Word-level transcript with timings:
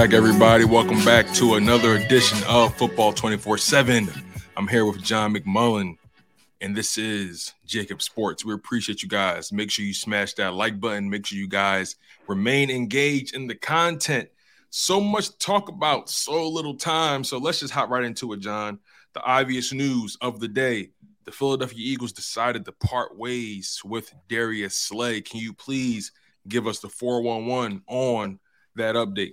back, 0.00 0.14
everybody. 0.14 0.64
Welcome 0.64 1.04
back 1.04 1.30
to 1.34 1.56
another 1.56 1.96
edition 1.96 2.38
of 2.48 2.74
Football 2.78 3.12
24 3.12 3.58
7. 3.58 4.08
I'm 4.56 4.66
here 4.66 4.86
with 4.86 5.02
John 5.02 5.34
McMullen, 5.34 5.98
and 6.62 6.74
this 6.74 6.96
is 6.96 7.52
JAKIB 7.68 8.00
Sports. 8.00 8.42
We 8.42 8.54
appreciate 8.54 9.02
you 9.02 9.10
guys. 9.10 9.52
Make 9.52 9.70
sure 9.70 9.84
you 9.84 9.92
smash 9.92 10.32
that 10.34 10.54
like 10.54 10.80
button. 10.80 11.10
Make 11.10 11.26
sure 11.26 11.36
you 11.36 11.46
guys 11.46 11.96
remain 12.28 12.70
engaged 12.70 13.34
in 13.34 13.46
the 13.46 13.54
content. 13.54 14.30
So 14.70 15.02
much 15.02 15.36
talk 15.36 15.68
about, 15.68 16.08
so 16.08 16.48
little 16.48 16.76
time. 16.76 17.22
So 17.22 17.36
let's 17.36 17.60
just 17.60 17.74
hop 17.74 17.90
right 17.90 18.02
into 18.02 18.32
it, 18.32 18.40
John. 18.40 18.78
The 19.12 19.22
obvious 19.22 19.70
news 19.70 20.16
of 20.22 20.40
the 20.40 20.48
day 20.48 20.92
the 21.26 21.32
Philadelphia 21.32 21.78
Eagles 21.78 22.12
decided 22.12 22.64
to 22.64 22.72
part 22.72 23.18
ways 23.18 23.82
with 23.84 24.14
Darius 24.30 24.78
Slay. 24.78 25.20
Can 25.20 25.40
you 25.40 25.52
please 25.52 26.12
give 26.48 26.66
us 26.66 26.78
the 26.78 26.88
411 26.88 27.82
on 27.86 28.40
that 28.76 28.94
update? 28.94 29.32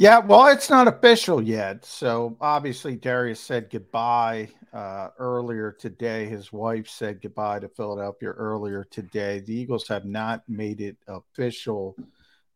Yeah, 0.00 0.20
well, 0.20 0.46
it's 0.46 0.70
not 0.70 0.88
official 0.88 1.42
yet. 1.42 1.84
So 1.84 2.34
obviously, 2.40 2.96
Darius 2.96 3.38
said 3.38 3.68
goodbye 3.68 4.48
uh, 4.72 5.08
earlier 5.18 5.72
today. 5.72 6.24
His 6.24 6.50
wife 6.50 6.88
said 6.88 7.20
goodbye 7.20 7.58
to 7.58 7.68
Philadelphia 7.68 8.30
earlier 8.30 8.84
today. 8.90 9.40
The 9.40 9.54
Eagles 9.54 9.86
have 9.88 10.06
not 10.06 10.42
made 10.48 10.80
it 10.80 10.96
official 11.06 11.96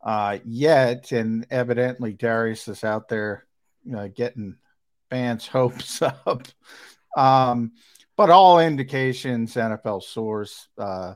uh, 0.01 0.39
yet, 0.43 1.11
and 1.11 1.45
evidently, 1.51 2.13
Darius 2.13 2.67
is 2.67 2.83
out 2.83 3.09
there 3.09 3.45
you 3.83 3.91
know, 3.91 4.07
getting 4.07 4.55
fans' 5.11 5.45
hopes 5.55 6.01
up. 6.01 6.47
Um, 7.15 7.73
but 8.17 8.31
all 8.31 8.59
indications, 8.59 9.53
NFL 9.53 10.01
source, 10.01 10.67
uh, 10.79 11.13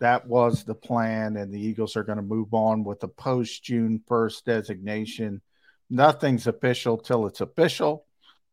that 0.00 0.26
was 0.26 0.64
the 0.64 0.74
plan, 0.74 1.36
and 1.36 1.54
the 1.54 1.60
Eagles 1.60 1.94
are 1.94 2.02
going 2.02 2.18
to 2.18 2.22
move 2.22 2.52
on 2.52 2.82
with 2.82 2.98
the 2.98 3.06
post 3.06 3.62
June 3.62 4.02
1st 4.10 4.42
designation 4.42 5.40
nothing's 5.90 6.46
official 6.46 6.98
till 6.98 7.26
it's 7.26 7.40
official. 7.40 8.06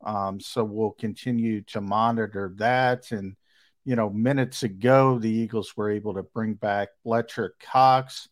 Um, 0.04 0.40
so 0.40 0.64
we'll 0.64 0.92
continue 0.92 1.62
to 1.62 1.82
monitor 1.82 2.54
that. 2.58 3.12
And, 3.12 3.36
you 3.84 3.96
know, 3.96 4.10
minutes 4.10 4.64
ago, 4.64 5.20
the 5.20 5.30
Eagles 5.30 5.76
were 5.76 5.92
able 5.92 6.14
to 6.16 6.24
bring 6.24 6.54
back 6.54 6.90
Fletcher 7.04 7.56
Cox 7.60 8.30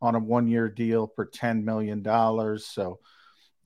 on 0.00 0.14
a 0.14 0.18
one 0.18 0.48
year 0.48 0.68
deal 0.68 1.10
for 1.14 1.26
$10 1.26 1.62
million. 1.62 2.02
So, 2.58 3.00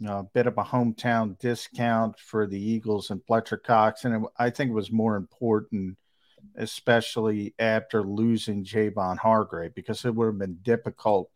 a 0.07 0.23
bit 0.23 0.47
of 0.47 0.59
a 0.59 0.65
hometown 0.65 1.39
discount 1.39 2.19
for 2.19 2.47
the 2.47 2.61
Eagles 2.61 3.11
and 3.11 3.25
Fletcher 3.25 3.57
Cox. 3.57 4.05
And 4.05 4.15
it, 4.15 4.31
I 4.37 4.51
think 4.51 4.71
it 4.71 4.75
was 4.75 4.93
more 4.93 5.17
important, 5.17 5.97
especially 6.57 7.55
after 7.59 8.03
losing 8.03 8.65
Javon 8.65 9.17
Hargrave, 9.17 9.75
because 9.75 10.05
it 10.05 10.15
would 10.15 10.27
have 10.27 10.39
been 10.39 10.59
difficult 10.63 11.31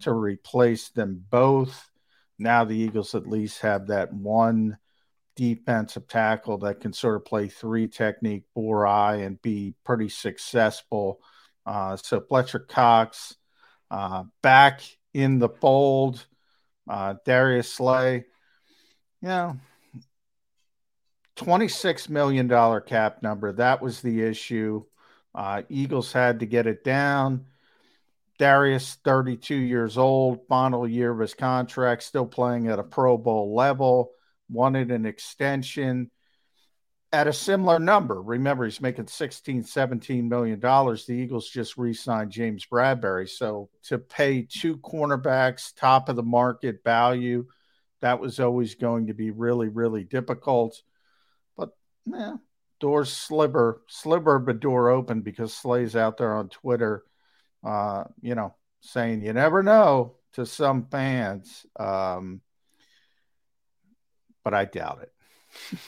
to 0.00 0.12
replace 0.12 0.88
them 0.88 1.22
both 1.28 1.90
now 2.40 2.64
the 2.64 2.76
Eagles 2.76 3.14
at 3.14 3.26
least 3.26 3.60
have 3.60 3.88
that 3.88 4.12
one 4.12 4.78
defensive 5.36 6.06
tackle 6.08 6.58
that 6.58 6.80
can 6.80 6.92
sort 6.92 7.16
of 7.16 7.24
play 7.24 7.48
three 7.48 7.88
technique, 7.88 8.44
four 8.54 8.86
eye, 8.86 9.16
and 9.16 9.40
be 9.40 9.74
pretty 9.84 10.08
successful. 10.08 11.20
Uh, 11.64 11.96
so 11.96 12.20
Fletcher 12.20 12.58
Cox 12.58 13.36
uh, 13.90 14.24
back 14.42 14.82
in 15.14 15.38
the 15.38 15.48
fold. 15.48 16.26
Uh, 16.88 17.14
Darius 17.24 17.72
Slay, 17.72 18.24
you 19.22 19.28
know, 19.28 19.56
$26 21.36 22.08
million 22.08 22.48
cap 22.82 23.22
number. 23.22 23.52
That 23.52 23.80
was 23.80 24.00
the 24.00 24.22
issue. 24.22 24.84
Uh, 25.34 25.62
Eagles 25.68 26.12
had 26.12 26.40
to 26.40 26.46
get 26.46 26.66
it 26.66 26.82
down. 26.82 27.46
Darius, 28.40 28.96
32 29.04 29.54
years 29.54 29.98
old, 29.98 30.46
final 30.48 30.88
year 30.88 31.10
of 31.10 31.18
his 31.18 31.34
contract, 31.34 32.02
still 32.02 32.24
playing 32.24 32.68
at 32.68 32.78
a 32.78 32.82
Pro 32.82 33.18
Bowl 33.18 33.54
level, 33.54 34.12
wanted 34.48 34.90
an 34.90 35.04
extension 35.04 36.10
at 37.12 37.26
a 37.26 37.34
similar 37.34 37.78
number. 37.78 38.22
Remember, 38.22 38.64
he's 38.64 38.80
making 38.80 39.08
16, 39.08 39.64
17 39.64 40.26
million 40.26 40.58
dollars. 40.58 41.04
The 41.04 41.12
Eagles 41.12 41.50
just 41.50 41.76
re-signed 41.76 42.30
James 42.30 42.64
Bradberry. 42.64 43.28
So 43.28 43.68
to 43.88 43.98
pay 43.98 44.48
two 44.50 44.78
cornerbacks 44.78 45.74
top 45.76 46.08
of 46.08 46.16
the 46.16 46.22
market 46.22 46.82
value, 46.82 47.44
that 48.00 48.20
was 48.20 48.40
always 48.40 48.74
going 48.74 49.08
to 49.08 49.14
be 49.14 49.32
really, 49.32 49.68
really 49.68 50.04
difficult. 50.04 50.80
But 51.58 51.76
yeah, 52.06 52.36
doors 52.78 53.12
sliver, 53.12 53.82
sliver 53.86 54.42
a 54.48 54.54
door 54.54 54.88
open 54.88 55.20
because 55.20 55.52
Slay's 55.52 55.94
out 55.94 56.16
there 56.16 56.34
on 56.34 56.48
Twitter 56.48 57.04
uh, 57.64 58.04
you 58.20 58.34
know, 58.34 58.54
saying 58.80 59.22
you 59.22 59.32
never 59.32 59.62
know 59.62 60.16
to 60.32 60.46
some 60.46 60.86
fans. 60.90 61.66
Um, 61.78 62.40
but 64.44 64.54
I 64.54 64.64
doubt 64.64 65.02
it. 65.02 65.78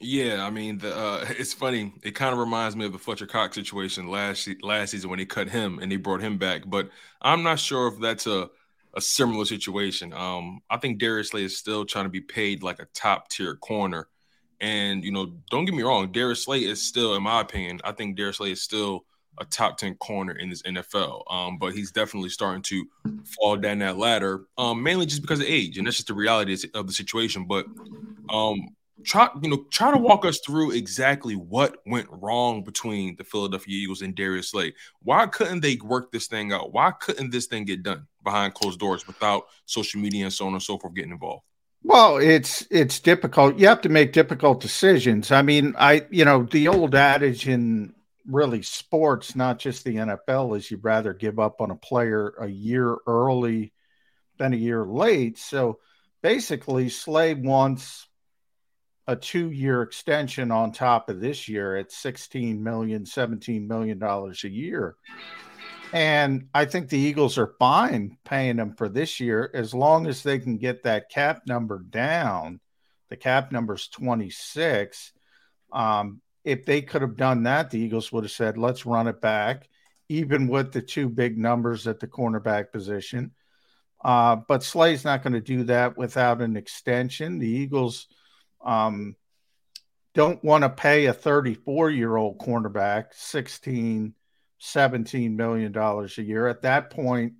yeah, 0.00 0.44
I 0.44 0.50
mean, 0.50 0.78
the, 0.78 0.96
uh, 0.96 1.26
it's 1.30 1.52
funny. 1.52 1.92
It 2.02 2.12
kind 2.12 2.32
of 2.32 2.38
reminds 2.38 2.76
me 2.76 2.86
of 2.86 2.92
the 2.92 2.98
Fletcher 2.98 3.26
Cox 3.26 3.54
situation 3.54 4.08
last 4.08 4.48
last 4.62 4.90
season 4.90 5.10
when 5.10 5.18
he 5.18 5.26
cut 5.26 5.48
him 5.48 5.78
and 5.80 5.90
he 5.90 5.98
brought 5.98 6.22
him 6.22 6.38
back. 6.38 6.62
But 6.66 6.90
I'm 7.20 7.42
not 7.42 7.58
sure 7.58 7.88
if 7.88 8.00
that's 8.00 8.26
a 8.26 8.50
a 8.96 9.00
similar 9.00 9.44
situation. 9.44 10.12
Um, 10.14 10.60
I 10.70 10.78
think 10.78 10.98
Darius 10.98 11.28
Slay 11.28 11.44
is 11.44 11.56
still 11.56 11.84
trying 11.84 12.06
to 12.06 12.10
be 12.10 12.22
paid 12.22 12.62
like 12.62 12.80
a 12.80 12.86
top 12.94 13.28
tier 13.28 13.54
corner. 13.54 14.08
And 14.58 15.04
you 15.04 15.12
know, 15.12 15.34
don't 15.50 15.66
get 15.66 15.74
me 15.74 15.82
wrong, 15.82 16.10
Darius 16.12 16.44
Slay 16.44 16.60
is 16.60 16.82
still, 16.82 17.14
in 17.14 17.22
my 17.22 17.42
opinion, 17.42 17.80
I 17.84 17.92
think 17.92 18.16
Darius 18.16 18.38
Slay 18.38 18.52
is 18.52 18.62
still 18.62 19.04
a 19.38 19.44
top 19.44 19.78
10 19.78 19.96
corner 19.96 20.32
in 20.32 20.48
this 20.48 20.62
NFL. 20.62 21.22
Um, 21.30 21.58
but 21.58 21.74
he's 21.74 21.90
definitely 21.90 22.30
starting 22.30 22.62
to 22.62 22.86
fall 23.36 23.56
down 23.56 23.78
that 23.80 23.98
ladder, 23.98 24.46
um, 24.58 24.82
mainly 24.82 25.06
just 25.06 25.22
because 25.22 25.40
of 25.40 25.46
age. 25.46 25.78
And 25.78 25.86
that's 25.86 25.96
just 25.96 26.08
the 26.08 26.14
reality 26.14 26.56
of 26.74 26.86
the 26.86 26.92
situation. 26.92 27.46
But 27.46 27.66
um, 28.28 28.76
try 29.06 29.28
you 29.40 29.48
know 29.48 29.64
try 29.70 29.90
to 29.90 29.98
walk 29.98 30.24
us 30.24 30.40
through 30.40 30.72
exactly 30.72 31.34
what 31.34 31.76
went 31.86 32.08
wrong 32.10 32.62
between 32.62 33.16
the 33.16 33.24
Philadelphia 33.24 33.74
Eagles 33.74 34.02
and 34.02 34.14
Darius 34.14 34.50
Slay. 34.50 34.74
Why 35.02 35.26
couldn't 35.26 35.60
they 35.60 35.76
work 35.76 36.12
this 36.12 36.26
thing 36.26 36.52
out? 36.52 36.72
Why 36.72 36.90
couldn't 36.90 37.30
this 37.30 37.46
thing 37.46 37.64
get 37.64 37.82
done 37.82 38.06
behind 38.24 38.54
closed 38.54 38.80
doors 38.80 39.06
without 39.06 39.46
social 39.64 40.00
media 40.00 40.24
and 40.24 40.32
so 40.32 40.46
on 40.46 40.52
and 40.52 40.62
so 40.62 40.78
forth 40.78 40.94
getting 40.94 41.12
involved? 41.12 41.44
Well, 41.82 42.16
it's 42.16 42.66
it's 42.70 42.98
difficult. 42.98 43.58
You 43.58 43.68
have 43.68 43.82
to 43.82 43.88
make 43.88 44.12
difficult 44.12 44.60
decisions. 44.60 45.30
I 45.30 45.42
mean, 45.42 45.74
I 45.78 46.04
you 46.10 46.24
know 46.24 46.42
the 46.42 46.68
old 46.68 46.94
adage 46.94 47.48
in 47.48 47.94
really 48.28 48.62
sports, 48.62 49.36
not 49.36 49.58
just 49.58 49.84
the 49.84 49.96
NFL, 49.96 50.56
is 50.56 50.70
you'd 50.70 50.84
rather 50.84 51.12
give 51.12 51.38
up 51.38 51.60
on 51.60 51.70
a 51.70 51.76
player 51.76 52.34
a 52.40 52.48
year 52.48 52.96
early 53.06 53.72
than 54.38 54.52
a 54.52 54.56
year 54.56 54.84
late. 54.84 55.38
So 55.38 55.78
basically, 56.22 56.88
Slay 56.88 57.34
wants 57.34 58.08
a 59.06 59.16
two 59.16 59.50
year 59.50 59.82
extension 59.82 60.50
on 60.50 60.72
top 60.72 61.08
of 61.08 61.20
this 61.20 61.48
year 61.48 61.76
at 61.76 61.90
$16 61.90 62.58
million, 62.58 63.04
$17 63.04 63.66
million 63.66 64.02
a 64.02 64.48
year. 64.48 64.96
And 65.92 66.48
I 66.52 66.64
think 66.64 66.88
the 66.88 66.98
Eagles 66.98 67.38
are 67.38 67.54
fine 67.58 68.18
paying 68.24 68.58
him 68.58 68.74
for 68.74 68.88
this 68.88 69.20
year 69.20 69.50
as 69.54 69.72
long 69.72 70.06
as 70.06 70.22
they 70.22 70.38
can 70.38 70.58
get 70.58 70.82
that 70.82 71.10
cap 71.10 71.42
number 71.46 71.78
down. 71.78 72.60
The 73.08 73.16
cap 73.16 73.52
number 73.52 73.74
is 73.74 73.86
26. 73.88 75.12
Um, 75.72 76.20
if 76.46 76.64
they 76.64 76.80
could 76.80 77.02
have 77.02 77.16
done 77.16 77.42
that, 77.42 77.70
the 77.70 77.80
Eagles 77.80 78.12
would 78.12 78.22
have 78.22 78.30
said, 78.30 78.56
let's 78.56 78.86
run 78.86 79.08
it 79.08 79.20
back, 79.20 79.68
even 80.08 80.46
with 80.46 80.72
the 80.72 80.80
two 80.80 81.08
big 81.08 81.36
numbers 81.36 81.88
at 81.88 81.98
the 81.98 82.06
cornerback 82.06 82.70
position. 82.70 83.32
Uh, 84.02 84.36
but 84.36 84.62
Slay's 84.62 85.04
not 85.04 85.24
going 85.24 85.32
to 85.32 85.40
do 85.40 85.64
that 85.64 85.98
without 85.98 86.40
an 86.40 86.56
extension. 86.56 87.40
The 87.40 87.48
Eagles 87.48 88.06
um, 88.64 89.16
don't 90.14 90.42
want 90.44 90.62
to 90.62 90.70
pay 90.70 91.06
a 91.06 91.12
34 91.12 91.90
year 91.90 92.14
old 92.14 92.38
cornerback 92.38 93.06
16, 93.10 94.14
17 94.58 95.36
million 95.36 95.72
dollars 95.72 96.16
a 96.18 96.22
year. 96.22 96.46
At 96.46 96.62
that 96.62 96.90
point, 96.90 97.32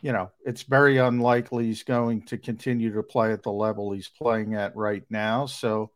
you 0.00 0.12
know, 0.12 0.30
it's 0.46 0.62
very 0.62 0.96
unlikely 0.96 1.66
he's 1.66 1.82
going 1.82 2.22
to 2.22 2.38
continue 2.38 2.94
to 2.94 3.02
play 3.02 3.32
at 3.32 3.42
the 3.42 3.52
level 3.52 3.92
he's 3.92 4.08
playing 4.08 4.54
at 4.54 4.74
right 4.76 5.04
now. 5.10 5.44
So 5.44 5.90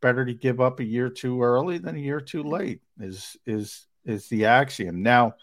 better 0.00 0.24
to 0.24 0.34
give 0.34 0.60
up 0.60 0.80
a 0.80 0.84
year 0.84 1.08
too 1.08 1.42
early 1.42 1.78
than 1.78 1.96
a 1.96 2.00
year 2.00 2.20
too 2.20 2.42
late 2.42 2.80
is 2.98 3.36
is 3.46 3.86
is 4.04 4.28
the 4.28 4.46
axiom. 4.46 5.02
Now, 5.02 5.34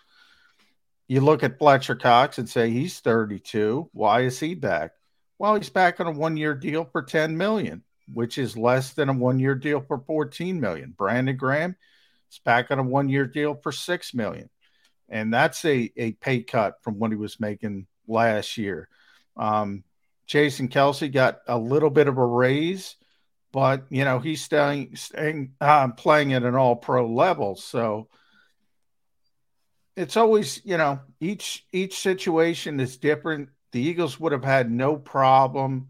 you 1.08 1.22
look 1.22 1.44
at 1.44 1.60
Fletcher 1.60 1.96
Cox 1.96 2.38
and 2.38 2.50
say 2.50 2.70
he's 2.70 3.00
32. 3.00 3.90
Why 3.94 4.22
is 4.22 4.40
he 4.40 4.56
back? 4.56 4.92
Well, 5.40 5.56
he's 5.56 5.70
back 5.70 6.00
on 6.00 6.08
a 6.08 6.12
one-year 6.12 6.56
deal 6.56 6.86
for 6.86 7.04
10 7.04 7.38
million, 7.38 7.84
which 8.12 8.38
is 8.38 8.58
less 8.58 8.94
than 8.94 9.10
a 9.10 9.14
one-year 9.14 9.56
deal 9.56 9.82
for 9.82 10.00
14 10.00 10.60
million. 10.60 10.94
Brandon 10.98 11.38
Graham 11.38 11.76
is 12.32 12.40
back 12.40 12.72
on 12.72 12.80
a 12.80 12.84
one-year 12.84 13.28
deal 13.28 13.56
for 13.56 13.72
6 13.72 14.14
million. 14.14 14.50
And 15.10 15.34
that's 15.34 15.64
a, 15.64 15.92
a 15.96 16.14
pay 16.14 16.42
cut 16.42 16.84
from 16.84 17.00
what 17.00 17.12
he 17.12 17.18
was 17.18 17.40
making 17.40 17.88
last 18.08 18.58
year. 18.58 18.90
Um, 19.38 19.84
Jason 20.26 20.68
Kelce 20.68 21.12
got 21.12 21.40
a 21.48 21.58
little 21.58 21.90
bit 21.90 22.08
of 22.08 22.18
a 22.18 22.26
raise, 22.26 22.96
but 23.52 23.86
you 23.90 24.04
know 24.04 24.20
he's 24.20 24.44
staying, 24.44 24.96
staying 24.96 25.54
uh, 25.62 25.90
playing 25.90 26.34
at 26.34 26.44
an 26.44 26.56
all 26.56 26.76
pro 26.76 27.08
level. 27.08 27.56
So 27.56 28.10
it's 29.96 30.18
always 30.18 30.62
you 30.64 30.78
know 30.78 31.00
each 31.20 31.66
each 31.72 32.00
situation 32.00 32.80
is 32.80 32.98
different. 32.98 33.50
The 33.72 33.82
Eagles 33.82 34.20
would 34.20 34.32
have 34.32 34.44
had 34.44 34.72
no 34.72 34.96
problem 34.96 35.90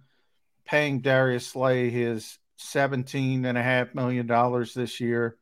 paying 0.65 1.01
Darius 1.01 1.48
Slay 1.48 1.89
his 1.89 2.38
seventeen 2.57 3.45
and 3.45 3.57
a 3.57 3.63
half 3.63 3.94
million 3.95 4.27
dollars 4.27 4.74
this 4.74 5.00
year, 5.00 5.38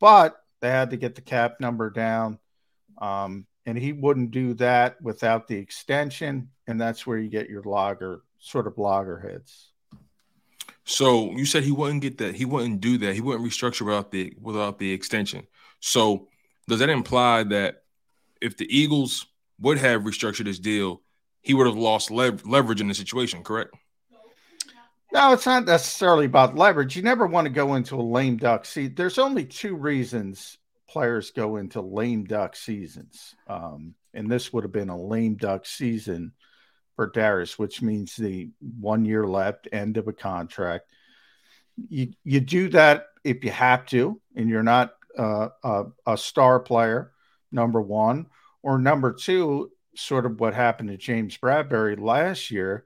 but 0.00 0.36
they 0.60 0.70
had 0.70 0.90
to 0.90 0.96
get 0.96 1.14
the 1.14 1.20
cap 1.20 1.60
number 1.60 1.90
down. 1.90 2.38
Um, 2.98 3.46
and 3.66 3.76
he 3.78 3.92
wouldn't 3.92 4.30
do 4.30 4.54
that 4.54 5.00
without 5.00 5.48
the 5.48 5.56
extension, 5.56 6.50
and 6.66 6.80
that's 6.80 7.06
where 7.06 7.18
you 7.18 7.28
get 7.28 7.48
your 7.48 7.62
logger 7.62 8.22
sort 8.38 8.66
of 8.66 8.78
loggerheads. 8.78 9.73
So 10.84 11.30
you 11.32 11.46
said 11.46 11.64
he 11.64 11.72
wouldn't 11.72 12.02
get 12.02 12.18
that. 12.18 12.34
He 12.34 12.44
wouldn't 12.44 12.80
do 12.80 12.98
that. 12.98 13.14
He 13.14 13.20
wouldn't 13.20 13.44
restructure 13.44 13.82
without 13.82 14.10
the 14.10 14.34
without 14.40 14.78
the 14.78 14.92
extension. 14.92 15.46
So 15.80 16.28
does 16.68 16.80
that 16.80 16.90
imply 16.90 17.44
that 17.44 17.82
if 18.40 18.56
the 18.56 18.66
Eagles 18.74 19.26
would 19.60 19.78
have 19.78 20.02
restructured 20.02 20.44
this 20.44 20.58
deal, 20.58 21.00
he 21.40 21.54
would 21.54 21.66
have 21.66 21.76
lost 21.76 22.10
lev- 22.10 22.46
leverage 22.46 22.80
in 22.80 22.88
the 22.88 22.94
situation, 22.94 23.42
correct? 23.42 23.74
No, 25.12 25.32
it's 25.32 25.46
not 25.46 25.64
necessarily 25.64 26.26
about 26.26 26.56
leverage. 26.56 26.96
You 26.96 27.02
never 27.02 27.26
want 27.26 27.44
to 27.46 27.50
go 27.50 27.74
into 27.74 27.94
a 27.94 28.02
lame 28.02 28.36
duck 28.36 28.64
season. 28.64 28.94
There's 28.96 29.18
only 29.18 29.44
two 29.44 29.76
reasons 29.76 30.58
players 30.88 31.30
go 31.30 31.56
into 31.56 31.80
lame 31.80 32.24
duck 32.24 32.56
seasons. 32.56 33.34
Um, 33.46 33.94
and 34.12 34.30
this 34.30 34.52
would 34.52 34.64
have 34.64 34.72
been 34.72 34.88
a 34.88 35.00
lame 35.00 35.34
duck 35.34 35.66
season 35.66 36.32
for 36.96 37.10
Darius, 37.10 37.58
which 37.58 37.82
means 37.82 38.16
the 38.16 38.50
one 38.80 39.04
year 39.04 39.26
left, 39.26 39.68
end 39.72 39.96
of 39.96 40.08
a 40.08 40.12
contract. 40.12 40.86
You, 41.88 42.12
you 42.24 42.40
do 42.40 42.68
that 42.70 43.06
if 43.24 43.44
you 43.44 43.50
have 43.50 43.86
to, 43.86 44.20
and 44.36 44.48
you're 44.48 44.62
not 44.62 44.94
uh, 45.18 45.48
a, 45.62 45.84
a 46.06 46.16
star 46.16 46.60
player 46.60 47.12
number 47.50 47.80
one, 47.80 48.26
or 48.62 48.78
number 48.78 49.12
two, 49.12 49.70
sort 49.96 50.26
of 50.26 50.40
what 50.40 50.54
happened 50.54 50.88
to 50.88 50.96
James 50.96 51.38
Bradberry 51.38 51.98
last 51.98 52.50
year. 52.50 52.84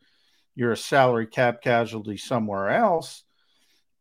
You're 0.54 0.72
a 0.72 0.76
salary 0.76 1.26
cap 1.26 1.62
casualty 1.62 2.16
somewhere 2.16 2.70
else. 2.70 3.22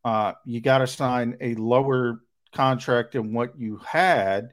Uh, 0.04 0.34
you 0.46 0.62
got 0.62 0.80
to 0.80 0.88
sign 0.88 1.38
a 1.42 1.54
lower 1.56 2.22
contract 2.54 3.14
than 3.14 3.34
what 3.34 3.60
you 3.60 3.78
had, 3.86 4.52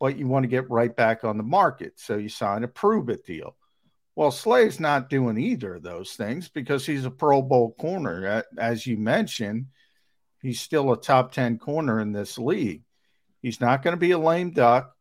but 0.00 0.16
you 0.16 0.26
want 0.26 0.44
to 0.44 0.48
get 0.48 0.70
right 0.70 0.94
back 0.94 1.24
on 1.24 1.36
the 1.36 1.42
market. 1.42 1.94
So 1.96 2.16
you 2.16 2.28
sign 2.28 2.64
a 2.64 2.68
prove 2.68 3.08
it 3.08 3.26
deal. 3.26 3.56
Well, 4.16 4.30
Slay's 4.30 4.80
not 4.80 5.10
doing 5.10 5.36
either 5.36 5.74
of 5.74 5.82
those 5.82 6.14
things 6.14 6.48
because 6.48 6.86
he's 6.86 7.04
a 7.04 7.10
Pro 7.10 7.42
Bowl 7.42 7.76
corner. 7.78 8.42
As 8.58 8.86
you 8.86 8.96
mentioned, 8.96 9.66
he's 10.40 10.60
still 10.60 10.90
a 10.90 11.00
top 11.00 11.32
10 11.32 11.58
corner 11.58 12.00
in 12.00 12.12
this 12.12 12.38
league. 12.38 12.82
He's 13.42 13.60
not 13.60 13.82
going 13.82 13.92
to 13.92 14.00
be 14.00 14.12
a 14.12 14.18
lame 14.18 14.52
duck. 14.52 14.94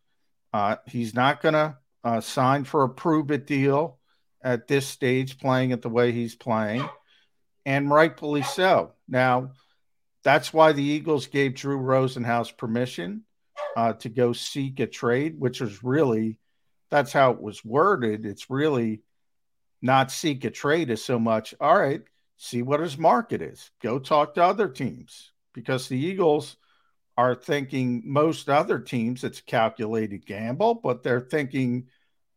Uh, 0.51 0.75
he's 0.85 1.13
not 1.13 1.41
going 1.41 1.53
to 1.53 1.77
uh, 2.03 2.19
sign 2.19 2.65
for 2.65 2.83
a 2.83 2.89
prove 2.89 3.31
it 3.31 3.47
deal 3.47 3.99
at 4.43 4.67
this 4.67 4.85
stage, 4.85 5.39
playing 5.39 5.71
it 5.71 5.81
the 5.81 5.89
way 5.89 6.11
he's 6.11 6.35
playing, 6.35 6.87
and 7.65 7.89
rightfully 7.89 8.43
so. 8.43 8.91
Now, 9.07 9.51
that's 10.23 10.51
why 10.51 10.73
the 10.73 10.83
Eagles 10.83 11.27
gave 11.27 11.55
Drew 11.55 11.79
Rosenhaus 11.79 12.55
permission 12.55 13.23
uh, 13.77 13.93
to 13.93 14.09
go 14.09 14.33
seek 14.33 14.79
a 14.81 14.87
trade, 14.87 15.39
which 15.39 15.61
was 15.61 15.83
really 15.83 16.37
that's 16.95 17.11
how 17.11 17.31
it 17.31 17.41
was 17.41 17.65
worded. 17.65 18.25
It's 18.25 18.49
really 18.49 19.01
not 19.81 20.11
seek 20.11 20.45
a 20.45 20.49
trade 20.49 20.89
as 20.89 21.03
so 21.03 21.19
much. 21.19 21.53
All 21.59 21.77
right, 21.77 22.01
see 22.37 22.61
what 22.61 22.79
his 22.79 22.97
market 22.97 23.41
is. 23.41 23.69
Go 23.81 23.99
talk 23.99 24.35
to 24.35 24.43
other 24.43 24.69
teams 24.69 25.33
because 25.53 25.89
the 25.89 25.99
Eagles 25.99 26.55
are 27.17 27.35
thinking 27.35 28.01
most 28.05 28.49
other 28.49 28.79
teams 28.79 29.25
it's 29.25 29.39
a 29.39 29.43
calculated 29.43 30.25
gamble, 30.25 30.75
but 30.75 31.03
they're 31.03 31.19
thinking 31.19 31.87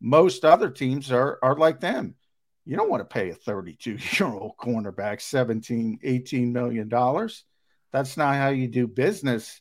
most 0.00 0.44
other 0.44 0.70
teams 0.70 1.12
are 1.12 1.38
are 1.40 1.56
like 1.56 1.78
them. 1.78 2.16
You 2.64 2.76
don't 2.76 2.90
want 2.90 3.08
to 3.08 3.14
pay 3.14 3.30
a 3.30 3.36
32 3.36 3.98
year 4.18 4.28
old 4.28 4.56
cornerback 4.58 5.20
17, 5.20 6.00
18 6.02 6.52
million 6.52 6.88
dollars. 6.88 7.44
That's 7.92 8.16
not 8.16 8.34
how 8.34 8.48
you 8.48 8.66
do 8.66 8.88
business 8.88 9.60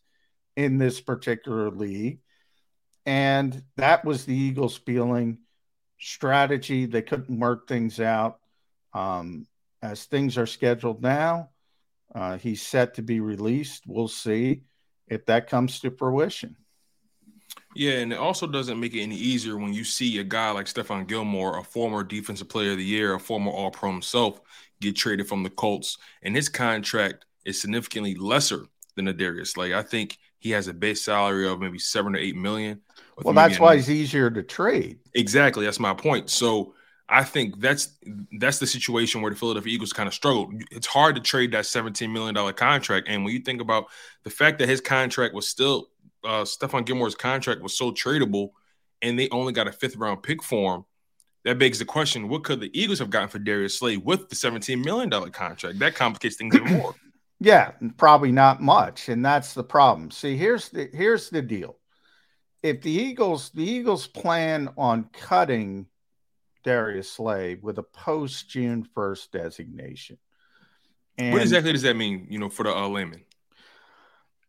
in 0.56 0.80
this 0.80 1.00
particular 1.00 1.70
league. 1.70 2.22
And 3.08 3.64
that 3.78 4.04
was 4.04 4.26
the 4.26 4.36
Eagles' 4.36 4.76
feeling 4.76 5.40
strategy. 5.98 6.86
They 6.86 7.02
couldn't 7.02 7.40
work 7.40 7.66
things 7.66 8.02
out. 8.02 8.40
Um, 8.94 9.48
as 9.82 10.04
things 10.04 10.38
are 10.38 10.46
scheduled 10.46 11.02
now, 11.02 11.50
uh, 12.14 12.38
he's 12.38 12.62
set 12.62 12.96
to 12.96 13.02
be 13.02 13.22
released. 13.22 13.86
We'll 13.88 14.10
see 14.10 14.64
if 15.08 15.26
that 15.28 15.50
comes 15.50 15.80
to 15.80 15.92
fruition. 15.92 16.58
Yeah, 17.76 18.00
and 18.00 18.12
it 18.12 18.20
also 18.20 18.46
doesn't 18.46 18.80
make 18.80 18.94
it 18.94 19.04
any 19.04 19.16
easier 19.16 19.56
when 19.56 19.74
you 19.74 19.86
see 19.86 20.20
a 20.20 20.24
guy 20.26 20.52
like 20.52 20.66
Stephon 20.66 21.08
Gilmore, 21.08 21.60
a 21.60 21.64
former 21.64 22.04
defensive 22.04 22.50
player 22.50 22.72
of 22.72 22.78
the 22.78 22.84
year, 22.84 23.14
a 23.14 23.20
former 23.20 23.52
all 23.52 23.72
pro 23.72 23.90
himself, 23.90 24.42
get 24.82 24.98
traded 24.98 25.30
from 25.30 25.44
the 25.44 25.50
Colts, 25.50 25.98
and 26.24 26.36
his 26.36 26.50
contract 26.50 27.26
is 27.46 27.62
significantly 27.62 28.16
lesser 28.16 28.66
than 28.96 29.08
a 29.08 29.14
Darius. 29.14 29.56
Like 29.56 29.72
I 29.72 29.84
think 29.84 30.18
he 30.39 30.51
has 30.51 30.67
a 30.67 30.74
base 30.74 31.01
salary 31.01 31.48
of 31.48 31.60
maybe 31.60 31.79
seven 31.79 32.15
or 32.15 32.20
eight 32.20 32.36
million. 32.36 32.82
Well, 33.24 33.34
that's 33.34 33.60
why 33.60 33.75
he's 33.75 33.89
easier 33.89 34.29
to 34.29 34.44
trade. 34.44 35.00
Exactly, 35.13 35.65
that's 35.65 35.79
my 35.79 35.94
point. 35.94 36.29
So 36.29 36.75
I 37.10 37.24
think 37.24 37.60
that's 37.60 37.96
that's 38.39 38.60
the 38.60 38.67
situation 38.67 39.22
where 39.22 39.32
the 39.32 39.38
Philadelphia 39.38 39.74
Eagles 39.74 39.94
kind 39.94 40.08
of 40.08 40.13
struggled. 40.13 40.53
It's 40.72 40.88
hard 40.88 41.15
to 41.15 41.22
trade 41.22 41.53
that 41.53 41.63
$17 41.63 42.12
million 42.12 42.53
contract. 42.53 43.08
And 43.08 43.24
when 43.24 43.34
you 43.34 43.39
think 43.39 43.62
about 43.62 43.86
the 44.24 44.29
fact 44.29 44.60
that 44.60 44.70
his 44.70 44.82
contract 44.82 45.34
was 45.34 45.48
still 45.48 45.89
uh 46.24 46.44
Stephon 46.44 46.86
Gilmore's 46.86 47.15
contract 47.15 47.62
was 47.62 47.77
so 47.77 47.91
tradable 47.91 48.50
and 49.01 49.17
they 49.17 49.29
only 49.29 49.53
got 49.53 49.67
a 49.67 49.72
fifth 49.72 49.96
round 49.96 50.22
pick 50.22 50.44
for 50.44 50.75
him, 50.75 50.86
that 51.46 51.60
begs 51.60 51.79
the 51.79 51.86
question: 51.86 52.27
What 52.27 52.44
could 52.44 52.60
the 52.60 52.77
Eagles 52.77 53.00
have 53.00 53.10
gotten 53.10 53.29
for 53.29 53.39
Darius 53.39 53.79
Slay 53.79 53.96
with 53.96 54.27
the 54.27 54.36
$17 54.36 54.84
million 54.84 55.10
contract? 55.32 55.79
That 55.79 55.96
complicates 55.96 56.36
things 56.36 56.56
even 56.56 56.74
more. 56.74 56.94
Yeah, 57.39 57.72
probably 57.98 58.32
not 58.32 58.62
much, 58.62 59.10
and 59.10 59.24
that's 59.24 59.53
the 59.53 59.63
problem. 59.63 60.10
See, 60.12 60.38
here's 60.38 60.70
the 60.70 60.89
here's 60.91 61.29
the 61.29 61.41
deal. 61.41 61.77
If 62.63 62.82
the 62.82 62.91
Eagles 62.91 63.51
the 63.51 63.63
Eagles 63.63 64.08
plan 64.08 64.70
on 64.77 65.10
cutting 65.13 65.88
Darius 66.67 67.10
Slay 67.10 67.56
with 67.56 67.77
a 67.77 67.84
post 67.84 68.50
June 68.50 68.86
1st 68.94 69.32
designation. 69.32 70.17
And 71.17 71.32
what 71.32 71.41
exactly 71.41 71.72
does 71.72 71.84
that 71.84 71.96
mean, 71.96 72.27
you 72.29 72.39
know, 72.39 72.50
for 72.50 72.63
the 72.63 72.75
uh, 72.75 72.88
layman? 72.89 73.24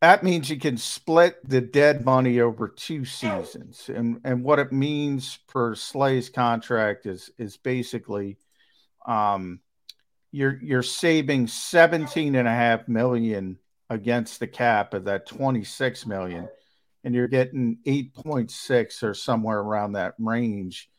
That 0.01 0.25
means 0.25 0.51
you 0.51 0.59
can 0.59 0.77
split 0.79 1.37
the 1.49 1.61
dead 1.61 2.05
money 2.05 2.41
over 2.41 2.69
two 2.69 3.05
seasons. 3.05 3.89
And 3.89 4.21
and 4.25 4.43
what 4.43 4.59
it 4.59 4.73
means 4.73 5.39
for 5.47 5.77
Slay's 5.77 6.29
contract 6.29 7.07
is 7.07 7.31
is 7.39 7.57
basically 7.57 8.37
um 9.07 9.61
you're 10.31 10.59
you're 10.63 10.83
saving 10.83 11.47
17 11.47 12.35
and 12.35 12.49
a 12.49 12.53
half 12.53 12.89
million 12.89 13.59
against 13.91 14.41
the 14.41 14.47
cap 14.47 14.95
of 14.95 15.05
that 15.05 15.27
26 15.27 16.07
million 16.07 16.49
and 17.05 17.15
you're 17.15 17.29
getting 17.29 17.79
8.6 17.87 19.03
or 19.03 19.15
somewhere 19.15 19.59
around 19.59 19.93
that 19.93 20.15
range 20.19 20.91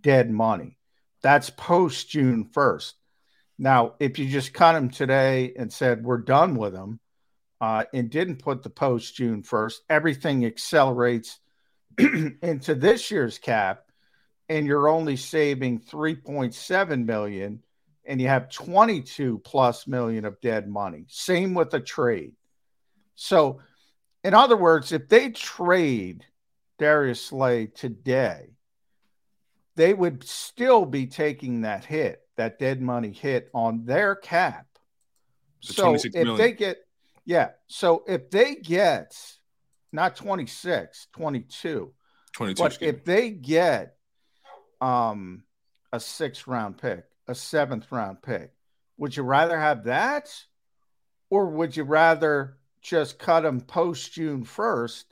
dead 0.00 0.30
money. 0.30 0.76
That's 1.22 1.48
post 1.50 2.10
june 2.10 2.50
1st 2.52 2.92
now 3.58 3.94
if 3.98 4.18
you 4.18 4.28
just 4.28 4.52
cut 4.52 4.74
them 4.74 4.90
today 4.90 5.54
and 5.56 5.72
said 5.72 6.04
we're 6.04 6.18
done 6.18 6.56
with 6.56 6.74
them 6.74 7.00
uh, 7.60 7.84
and 7.94 8.10
didn't 8.10 8.42
put 8.42 8.62
the 8.62 8.70
post 8.70 9.14
june 9.14 9.42
1st 9.42 9.76
everything 9.88 10.44
accelerates 10.44 11.38
into 11.98 12.74
this 12.74 13.10
year's 13.10 13.38
cap 13.38 13.84
and 14.50 14.66
you're 14.66 14.88
only 14.88 15.16
saving 15.16 15.80
3.7 15.80 17.06
million 17.06 17.62
and 18.06 18.20
you 18.20 18.28
have 18.28 18.50
22 18.50 19.38
plus 19.44 19.86
million 19.86 20.24
of 20.24 20.40
dead 20.40 20.68
money. 20.68 21.04
Same 21.08 21.54
with 21.54 21.72
a 21.74 21.80
trade. 21.80 22.32
So, 23.14 23.60
in 24.22 24.34
other 24.34 24.56
words, 24.56 24.92
if 24.92 25.08
they 25.08 25.30
trade 25.30 26.24
Darius 26.78 27.20
Slay 27.20 27.66
today, 27.66 28.50
they 29.76 29.94
would 29.94 30.24
still 30.24 30.84
be 30.84 31.06
taking 31.06 31.62
that 31.62 31.84
hit, 31.84 32.20
that 32.36 32.58
dead 32.58 32.80
money 32.80 33.12
hit 33.12 33.50
on 33.54 33.84
their 33.84 34.14
cap. 34.14 34.66
The 35.66 35.72
so 35.72 35.94
if 35.94 36.12
million. 36.12 36.36
they 36.36 36.52
get, 36.52 36.78
yeah. 37.24 37.50
So 37.66 38.04
if 38.06 38.30
they 38.30 38.56
get 38.56 39.16
not 39.92 40.16
26, 40.16 41.08
22, 41.12 41.92
22 42.32 42.62
but 42.62 42.78
if 42.82 43.04
they 43.04 43.30
get 43.30 43.96
um, 44.80 45.44
a 45.92 46.00
six 46.00 46.46
round 46.46 46.78
pick, 46.78 47.04
a 47.26 47.34
seventh 47.34 47.90
round 47.90 48.22
pick. 48.22 48.52
Would 48.98 49.16
you 49.16 49.22
rather 49.22 49.58
have 49.58 49.84
that? 49.84 50.32
Or 51.30 51.46
would 51.46 51.76
you 51.76 51.84
rather 51.84 52.58
just 52.82 53.18
cut 53.18 53.42
them 53.42 53.60
post 53.60 54.12
June 54.12 54.44
1st 54.44 55.04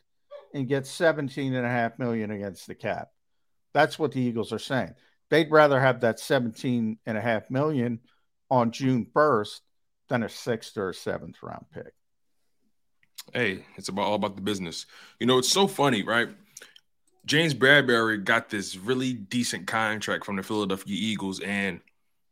and 0.54 0.68
get 0.68 0.86
17 0.86 1.54
and 1.54 1.66
a 1.66 1.70
half 1.70 1.98
million 1.98 2.30
against 2.30 2.66
the 2.66 2.74
cap? 2.74 3.10
That's 3.72 3.98
what 3.98 4.12
the 4.12 4.20
Eagles 4.20 4.52
are 4.52 4.58
saying. 4.58 4.94
They'd 5.30 5.50
rather 5.50 5.80
have 5.80 6.00
that 6.00 6.20
17 6.20 6.98
and 7.06 7.18
a 7.18 7.20
half 7.20 7.50
million 7.50 8.00
on 8.50 8.70
June 8.70 9.06
1st 9.14 9.60
than 10.08 10.22
a 10.22 10.28
sixth 10.28 10.76
or 10.76 10.90
a 10.90 10.94
seventh 10.94 11.42
round 11.42 11.64
pick. 11.72 11.94
Hey, 13.32 13.64
it's 13.76 13.88
about 13.88 14.02
all 14.02 14.14
about 14.14 14.36
the 14.36 14.42
business. 14.42 14.84
You 15.18 15.26
know, 15.26 15.38
it's 15.38 15.48
so 15.48 15.66
funny, 15.66 16.02
right? 16.02 16.28
James 17.24 17.54
Bradberry 17.54 18.22
got 18.22 18.50
this 18.50 18.76
really 18.76 19.14
decent 19.14 19.66
contract 19.66 20.26
from 20.26 20.36
the 20.36 20.42
Philadelphia 20.42 20.96
Eagles, 20.98 21.40
and 21.40 21.80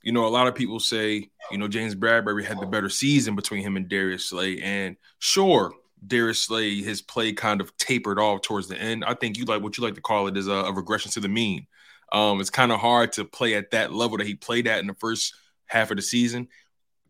you 0.03 0.13
know, 0.13 0.27
a 0.27 0.29
lot 0.29 0.47
of 0.47 0.55
people 0.55 0.81
say, 0.81 1.29
you 1.51 1.59
know, 1.59 1.69
James 1.69 1.95
Bradberry 1.95 2.45
had 2.45 2.61
the 2.61 2.67
better 2.67 2.89
season 2.89 3.37
between 3.37 3.63
him 3.63 3.77
and 3.77 3.89
Darius 3.89 4.27
Slay. 4.27 4.61
And 4.61 4.97
sure, 5.19 5.73
Darius 6.07 6.43
Slay, 6.43 6.81
his 6.81 7.03
play 7.03 7.33
kind 7.33 7.61
of 7.61 7.77
tapered 7.77 8.19
off 8.19 8.43
towards 8.43 8.69
the 8.69 8.79
end. 8.79 9.05
I 9.05 9.15
think 9.15 9.37
you 9.37 9.45
like 9.45 9.63
what 9.63 9.77
you 9.77 9.85
like 9.85 9.95
to 9.95 10.01
call 10.01 10.27
it 10.27 10.37
is 10.37 10.49
a, 10.49 10.53
a 10.53 10.73
regression 10.73 11.11
to 11.13 11.21
the 11.21 11.29
mean. 11.29 11.67
Um, 12.13 12.41
it's 12.41 12.51
kind 12.51 12.73
of 12.73 12.81
hard 12.81 13.13
to 13.13 13.25
play 13.25 13.55
at 13.55 13.71
that 13.73 13.93
level 13.93 14.19
that 14.19 14.27
he 14.27 14.35
played 14.35 14.67
at 14.67 14.81
in 14.81 14.87
the 14.87 14.95
first 14.95 15.35
half 15.67 15.91
of 15.91 15.97
the 15.97 16.03
season 16.03 16.49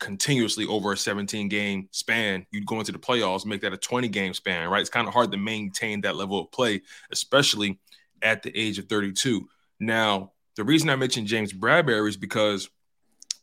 continuously 0.01 0.67
over 0.67 0.93
a 0.93 0.97
17 0.97 1.49
game 1.49 1.89
span. 1.93 2.47
You'd 2.51 2.67
go 2.67 2.81
into 2.81 2.91
the 2.91 2.99
playoffs, 2.99 3.47
make 3.47 3.61
that 3.61 3.73
a 3.73 3.77
20 3.77 4.09
game 4.09 4.35
span, 4.35 4.69
right? 4.69 4.81
It's 4.81 4.91
kind 4.91 5.07
of 5.07 5.15
hard 5.15 5.31
to 5.31 5.39
maintain 5.39 6.01
that 6.01 6.17
level 6.17 6.41
of 6.41 6.51
play, 6.51 6.83
especially 7.13 7.79
at 8.23 8.43
the 8.43 8.59
age 8.59 8.79
of 8.79 8.87
32. 8.87 9.47
Now, 9.79 10.33
the 10.57 10.65
reason 10.65 10.91
I 10.91 10.97
mentioned 10.97 11.29
James 11.29 11.53
Bradberry 11.53 12.09
is 12.09 12.17
because 12.17 12.69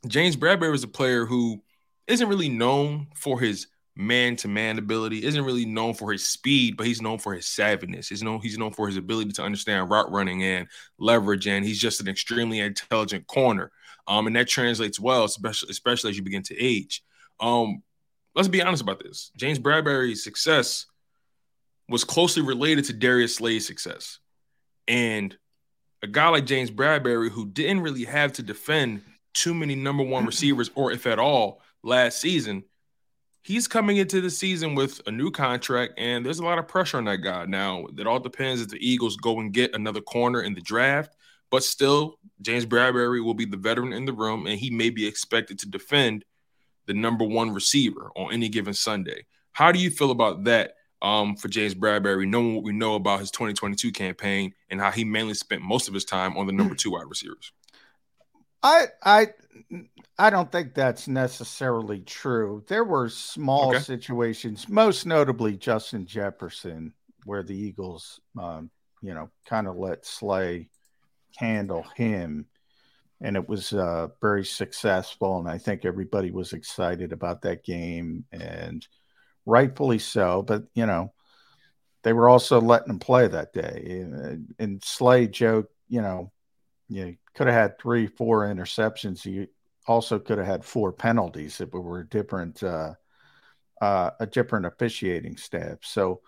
James 0.07 0.35
Bradberry 0.35 0.73
is 0.73 0.83
a 0.83 0.87
player 0.87 1.25
who 1.25 1.61
isn't 2.07 2.27
really 2.27 2.49
known 2.49 3.07
for 3.15 3.39
his 3.39 3.67
man-to-man 3.95 4.77
ability, 4.77 5.23
isn't 5.25 5.43
really 5.43 5.65
known 5.65 5.93
for 5.93 6.11
his 6.11 6.27
speed, 6.27 6.77
but 6.77 6.85
he's 6.85 7.01
known 7.01 7.17
for 7.17 7.33
his 7.33 7.45
savviness. 7.45 8.07
He's 8.07 8.21
known 8.21 8.39
he's 8.41 8.57
known 8.57 8.71
for 8.71 8.87
his 8.87 8.97
ability 8.97 9.31
to 9.33 9.43
understand 9.43 9.89
route 9.89 10.11
running 10.11 10.43
and 10.43 10.67
leverage, 10.99 11.47
and 11.47 11.65
he's 11.65 11.79
just 11.79 11.99
an 11.99 12.07
extremely 12.07 12.59
intelligent 12.59 13.25
corner. 13.27 13.71
Um, 14.07 14.27
and 14.27 14.35
that 14.35 14.47
translates 14.47 14.99
well, 14.99 15.25
especially 15.25 15.69
especially 15.69 16.11
as 16.11 16.17
you 16.17 16.23
begin 16.23 16.43
to 16.43 16.57
age. 16.57 17.03
Um, 17.39 17.81
let's 18.35 18.47
be 18.47 18.61
honest 18.61 18.83
about 18.83 18.99
this. 18.99 19.31
James 19.35 19.59
Bradberry's 19.59 20.23
success 20.23 20.85
was 21.89 22.03
closely 22.03 22.43
related 22.43 22.85
to 22.85 22.93
Darius 22.93 23.35
Slay's 23.35 23.65
success. 23.65 24.19
And 24.87 25.35
a 26.03 26.07
guy 26.07 26.29
like 26.29 26.45
James 26.45 26.69
Bradberry, 26.69 27.29
who 27.29 27.47
didn't 27.47 27.81
really 27.81 28.05
have 28.05 28.33
to 28.33 28.43
defend 28.43 29.01
too 29.37 29.53
many 29.53 29.75
number 29.75 30.03
one 30.03 30.25
receivers, 30.25 30.71
or 30.75 30.91
if 30.91 31.05
at 31.05 31.19
all, 31.19 31.61
last 31.83 32.19
season. 32.19 32.63
He's 33.43 33.67
coming 33.67 33.95
into 33.95 34.19
the 34.19 34.29
season 34.29 34.75
with 34.75 34.99
a 35.07 35.11
new 35.11 35.31
contract, 35.31 35.93
and 35.97 36.25
there's 36.25 36.39
a 36.39 36.43
lot 36.43 36.57
of 36.57 36.67
pressure 36.67 36.97
on 36.97 37.05
that 37.05 37.17
guy. 37.17 37.45
Now, 37.45 37.87
it 37.97 38.05
all 38.05 38.19
depends 38.19 38.61
if 38.61 38.67
the 38.67 38.85
Eagles 38.85 39.15
go 39.15 39.39
and 39.39 39.53
get 39.53 39.73
another 39.73 40.01
corner 40.01 40.41
in 40.41 40.53
the 40.53 40.61
draft, 40.61 41.15
but 41.49 41.63
still, 41.63 42.19
James 42.41 42.65
Bradberry 42.65 43.23
will 43.23 43.33
be 43.33 43.45
the 43.45 43.55
veteran 43.55 43.93
in 43.93 44.03
the 44.03 44.11
room, 44.11 44.47
and 44.47 44.59
he 44.59 44.69
may 44.69 44.89
be 44.89 45.07
expected 45.07 45.59
to 45.59 45.69
defend 45.69 46.25
the 46.87 46.93
number 46.93 47.23
one 47.23 47.53
receiver 47.53 48.11
on 48.17 48.33
any 48.33 48.49
given 48.49 48.73
Sunday. 48.73 49.25
How 49.53 49.71
do 49.71 49.79
you 49.79 49.91
feel 49.91 50.11
about 50.11 50.43
that 50.45 50.73
um, 51.01 51.35
for 51.37 51.47
James 51.47 51.75
Bradberry, 51.75 52.27
knowing 52.27 52.55
what 52.55 52.63
we 52.63 52.73
know 52.73 52.95
about 52.95 53.21
his 53.21 53.31
2022 53.31 53.91
campaign 53.91 54.53
and 54.69 54.81
how 54.81 54.91
he 54.91 55.05
mainly 55.05 55.35
spent 55.35 55.61
most 55.61 55.87
of 55.87 55.93
his 55.93 56.05
time 56.05 56.35
on 56.37 56.47
the 56.47 56.53
number 56.53 56.75
two 56.75 56.91
wide 56.91 57.07
receivers? 57.07 57.53
I 58.63 58.85
I 59.03 59.27
I 60.17 60.29
don't 60.29 60.51
think 60.51 60.73
that's 60.73 61.07
necessarily 61.07 62.01
true. 62.01 62.63
There 62.67 62.83
were 62.83 63.09
small 63.09 63.69
okay. 63.69 63.79
situations, 63.79 64.67
most 64.67 65.05
notably 65.05 65.57
Justin 65.57 66.05
Jefferson, 66.05 66.93
where 67.25 67.43
the 67.43 67.55
Eagles, 67.55 68.19
um, 68.39 68.71
you 69.01 69.13
know, 69.13 69.29
kind 69.45 69.67
of 69.67 69.75
let 69.75 70.05
Slay 70.05 70.69
handle 71.37 71.85
him, 71.95 72.47
and 73.21 73.35
it 73.35 73.47
was 73.47 73.73
uh, 73.73 74.07
very 74.21 74.43
successful. 74.43 75.39
And 75.39 75.47
I 75.47 75.59
think 75.59 75.85
everybody 75.85 76.31
was 76.31 76.53
excited 76.53 77.13
about 77.13 77.43
that 77.43 77.63
game, 77.63 78.25
and 78.31 78.87
rightfully 79.45 79.99
so. 79.99 80.41
But 80.41 80.63
you 80.73 80.87
know, 80.87 81.13
they 82.03 82.13
were 82.13 82.29
also 82.29 82.59
letting 82.59 82.89
him 82.89 82.99
play 82.99 83.27
that 83.27 83.53
day, 83.53 83.83
and, 84.01 84.55
and 84.57 84.83
Slay 84.83 85.27
joked, 85.27 85.73
you 85.89 86.01
know, 86.01 86.31
you 86.89 87.17
could 87.37 87.45
have 87.45 87.55
had 87.55 87.77
three, 87.77 88.07
four 88.07 88.47
interceptions. 88.47 89.23
You 89.23 89.47
also 89.85 90.17
could 90.17 90.39
have 90.39 90.47
had 90.47 90.65
four 90.65 90.91
penalties 90.91 91.61
if 91.61 91.69
it 91.71 91.77
were 91.77 91.99
a 91.99 92.09
different, 92.09 92.63
uh, 92.63 92.95
uh, 93.79 94.09
a 94.19 94.25
different 94.25 94.65
officiating 94.65 95.37
staff. 95.37 95.77
So 95.83 96.21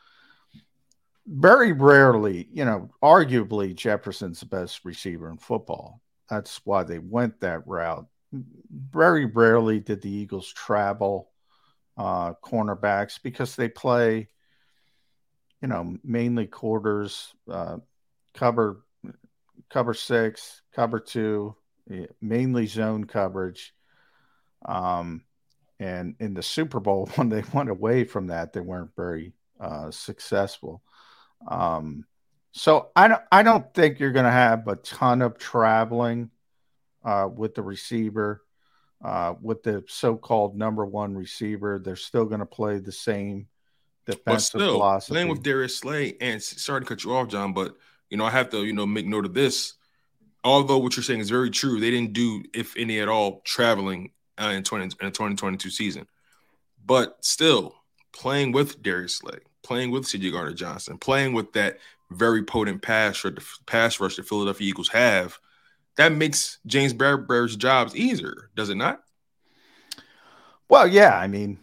very 1.25 1.72
rarely, 1.72 2.48
you 2.51 2.63
know, 2.63 2.92
arguably 3.01 3.75
Jefferson's 3.75 4.42
the 4.42 4.46
best 4.46 4.86
receiver 4.86 5.32
in 5.32 5.38
football. 5.38 6.00
That's 6.30 6.62
why 6.63 6.84
they 6.84 7.00
went 7.00 7.39
that 7.39 7.66
route. 7.66 8.06
Very 8.32 9.25
rarely 9.25 9.80
did 9.80 10.04
the 10.04 10.12
Eagles 10.12 10.54
travel 10.54 11.32
uh, 11.98 12.34
cornerbacks 12.44 13.20
because 13.22 13.56
they 13.56 13.68
play, 13.68 14.28
you 15.60 15.68
know, 15.68 15.98
mainly 16.04 16.46
quarters, 16.46 17.34
uh, 17.50 17.78
cover 18.36 18.84
cover 19.69 19.93
six, 19.93 20.61
cover 20.73 20.99
two, 20.99 21.55
mainly 22.21 22.65
zone 22.67 23.05
coverage. 23.05 23.73
Um, 24.65 25.23
and 25.79 26.15
in 26.19 26.33
the 26.33 26.43
Super 26.43 26.79
Bowl, 26.79 27.09
when 27.15 27.29
they 27.29 27.43
went 27.53 27.69
away 27.69 28.03
from 28.03 28.27
that, 28.27 28.53
they 28.53 28.61
weren't 28.61 28.95
very 28.95 29.33
uh, 29.59 29.91
successful. 29.91 30.81
Um, 31.47 32.05
so 32.51 32.89
I 32.95 33.07
don't, 33.07 33.21
I 33.31 33.43
don't 33.43 33.73
think 33.73 33.99
you're 33.99 34.11
going 34.11 34.25
to 34.25 34.31
have 34.31 34.67
a 34.67 34.75
ton 34.77 35.21
of 35.21 35.38
traveling 35.38 36.31
uh, 37.05 37.29
with 37.33 37.55
the 37.55 37.61
receiver, 37.61 38.41
uh, 39.03 39.35
with 39.41 39.63
the 39.63 39.83
so-called 39.88 40.57
number 40.57 40.85
one 40.85 41.15
receiver. 41.15 41.79
They're 41.79 41.95
still 41.95 42.25
going 42.25 42.39
to 42.39 42.45
play 42.45 42.79
the 42.79 42.91
same 42.91 43.47
defensive 44.05 44.25
but 44.25 44.41
still, 44.41 44.73
philosophy. 44.73 45.13
Playing 45.13 45.27
with 45.29 45.43
Darius 45.43 45.77
Slay, 45.77 46.17
and 46.19 46.41
sorry 46.41 46.81
to 46.81 46.88
cut 46.88 47.03
you 47.03 47.13
off, 47.13 47.27
John, 47.27 47.53
but– 47.53 47.77
you 48.10 48.18
know, 48.18 48.25
I 48.25 48.32
have 48.32 48.50
to, 48.51 48.66
you 48.66 48.74
know, 48.74 48.86
make 48.86 49.06
note 49.06 49.25
of 49.25 49.34
this. 49.34 49.74
Although 50.44 50.78
what 50.78 50.96
you're 50.96 51.04
saying 51.04 51.20
is 51.20 51.30
very 51.30 51.50
true, 51.50 51.80
they 51.80 51.92
didn't 51.92 52.13
do, 52.13 52.44
if 52.54 52.75
any 52.78 53.00
at 53.00 53.10
all, 53.10 53.42
traveling 53.44 54.12
uh, 54.38 54.54
in 54.56 54.63
20 54.63 54.84
in 54.84 54.89
the 54.89 54.96
2022 55.12 55.70
season. 55.70 56.08
But 56.86 57.18
still, 57.22 57.75
playing 58.13 58.54
with 58.54 58.82
Darius 58.82 59.18
Slay, 59.18 59.39
playing 59.63 59.92
with 59.92 60.06
CJ 60.06 60.32
Gardner 60.32 60.54
Johnson, 60.54 60.98
playing 60.98 61.34
with 61.34 61.54
that 61.54 61.78
very 62.12 62.44
potent 62.44 62.82
pass 62.82 63.24
rush, 63.24 63.60
pass 63.66 64.00
rush 64.00 64.16
the 64.16 64.24
Philadelphia 64.24 64.68
Eagles 64.68 64.89
have, 64.89 65.39
that 65.98 66.13
makes 66.13 66.60
James 66.66 66.94
Bradberry's 66.94 67.56
jobs 67.56 67.96
easier, 67.96 68.50
does 68.56 68.70
it 68.70 68.75
not? 68.75 69.04
Well, 70.70 70.88
yeah. 70.88 71.18
I 71.18 71.28
mean, 71.28 71.60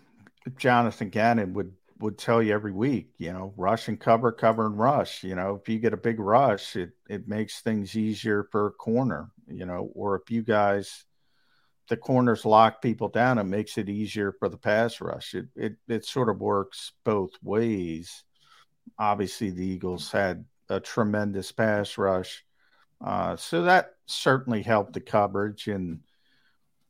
Jonathan 0.59 1.09
Gannon 1.09 1.55
would 1.55 1.73
would 1.99 2.19
tell 2.19 2.43
you 2.43 2.53
every 2.53 2.73
week, 2.73 3.11
you 3.19 3.33
know, 3.33 3.55
rush 3.57 3.89
and 3.89 3.99
cover, 3.99 4.31
cover 4.31 4.67
and 4.67 4.79
rush. 4.79 5.25
You 5.25 5.35
know, 5.35 5.59
if 5.61 5.69
you 5.69 5.79
get 5.79 5.95
a 5.95 5.99
big 5.99 6.21
rush, 6.21 6.77
it 6.77 6.91
it 7.09 7.29
makes 7.29 7.61
things 7.61 7.97
easier 7.97 8.45
for 8.51 8.67
a 8.67 8.73
corner. 8.73 9.31
You 9.49 9.67
know, 9.67 9.91
or 9.95 10.17
if 10.17 10.31
you 10.31 10.43
guys 10.43 11.05
the 11.89 11.97
corners 11.97 12.45
lock 12.45 12.83
people 12.83 13.09
down, 13.09 13.39
it 13.39 13.45
makes 13.45 13.79
it 13.79 13.89
easier 13.89 14.33
for 14.33 14.49
the 14.49 14.57
pass 14.57 15.01
rush. 15.01 15.35
It 15.35 15.47
it 15.55 15.77
it 15.89 16.05
sort 16.05 16.29
of 16.29 16.41
works 16.41 16.93
both 17.05 17.31
ways. 17.43 18.25
Obviously, 18.99 19.51
the 19.51 19.67
Eagles 19.67 20.11
had 20.11 20.45
a 20.69 20.81
tremendous 20.81 21.53
pass 21.53 21.97
rush, 21.97 22.45
uh, 23.05 23.37
so 23.37 23.63
that 23.63 23.93
certainly 24.07 24.63
helped 24.63 24.95
the 24.95 25.01
coverage, 25.01 25.69
and 25.69 26.01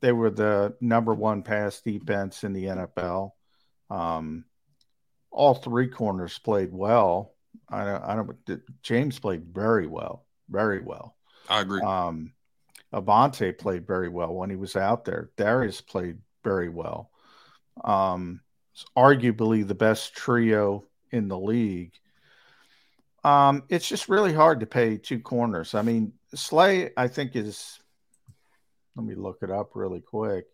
they 0.01 0.11
were 0.11 0.31
the 0.31 0.75
number 0.81 1.13
one 1.13 1.43
pass 1.43 1.81
defense 1.81 2.43
in 2.43 2.53
the 2.53 2.65
NFL. 2.65 3.31
Um, 3.89 4.45
all 5.31 5.55
three 5.55 5.87
corners 5.87 6.37
played 6.39 6.71
well. 6.71 7.33
I 7.69 7.83
don't, 7.83 8.03
I 8.03 8.15
don't. 8.15 8.61
James 8.81 9.19
played 9.19 9.45
very 9.53 9.87
well, 9.87 10.25
very 10.49 10.81
well. 10.81 11.15
I 11.49 11.61
agree. 11.61 11.81
Um, 11.81 12.33
Avonte 12.93 13.57
played 13.57 13.85
very 13.85 14.09
well 14.09 14.33
when 14.33 14.49
he 14.49 14.55
was 14.55 14.75
out 14.75 15.05
there. 15.05 15.31
Darius 15.37 15.81
played 15.81 16.19
very 16.43 16.69
well. 16.69 17.11
Um, 17.83 18.41
arguably 18.97 19.67
the 19.67 19.75
best 19.75 20.13
trio 20.13 20.85
in 21.11 21.27
the 21.27 21.37
league. 21.37 21.93
Um, 23.23 23.63
it's 23.69 23.87
just 23.87 24.07
really 24.07 24.33
hard 24.33 24.61
to 24.61 24.65
pay 24.65 24.97
two 24.97 25.19
corners. 25.19 25.75
I 25.75 25.81
mean, 25.81 26.13
Slay, 26.33 26.91
I 26.95 27.07
think 27.07 27.35
is. 27.35 27.79
Let 28.95 29.05
me 29.05 29.15
look 29.15 29.39
it 29.43 29.51
up 29.51 29.71
really 29.75 30.01
quick. 30.01 30.45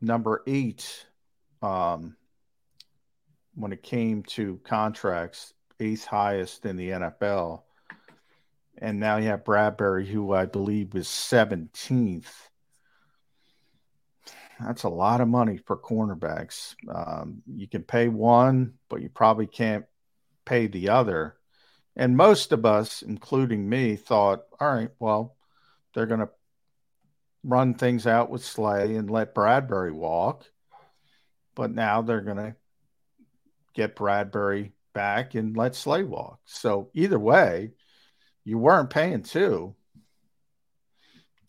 Number 0.00 0.42
eight, 0.46 1.06
um, 1.60 2.16
when 3.56 3.72
it 3.72 3.82
came 3.82 4.22
to 4.22 4.60
contracts, 4.64 5.52
eighth 5.80 6.04
highest 6.04 6.64
in 6.64 6.76
the 6.76 6.90
NFL 6.90 7.62
and 8.78 9.00
now 9.00 9.16
you 9.16 9.28
have 9.28 9.44
Bradberry, 9.44 10.06
who 10.06 10.32
I 10.32 10.46
believe 10.46 10.94
was 10.94 11.08
17th. 11.08 12.30
That's 14.60 14.84
a 14.84 14.88
lot 14.88 15.20
of 15.20 15.28
money 15.28 15.58
for 15.58 15.76
cornerbacks. 15.76 16.74
Um, 16.92 17.42
you 17.46 17.68
can 17.68 17.82
pay 17.82 18.08
one, 18.08 18.74
but 18.88 19.02
you 19.02 19.08
probably 19.08 19.46
can't 19.46 19.84
pay 20.44 20.66
the 20.66 20.90
other. 20.90 21.36
And 21.94 22.16
most 22.16 22.52
of 22.52 22.66
us, 22.66 23.02
including 23.02 23.68
me, 23.68 23.96
thought, 23.96 24.44
all 24.60 24.72
right, 24.72 24.90
well, 24.98 25.36
they're 25.94 26.06
going 26.06 26.20
to 26.20 26.30
run 27.42 27.74
things 27.74 28.06
out 28.06 28.30
with 28.30 28.44
Slay 28.44 28.96
and 28.96 29.10
let 29.10 29.34
Bradberry 29.34 29.92
walk. 29.92 30.44
But 31.54 31.70
now 31.70 32.02
they're 32.02 32.20
going 32.20 32.36
to 32.36 32.56
get 33.76 33.94
Bradberry 33.94 34.72
back 34.94 35.34
and 35.34 35.56
let 35.56 35.76
Slay 35.76 36.02
walk. 36.02 36.40
So 36.46 36.90
either 36.94 37.18
way, 37.18 37.72
you 38.44 38.58
weren't 38.58 38.90
paying 38.90 39.22
two. 39.22 39.74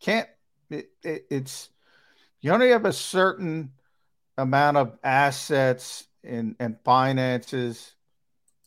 Can't 0.02 0.28
it, 0.70 0.90
it, 1.02 1.26
it's 1.32 1.70
you 2.42 2.52
only 2.52 2.70
have 2.70 2.86
a 2.86 2.94
certain 2.94 3.72
amount 4.38 4.78
of 4.78 4.98
assets 5.04 6.06
and, 6.24 6.56
and 6.60 6.78
finances, 6.84 7.96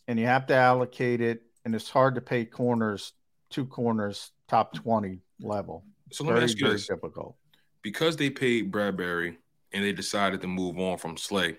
and 0.09 0.19
you 0.19 0.27
have 0.27 0.47
to 0.47 0.55
allocate 0.55 1.21
it, 1.21 1.43
and 1.65 1.75
it's 1.75 1.91
hard 1.91 2.15
to 2.17 2.21
pay 2.21 2.45
corners, 2.45 3.13
two 3.51 3.67
corners, 3.67 4.33
top 4.49 4.73
20 4.75 5.19
level. 5.41 5.85
So 6.11 6.25
let 6.25 6.31
very, 6.31 6.41
me 6.41 6.45
ask 6.45 6.59
you 6.59 6.67
very 6.67 6.77
this. 6.77 6.89
difficult. 6.89 7.37
Because 7.83 8.17
they 8.17 8.31
paid 8.31 8.73
Bradberry 8.73 9.37
and 9.73 9.85
they 9.85 9.93
decided 9.93 10.41
to 10.41 10.49
move 10.49 10.79
on 10.79 10.99
from 10.99 11.17
Slay, 11.17 11.59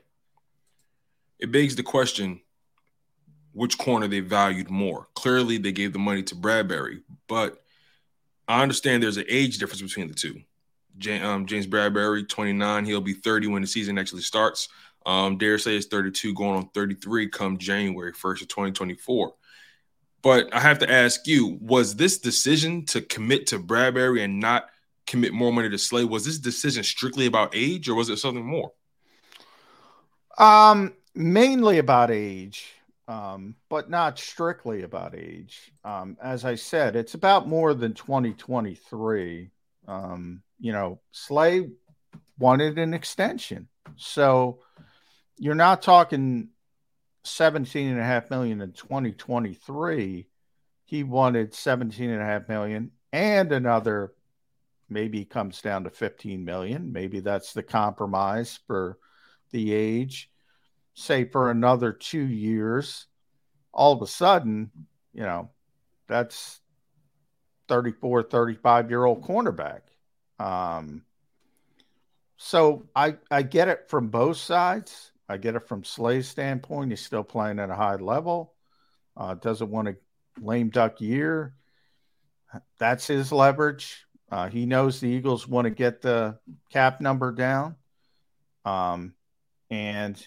it 1.42 1.52
begs 1.52 1.76
the 1.76 1.84
question 1.84 2.42
which 3.54 3.78
corner 3.78 4.08
they 4.08 4.22
valued 4.22 4.70
more. 4.70 5.08
Clearly, 5.14 5.58
they 5.58 5.72
gave 5.72 5.92
the 5.92 6.00
money 6.00 6.24
to 6.24 6.36
Bradberry, 6.36 7.02
but 7.28 7.62
I 8.48 8.62
understand 8.62 9.04
there's 9.04 9.18
an 9.18 9.26
age 9.28 9.58
difference 9.58 9.82
between 9.82 10.08
the 10.08 10.14
two. 10.14 10.42
James, 10.98 11.24
um, 11.26 11.46
James 11.46 11.68
Bradberry, 11.68 12.28
29, 12.28 12.86
he'll 12.86 13.02
be 13.02 13.14
30 13.14 13.48
when 13.48 13.62
the 13.62 13.68
season 13.68 13.98
actually 13.98 14.22
starts. 14.22 14.70
Um, 15.06 15.38
Dare 15.38 15.58
say 15.58 15.76
is 15.76 15.88
32, 15.88 16.34
going 16.34 16.58
on 16.58 16.70
33 16.70 17.30
come 17.30 17.58
January 17.58 18.14
1st 18.14 18.42
of 18.42 18.48
2024. 18.48 19.34
But 20.22 20.54
I 20.54 20.60
have 20.60 20.80
to 20.80 20.92
ask 20.92 21.26
you, 21.26 21.58
was 21.62 21.96
this 21.96 22.20
decision 22.20 22.86
to 22.88 23.02
commit 23.02 23.48
to 23.48 23.60
Bradberry 23.60 24.24
and 24.24 24.40
not 24.40 24.70
commit 25.08 25.34
more 25.34 25.52
money 25.52 25.70
to 25.70 25.78
Slay, 25.78 26.04
was 26.04 26.26
this 26.26 26.38
decision 26.38 26.84
strictly 26.84 27.26
about 27.26 27.54
age 27.56 27.90
or 27.90 27.96
was 27.96 28.10
it 28.10 28.18
something 28.18 28.46
more? 28.46 28.72
Um, 30.38 30.94
mainly 31.14 31.78
about 31.78 32.12
age 32.12 32.74
um, 33.12 33.56
but 33.68 33.90
not 33.90 34.18
strictly 34.18 34.84
about 34.84 35.16
age. 35.16 35.74
Um, 35.84 36.18
as 36.22 36.46
I 36.46 36.56
said, 36.56 36.96
it's 36.96 37.14
about 37.14 37.46
more 37.46 37.74
than 37.74 37.94
2023. 37.94 39.52
Um, 39.86 40.42
you 40.60 40.72
know, 40.72 41.02
Slay 41.12 41.72
wanted 42.40 42.78
an 42.78 42.94
extension. 42.94 43.68
So 43.98 44.60
you're 45.38 45.56
not 45.56 45.82
talking 45.82 46.50
17 47.26 47.90
and 47.90 48.00
a 48.00 48.04
half 48.04 48.30
million 48.30 48.62
in 48.62 48.72
2023. 48.72 50.28
He 50.86 51.04
wanted 51.04 51.54
17 51.54 52.10
and 52.10 52.22
a 52.22 52.26
half 52.26 52.48
million 52.48 52.92
and 53.12 53.52
another 53.52 54.14
maybe 54.90 55.26
comes 55.26 55.62
down 55.62 55.84
to 55.84 55.90
15 55.90 56.46
million. 56.46 56.94
Maybe 56.94 57.20
that's 57.20 57.52
the 57.52 57.64
compromise 57.64 58.60
for 58.68 58.98
the 59.52 59.74
age 59.74 60.30
say 60.94 61.26
for 61.26 61.52
another 61.52 61.92
two 61.92 62.24
years, 62.24 63.08
all 63.74 63.94
of 63.94 64.02
a 64.02 64.08
sudden, 64.08 64.72
you 65.14 65.24
know, 65.24 65.50
that's 66.08 66.60
34, 67.68 68.24
35 68.24 68.90
year 68.90 69.06
old 69.06 69.24
cornerback. 69.24 69.82
Um, 70.40 71.04
so 72.38 72.88
I, 72.96 73.18
I 73.30 73.44
get 73.44 73.68
it 73.68 73.90
from 73.90 74.08
both 74.08 74.38
sides. 74.38 75.12
I 75.30 75.38
get 75.38 75.56
it 75.56 75.68
from 75.68 75.84
Slay's 75.84 76.28
standpoint. 76.28 76.92
He's 76.92 77.06
still 77.06 77.24
playing 77.24 77.60
at 77.60 77.70
a 77.70 77.76
high 77.76 77.96
level. 77.96 78.54
Uh, 79.16 79.36
doesn't 79.36 79.70
want 79.70 79.88
a 79.88 79.96
lame 80.40 80.70
duck 80.70 81.00
year. 81.00 81.54
That's 82.78 83.08
his 83.08 83.32
leverage. 83.32 84.06
Uh, 84.30 84.50
he 84.50 84.66
knows 84.66 85.00
the 85.00 85.10
Eagles 85.10 85.48
want 85.48 85.66
to 85.66 85.70
get 85.70 86.02
the 86.02 86.40
cap 86.72 87.00
number 87.00 87.32
down. 87.32 87.76
Um, 88.66 89.14
and 89.70 90.22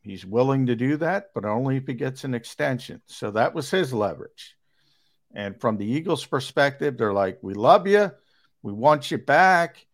He's 0.00 0.24
willing 0.24 0.66
to 0.66 0.76
do 0.76 0.96
that, 0.98 1.30
but 1.34 1.44
only 1.44 1.76
if 1.76 1.86
he 1.86 1.94
gets 1.94 2.24
an 2.24 2.34
extension. 2.34 3.02
So 3.06 3.30
that 3.32 3.54
was 3.54 3.70
his 3.70 3.92
leverage. 3.92 4.56
And 5.34 5.60
from 5.60 5.76
the 5.76 5.86
Eagles' 5.86 6.24
perspective, 6.24 6.96
they're 6.96 7.12
like, 7.12 7.38
We 7.42 7.54
love 7.54 7.86
you. 7.86 8.10
We 8.62 8.72
want 8.72 9.10
you 9.10 9.18
back. 9.18 9.86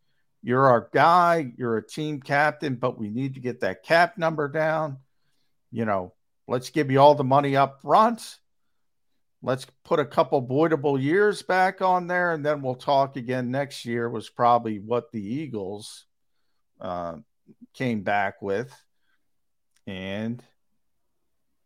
You're 0.42 0.66
our 0.66 0.88
guy. 0.92 1.52
You're 1.56 1.78
a 1.78 1.86
team 1.86 2.20
captain, 2.20 2.76
but 2.76 2.98
we 2.98 3.08
need 3.08 3.34
to 3.34 3.40
get 3.40 3.60
that 3.60 3.82
cap 3.82 4.18
number 4.18 4.48
down. 4.48 4.98
You 5.70 5.84
know, 5.84 6.12
let's 6.46 6.70
give 6.70 6.90
you 6.90 7.00
all 7.00 7.14
the 7.14 7.24
money 7.24 7.56
up 7.56 7.80
front. 7.82 8.38
Let's 9.42 9.66
put 9.84 10.00
a 10.00 10.06
couple 10.06 10.46
voidable 10.46 11.00
years 11.00 11.42
back 11.42 11.82
on 11.82 12.06
there, 12.06 12.32
and 12.32 12.44
then 12.44 12.62
we'll 12.62 12.76
talk 12.76 13.16
again 13.16 13.50
next 13.50 13.84
year. 13.84 14.08
Was 14.08 14.30
probably 14.30 14.78
what 14.78 15.12
the 15.12 15.22
Eagles 15.22 16.06
uh, 16.80 17.16
came 17.74 18.02
back 18.02 18.40
with 18.40 18.72
and 19.86 20.42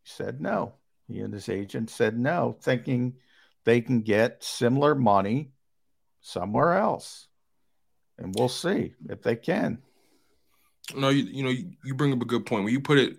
said 0.04 0.40
no. 0.40 0.74
He 1.06 1.20
and 1.20 1.32
his 1.32 1.48
agent 1.48 1.90
said 1.90 2.18
no, 2.18 2.56
thinking 2.60 3.14
they 3.64 3.80
can 3.80 4.02
get 4.02 4.44
similar 4.44 4.94
money 4.94 5.52
somewhere 6.20 6.74
else. 6.74 7.28
And 8.18 8.34
we'll 8.34 8.48
see 8.48 8.94
if 9.08 9.22
they 9.22 9.36
can. 9.36 9.78
No, 10.94 11.08
you, 11.10 11.24
you 11.24 11.42
know, 11.42 11.50
you, 11.50 11.72
you 11.84 11.94
bring 11.94 12.12
up 12.12 12.22
a 12.22 12.26
good 12.26 12.46
point. 12.46 12.64
When 12.64 12.72
you 12.72 12.80
put 12.80 12.98
it 12.98 13.16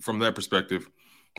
from 0.00 0.18
that 0.20 0.34
perspective, 0.34 0.88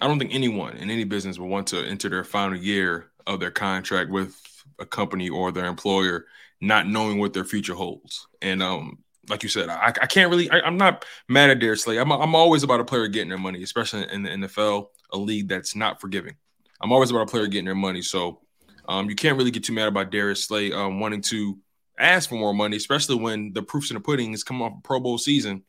I 0.02 0.08
don't 0.08 0.20
think 0.20 0.34
anyone 0.34 0.78
in 0.78 0.90
any 0.90 1.04
business 1.04 1.38
would 1.38 1.50
want 1.50 1.68
to 1.68 1.86
enter 1.86 2.10
their 2.10 2.24
final 2.24 2.58
year 2.58 3.12
of 3.28 3.40
their 3.40 3.52
contract 3.52 4.10
with 4.10 4.40
a 4.80 4.86
company 4.86 5.30
or 5.30 5.52
their 5.52 5.66
employer 5.66 6.26
not 6.62 6.88
knowing 6.88 7.20
what 7.20 7.34
their 7.34 7.44
future 7.44 7.74
holds. 7.74 8.28
And 8.42 8.62
um, 8.62 9.00
like 9.32 9.44
you 9.44 9.50
said, 9.50 9.70
I, 9.70 9.88
I 9.88 10.06
can't 10.06 10.30
really. 10.30 10.50
I, 10.52 10.68
am 10.68 10.78
not 10.78 11.06
mad 11.28 11.50
at 11.50 11.60
Darius 11.60 11.84
Slay. 11.84 11.98
I'm, 11.98 12.12
I'm 12.12 12.36
always 12.36 12.64
about 12.64 12.82
a 12.82 12.86
player 12.86 13.08
getting 13.08 13.30
their 13.30 13.38
money, 13.38 13.64
especially 13.64 14.06
in 14.12 14.24
the 14.24 14.30
NFL, 14.30 14.88
a 15.12 15.18
league 15.18 15.48
that's 15.48 15.76
not 15.76 16.00
forgiving. 16.00 16.36
I'm 16.82 16.92
always 16.92 17.10
about 17.10 17.22
a 17.22 17.32
player 17.32 17.48
getting 17.48 17.66
their 17.66 17.74
money. 17.74 18.02
So 18.02 18.42
um, 18.88 19.10
you 19.10 19.16
can't 19.16 19.38
really 19.38 19.52
get 19.52 19.64
too 19.64 19.74
mad 19.74 19.88
about 19.88 20.12
Darius 20.12 20.44
Slay 20.44 20.74
um, 20.74 21.00
wanting 21.00 21.22
to 21.24 21.58
ask 21.98 22.30
for 22.30 22.36
more 22.36 22.54
money, 22.54 22.78
especially 22.78 23.16
when 23.16 23.54
the 23.54 23.64
proofs 23.64 23.90
in 23.90 23.96
the 23.96 24.02
pudding 24.02 24.34
is 24.34 24.44
coming 24.44 24.64
off 24.64 24.74
a 24.78 24.82
Pro 24.82 25.00
Bowl 25.00 25.18
season. 25.18 25.64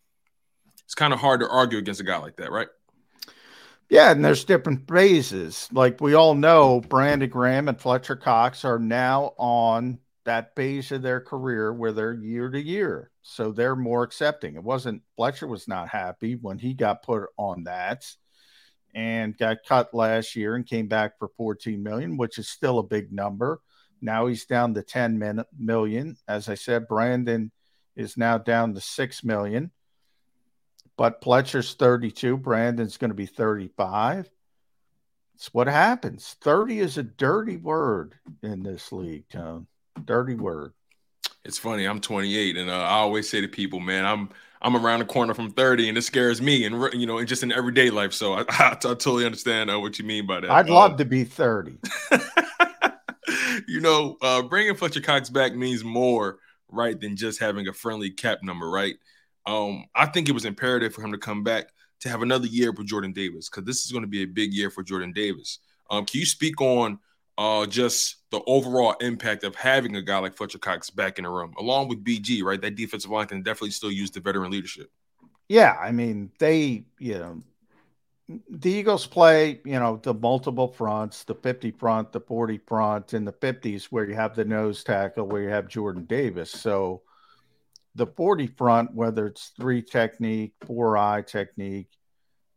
it's 0.85 0.95
kind 0.95 1.13
of 1.13 1.21
hard 1.21 1.41
to 1.41 1.49
argue 1.49 1.79
against 1.79 2.01
a 2.01 2.05
guy 2.05 2.19
like 2.19 2.37
that, 2.37 2.51
right? 2.51 2.69
Yeah, 3.89 4.11
and 4.11 4.25
there's 4.25 4.45
different 4.45 4.89
phases. 4.89 5.69
Like 5.71 6.01
we 6.01 6.15
all 6.15 6.35
know, 6.35 6.81
Brandon 6.81 7.29
Graham 7.29 7.69
and 7.69 7.79
Fletcher 7.79 8.17
Cox 8.17 8.65
are 8.65 8.79
now 8.79 9.35
on 9.37 9.99
that 10.25 10.55
phase 10.55 10.93
of 10.93 11.03
their 11.03 11.21
career 11.21 11.73
where 11.73 11.93
they're 11.93 12.13
year 12.13 12.51
to 12.51 12.61
year. 12.61 13.11
So 13.23 13.53
they're 13.53 13.77
more 13.77 14.03
accepting. 14.03 14.55
It 14.55 14.63
wasn't 14.63 15.03
Fletcher 15.17 15.47
was 15.47 15.67
not 15.67 15.89
happy 15.89 16.35
when 16.35 16.59
he 16.59 16.75
got 16.75 17.03
put 17.03 17.29
on 17.37 17.65
that 17.65 18.05
and 18.95 19.37
got 19.37 19.65
cut 19.67 19.95
last 19.95 20.37
year 20.37 20.55
and 20.55 20.67
came 20.67 20.87
back 20.87 21.19
for 21.19 21.29
14 21.37 21.83
million, 21.83 22.17
which 22.17 22.39
is 22.39 22.49
still 22.49 22.79
a 22.79 22.85
big 22.85 23.13
number. 23.13 23.61
Now 24.01 24.27
he's 24.27 24.47
down 24.47 24.75
to 24.75 24.83
10 24.83 25.45
million. 25.59 26.17
As 26.29 26.49
I 26.49 26.55
said, 26.55 26.89
Brandon 26.89 27.53
is 27.97 28.17
now 28.17 28.39
down 28.39 28.75
to 28.75 28.81
6 28.81 29.25
million. 29.25 29.71
But 30.97 31.23
Fletcher's 31.23 31.75
32, 31.75 32.37
Brandon's 32.37 32.97
going 32.97 33.11
to 33.11 33.15
be 33.15 33.27
35. 33.27 34.29
It's 35.35 35.55
what 35.55 35.67
happens. 35.67 36.37
30 36.43 36.81
is 36.81 36.99
a 36.99 37.03
dirty 37.03 37.57
word 37.57 38.15
in 38.43 38.63
this 38.63 38.93
league, 38.93 39.29
Tone. 39.29 39.67
Dirty 40.05 40.35
word. 40.35 40.73
It's 41.45 41.59
funny. 41.59 41.87
I'm 41.87 42.01
28, 42.01 42.57
and 42.57 42.71
uh, 42.71 42.75
I 42.75 42.99
always 42.99 43.29
say 43.29 43.41
to 43.41 43.49
people, 43.49 43.81
man, 43.81 44.05
I'm 44.05 44.31
I'm 44.65 44.77
around 44.77 45.01
the 45.01 45.07
corner 45.07 45.35
from 45.35 45.51
30, 45.51 45.89
and 45.89 45.99
it 45.99 46.03
scares 46.03 46.41
me, 46.41 46.65
and 46.65 46.93
you 46.95 47.07
know, 47.07 47.19
and 47.19 47.27
just 47.27 47.43
in 47.43 47.51
everyday 47.51 47.91
life. 47.91 48.13
So 48.13 48.33
I, 48.39 48.45
I, 48.49 48.69
I 48.71 48.75
totally 48.75 49.27
understand 49.27 49.71
uh, 49.71 49.81
what 49.81 49.99
you 49.99 50.05
mean 50.05 50.27
by 50.27 50.41
that. 50.41 50.51
I'd 50.51 50.69
um, 50.69 50.75
love 50.75 50.97
to 50.99 51.05
be 51.05 51.25
30. 51.25 51.79
you 53.69 53.81
know, 53.81 54.17
uh, 54.23 54.43
bringing 54.43 54.75
Fletcher 54.77 55.01
Cox 55.01 55.31
back 55.31 55.55
means 55.55 55.83
more, 55.83 56.39
right, 56.69 56.99
than 56.99 57.17
just 57.17 57.41
having 57.41 57.69
a 57.69 57.73
friendly 57.73 58.11
cap 58.11 58.39
number, 58.43 58.71
right? 58.71 58.95
Um, 59.47 59.87
I 59.95 60.07
think 60.07 60.29
it 60.29 60.33
was 60.33 60.45
imperative 60.45 60.95
for 60.95 61.03
him 61.03 61.11
to 61.11 61.19
come 61.19 61.43
back 61.43 61.73
to 62.01 62.09
have 62.09 62.23
another 62.23 62.47
year 62.47 62.71
with 62.73 62.87
Jordan 62.87 63.13
Davis 63.13 63.49
because 63.49 63.65
this 63.65 63.85
is 63.85 63.91
going 63.93 64.03
to 64.03 64.09
be 64.09 64.23
a 64.23 64.27
big 64.27 64.53
year 64.53 64.71
for 64.71 64.83
Jordan 64.85 65.13
Davis. 65.13 65.59
Um, 65.91 66.05
can 66.05 66.21
you 66.21 66.27
speak 66.27 66.61
on 66.61 66.99
uh, 67.39 67.67
just 67.67 68.17
the 68.33 68.43
overall 68.47 68.95
impact 69.03 69.45
of 69.45 69.55
having 69.55 69.95
a 69.95 70.03
guy 70.03 70.19
like 70.19 70.35
Fletcher 70.35 70.59
Cox 70.59 70.89
back 70.89 71.19
in 71.19 71.25
the 71.25 71.31
room, 71.31 71.53
along 71.59 71.89
with 71.89 72.03
BG, 72.03 72.43
right? 72.43 72.61
That 72.61 72.75
defensive 72.75 73.11
line 73.11 73.27
can 73.27 73.43
definitely 73.43 73.73
still 73.73 73.93
use 73.93 74.11
the 74.11 74.21
veteran 74.21 74.51
leadership. 74.51 74.91
Yeah, 75.49 75.77
I 75.79 75.93
mean, 75.93 76.33
they, 76.39 76.87
you 76.99 77.19
know, 77.19 77.43
the 78.49 78.71
Eagles 78.71 79.07
play, 79.07 79.61
you 79.67 79.79
know, 79.79 80.01
the 80.03 80.15
multiple 80.15 80.69
fronts, 80.69 81.25
the 81.25 81.35
50 81.35 81.73
front, 81.73 82.11
the 82.11 82.21
40 82.21 82.59
front, 82.67 83.13
and 83.13 83.27
the 83.27 83.35
50s 83.35 83.85
where 83.85 84.09
you 84.09 84.15
have 84.15 84.35
the 84.35 84.47
nose 84.47 84.83
tackle, 84.83 85.27
where 85.27 85.43
you 85.43 85.51
have 85.51 85.69
Jordan 85.69 86.07
Davis. 86.07 86.51
So 86.51 87.03
the 87.95 88.07
40 88.07 88.47
front, 88.47 88.95
whether 88.95 89.27
it's 89.27 89.53
three 89.61 89.83
technique, 89.83 90.55
four 90.67 90.97
eye 90.97 91.21
technique, 91.21 91.91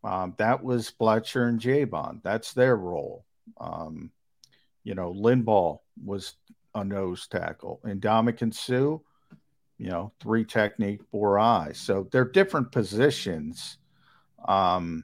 um, 0.06 0.36
that 0.38 0.64
was 0.64 0.90
Fletcher 0.90 1.50
and 1.50 1.60
Javon. 1.60 2.22
That's 2.24 2.54
their 2.54 2.78
role. 2.78 3.26
Um, 3.60 4.12
you 4.86 4.96
know, 4.96 5.14
Linval 5.14 5.80
was 6.02 6.36
a 6.74 6.86
nose 6.86 7.28
tackle, 7.28 7.82
and 7.84 8.02
Ndamukong 8.02 8.54
Suh, 8.54 9.00
you 9.78 9.90
know, 9.90 10.14
three 10.22 10.46
technique, 10.46 11.02
four 11.12 11.38
eyes. 11.38 11.78
So 11.78 12.08
they're 12.12 12.24
different 12.24 12.72
positions. 12.72 13.78
Um, 14.48 15.04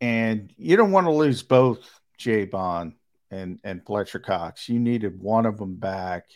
and 0.00 0.52
you 0.56 0.76
don't 0.76 0.92
want 0.92 1.06
to 1.06 1.12
lose 1.12 1.42
both 1.42 2.00
Javon 2.18 2.94
and, 3.30 3.58
and 3.64 3.84
Fletcher 3.84 4.20
Cox. 4.20 4.68
You 4.68 4.78
needed 4.78 5.20
one 5.20 5.44
of 5.44 5.58
them 5.58 5.74
back. 5.74 6.26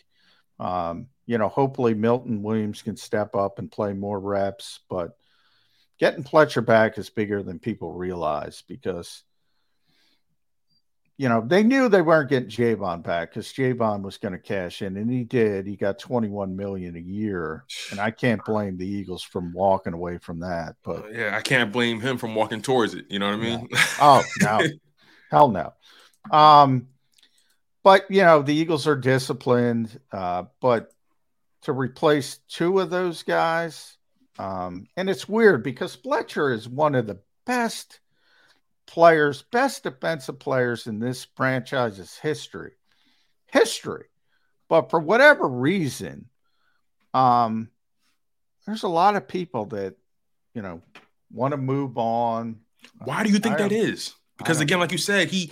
Um, 0.59 1.07
you 1.25 1.37
know, 1.37 1.47
hopefully 1.47 1.93
Milton 1.93 2.43
Williams 2.43 2.81
can 2.81 2.97
step 2.97 3.35
up 3.35 3.57
and 3.57 3.71
play 3.71 3.93
more 3.93 4.19
reps, 4.19 4.81
but 4.89 5.17
getting 5.97 6.23
Fletcher 6.23 6.61
back 6.61 6.97
is 6.97 7.09
bigger 7.09 7.41
than 7.41 7.59
people 7.59 7.93
realize 7.93 8.63
because 8.67 9.23
you 11.19 11.27
know, 11.27 11.43
they 11.45 11.63
knew 11.63 11.89
they 11.89 12.01
weren't 12.01 12.29
getting 12.29 12.47
Javon 12.47 13.03
back 13.03 13.31
because 13.31 13.51
Javon 13.51 14.03
was 14.03 14.17
going 14.17 14.31
to 14.31 14.39
cash 14.39 14.81
in, 14.81 14.95
and 14.95 15.11
he 15.11 15.25
did. 15.25 15.67
He 15.67 15.75
got 15.75 15.99
21 15.99 16.55
million 16.55 16.95
a 16.95 16.99
year, 16.99 17.65
and 17.91 17.99
I 17.99 18.09
can't 18.09 18.43
blame 18.45 18.77
the 18.77 18.87
Eagles 18.87 19.21
from 19.21 19.51
walking 19.51 19.91
away 19.91 20.17
from 20.17 20.39
that. 20.39 20.77
But 20.81 21.03
uh, 21.03 21.07
yeah, 21.09 21.35
I 21.35 21.41
can't 21.41 21.73
blame 21.73 21.99
him 21.99 22.17
from 22.17 22.35
walking 22.35 22.61
towards 22.61 22.93
it. 22.93 23.03
You 23.09 23.19
know 23.19 23.31
what 23.31 23.33
I 23.33 23.43
mean? 23.43 23.67
Oh 23.99 24.23
no, 24.39 24.61
hell 25.29 25.49
no. 25.49 25.73
Um, 26.31 26.87
but 27.83 28.09
you 28.09 28.21
know, 28.21 28.41
the 28.41 28.55
Eagles 28.55 28.87
are 28.87 28.95
disciplined. 28.95 29.99
Uh, 30.13 30.45
but 30.61 30.93
to 31.63 31.73
replace 31.73 32.37
two 32.47 32.79
of 32.79 32.89
those 32.89 33.23
guys, 33.23 33.97
um, 34.37 34.87
and 34.95 35.09
it's 35.09 35.27
weird 35.27 35.63
because 35.63 35.95
Fletcher 35.95 36.53
is 36.53 36.69
one 36.69 36.95
of 36.95 37.07
the 37.07 37.19
best 37.45 37.99
players, 38.89 39.43
best 39.43 39.83
defensive 39.83 40.39
players 40.39 40.87
in 40.87 40.99
this 40.99 41.27
franchise's 41.35 42.17
history. 42.17 42.71
History. 43.45 44.05
But 44.67 44.89
for 44.89 44.99
whatever 44.99 45.47
reason, 45.47 46.25
um, 47.13 47.69
there's 48.65 48.83
a 48.83 48.89
lot 48.89 49.15
of 49.15 49.27
people 49.27 49.65
that, 49.67 49.95
you 50.55 50.63
know, 50.63 50.81
want 51.31 51.51
to 51.51 51.57
move 51.57 51.97
on. 51.97 52.61
Why 53.03 53.23
do 53.23 53.29
you 53.29 53.37
think 53.37 53.59
that 53.59 53.71
is? 53.71 54.15
Because 54.37 54.59
again, 54.59 54.79
like 54.79 54.91
you 54.91 54.97
said, 54.97 55.27
he 55.29 55.51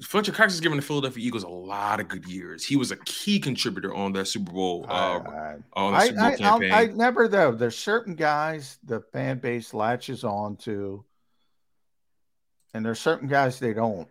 Fletcher 0.00 0.32
Cox 0.32 0.52
has 0.52 0.60
given 0.60 0.76
the 0.76 0.82
Philadelphia 0.82 1.24
Eagles 1.24 1.42
a 1.42 1.48
lot 1.48 2.00
of 2.00 2.08
good 2.08 2.26
years. 2.26 2.64
He 2.64 2.76
was 2.76 2.90
a 2.90 2.96
key 2.96 3.38
contributor 3.40 3.94
on 3.94 4.12
that 4.12 4.26
Super 4.26 4.52
Bowl. 4.52 4.86
Uh, 4.88 4.92
I, 4.92 5.56
on 5.74 5.92
the 5.94 6.00
Super 6.00 6.14
Bowl 6.14 6.24
I, 6.24 6.36
campaign. 6.36 6.72
I, 6.72 6.80
I 6.80 6.86
never 6.86 7.28
though. 7.28 7.52
There's 7.52 7.78
certain 7.78 8.14
guys 8.14 8.78
the 8.84 9.00
fan 9.12 9.38
base 9.38 9.74
latches 9.74 10.24
on 10.24 10.56
to 10.58 11.04
and 12.74 12.84
there's 12.84 13.00
certain 13.00 13.28
guys 13.28 13.58
they 13.58 13.74
don't. 13.74 14.08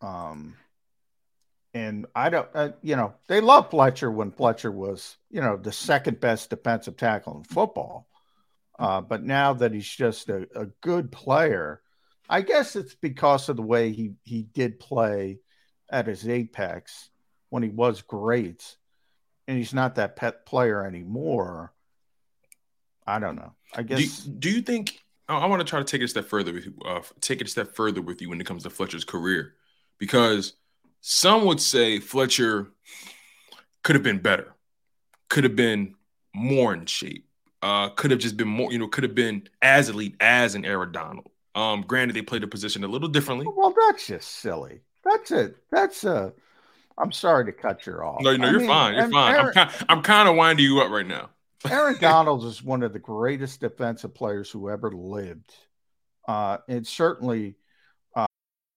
Um, 0.00 0.56
and 1.72 2.06
I 2.14 2.30
don't, 2.30 2.48
uh, 2.54 2.70
you 2.82 2.96
know, 2.96 3.14
they 3.28 3.40
love 3.40 3.70
Fletcher 3.70 4.10
when 4.10 4.32
Fletcher 4.32 4.72
was, 4.72 5.16
you 5.30 5.40
know, 5.40 5.56
the 5.56 5.72
second 5.72 6.20
best 6.20 6.50
defensive 6.50 6.96
tackle 6.96 7.36
in 7.36 7.44
football. 7.44 8.08
Uh, 8.78 9.00
but 9.00 9.22
now 9.22 9.52
that 9.52 9.72
he's 9.72 9.88
just 9.88 10.28
a, 10.30 10.48
a, 10.54 10.66
good 10.80 11.12
player, 11.12 11.82
I 12.28 12.40
guess 12.40 12.76
it's 12.76 12.94
because 12.94 13.48
of 13.48 13.56
the 13.56 13.62
way 13.62 13.92
he 13.92 14.14
he 14.24 14.42
did 14.42 14.80
play 14.80 15.40
at 15.90 16.06
his 16.06 16.26
apex 16.26 17.10
when 17.50 17.62
he 17.62 17.68
was 17.68 18.00
great, 18.00 18.76
and 19.46 19.58
he's 19.58 19.74
not 19.74 19.96
that 19.96 20.16
pet 20.16 20.46
player 20.46 20.86
anymore. 20.86 21.74
I 23.06 23.18
don't 23.18 23.36
know. 23.36 23.52
I 23.74 23.82
guess. 23.82 24.20
Do, 24.20 24.30
do 24.30 24.50
you 24.50 24.62
think 24.62 24.98
I, 25.30 25.46
want 25.46 25.60
to 25.60 25.64
try 25.64 25.78
to 25.78 25.84
take 25.84 26.00
it 26.00 26.04
a 26.04 26.08
step 26.08 26.26
further 26.26 26.52
with 26.52 26.66
you, 26.66 26.74
uh, 26.84 27.00
take 27.20 27.40
it 27.40 27.46
a 27.46 27.50
step 27.50 27.74
further 27.74 28.02
with 28.02 28.20
you 28.20 28.28
when 28.28 28.40
it 28.40 28.46
comes 28.46 28.64
to 28.64 28.70
Fletcher's 28.70 29.04
career, 29.04 29.54
because 29.98 30.54
some 31.00 31.44
would 31.46 31.60
say 31.60 32.00
Fletcher 32.00 32.72
could 33.82 33.96
have 33.96 34.02
been 34.02 34.18
better, 34.18 34.54
could 35.28 35.44
have 35.44 35.56
been 35.56 35.94
more 36.34 36.74
in 36.74 36.86
shape, 36.86 37.26
uh, 37.62 37.90
could 37.90 38.10
have 38.10 38.20
just 38.20 38.36
been 38.36 38.48
more, 38.48 38.72
you 38.72 38.78
know, 38.78 38.88
could 38.88 39.04
have 39.04 39.14
been 39.14 39.48
as 39.62 39.88
elite 39.88 40.16
as 40.20 40.54
an 40.54 40.64
Aaron 40.64 40.92
Donald. 40.92 41.30
Um, 41.54 41.82
granted, 41.82 42.14
they 42.14 42.22
played 42.22 42.42
the 42.42 42.46
position 42.46 42.84
a 42.84 42.88
little 42.88 43.08
differently. 43.08 43.46
Well, 43.54 43.74
that's 43.88 44.06
just 44.06 44.28
silly. 44.28 44.80
That's 45.04 45.30
it. 45.30 45.56
That's 45.70 46.04
a. 46.04 46.32
I'm 46.98 47.12
sorry 47.12 47.46
to 47.46 47.52
cut 47.52 47.86
you 47.86 47.94
off. 47.94 48.20
No, 48.20 48.36
no, 48.36 48.50
you're 48.50 48.60
mean, 48.60 48.68
fine. 48.68 48.94
You're 48.94 49.10
fine. 49.10 49.34
Aaron, 49.34 49.52
I'm 49.56 49.70
I'm 49.88 50.02
kind 50.02 50.28
of 50.28 50.36
winding 50.36 50.64
you 50.64 50.80
up 50.80 50.90
right 50.90 51.06
now. 51.06 51.30
Aaron 51.68 51.96
Donald 52.00 52.44
is 52.44 52.62
one 52.62 52.82
of 52.82 52.92
the 52.92 52.98
greatest 52.98 53.60
defensive 53.60 54.14
players 54.14 54.50
who 54.50 54.70
ever 54.70 54.92
lived. 54.92 55.54
Uh, 56.26 56.58
and 56.68 56.86
certainly 56.86 57.56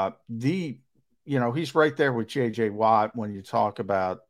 Uh, 0.00 0.10
the, 0.30 0.78
you 1.26 1.38
know, 1.38 1.52
he's 1.52 1.74
right 1.74 1.94
there 1.94 2.12
with 2.12 2.28
J.J. 2.28 2.70
Watt 2.70 3.14
when 3.14 3.34
you 3.34 3.42
talk 3.42 3.78
about 3.78 4.20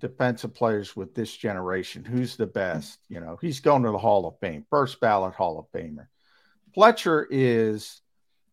defensive 0.00 0.54
players 0.54 0.94
with 0.94 1.14
this 1.14 1.34
generation. 1.34 2.04
Who's 2.04 2.36
the 2.36 2.46
best? 2.46 2.98
You 3.08 3.20
know, 3.20 3.38
he's 3.40 3.60
going 3.60 3.84
to 3.84 3.90
the 3.90 3.98
Hall 3.98 4.26
of 4.26 4.38
Fame, 4.38 4.66
first 4.68 5.00
ballot 5.00 5.34
Hall 5.34 5.58
of 5.58 5.66
Famer. 5.72 6.08
Fletcher 6.74 7.26
is, 7.30 8.02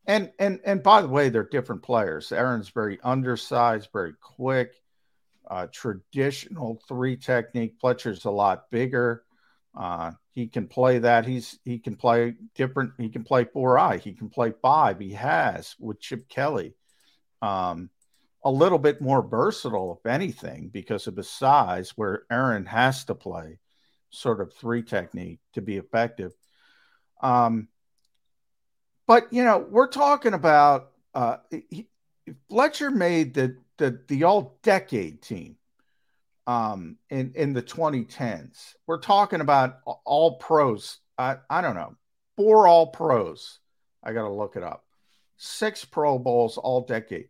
and 0.07 0.31
and 0.39 0.61
and 0.63 0.81
by 0.81 1.01
the 1.01 1.09
way, 1.09 1.27
they're 1.27 1.43
different 1.43 1.83
players. 1.83 2.31
Aaron's 2.31 2.69
very 2.69 2.99
undersized, 3.03 3.89
very 3.91 4.13
quick, 4.21 4.71
uh, 5.45 5.67
traditional 5.73 6.81
three 6.87 7.17
technique. 7.17 7.75
Fletcher's 7.81 8.23
a 8.23 8.31
lot 8.31 8.71
bigger. 8.71 9.24
Uh, 9.75 10.11
he 10.31 10.47
can 10.47 10.67
play 10.67 10.99
that. 10.99 11.25
He's 11.25 11.59
he 11.65 11.79
can 11.79 11.95
play 11.95 12.35
different. 12.55 12.93
He 12.97 13.09
can 13.09 13.23
play 13.23 13.45
four 13.45 13.77
eye. 13.77 13.97
He 13.97 14.13
can 14.13 14.29
play 14.29 14.53
five. 14.61 14.99
He 14.99 15.13
has 15.13 15.75
with 15.79 15.99
Chip 15.99 16.29
Kelly. 16.29 16.75
Um, 17.41 17.89
a 18.43 18.51
little 18.51 18.77
bit 18.77 19.01
more 19.01 19.27
versatile, 19.27 19.99
if 19.99 20.09
anything, 20.09 20.69
because 20.69 21.07
of 21.07 21.17
his 21.17 21.29
size, 21.29 21.93
where 21.95 22.23
Aaron 22.31 22.65
has 22.67 23.03
to 23.05 23.15
play 23.15 23.59
sort 24.11 24.39
of 24.39 24.53
three 24.53 24.83
technique 24.83 25.39
to 25.53 25.61
be 25.61 25.77
effective. 25.77 26.31
Um, 27.21 27.67
but 29.07 29.31
you 29.33 29.43
know, 29.43 29.57
we're 29.57 29.87
talking 29.87 30.33
about 30.33 30.91
uh, 31.13 31.37
he, 31.49 31.87
Fletcher 32.49 32.91
made 32.91 33.33
the 33.33 33.57
the 33.77 33.99
the 34.07 34.23
all 34.23 34.57
decade 34.63 35.21
team 35.21 35.57
um, 36.47 36.97
in 37.09 37.33
in 37.35 37.53
the 37.53 37.61
2010s. 37.61 38.73
We're 38.87 38.99
talking 38.99 39.41
about 39.41 39.79
all 40.05 40.37
pros. 40.37 40.99
I 41.17 41.37
I 41.49 41.61
don't 41.61 41.75
know, 41.75 41.95
four 42.37 42.67
all 42.67 42.87
pros. 42.87 43.59
I 44.03 44.13
got 44.13 44.23
to 44.23 44.33
look 44.33 44.55
it 44.55 44.63
up. 44.63 44.85
Six 45.37 45.83
Pro 45.85 46.19
Bowls 46.19 46.57
all 46.57 46.81
decade. 46.81 47.29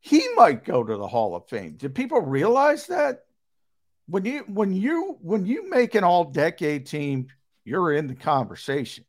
He 0.00 0.22
might 0.36 0.64
go 0.64 0.84
to 0.84 0.96
the 0.96 1.08
Hall 1.08 1.34
of 1.34 1.48
Fame. 1.48 1.76
Did 1.76 1.94
people 1.94 2.20
realize 2.20 2.86
that? 2.86 3.24
When 4.08 4.24
you 4.24 4.40
when 4.46 4.72
you 4.72 5.18
when 5.20 5.46
you 5.46 5.68
make 5.68 5.94
an 5.94 6.04
all 6.04 6.24
decade 6.24 6.86
team, 6.86 7.28
you're 7.64 7.92
in 7.92 8.06
the 8.06 8.14
conversation 8.14 9.04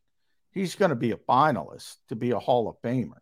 he's 0.58 0.74
going 0.74 0.90
to 0.90 0.96
be 0.96 1.12
a 1.12 1.16
finalist 1.16 1.96
to 2.08 2.16
be 2.16 2.32
a 2.32 2.38
Hall 2.38 2.68
of 2.68 2.80
Famer. 2.82 3.20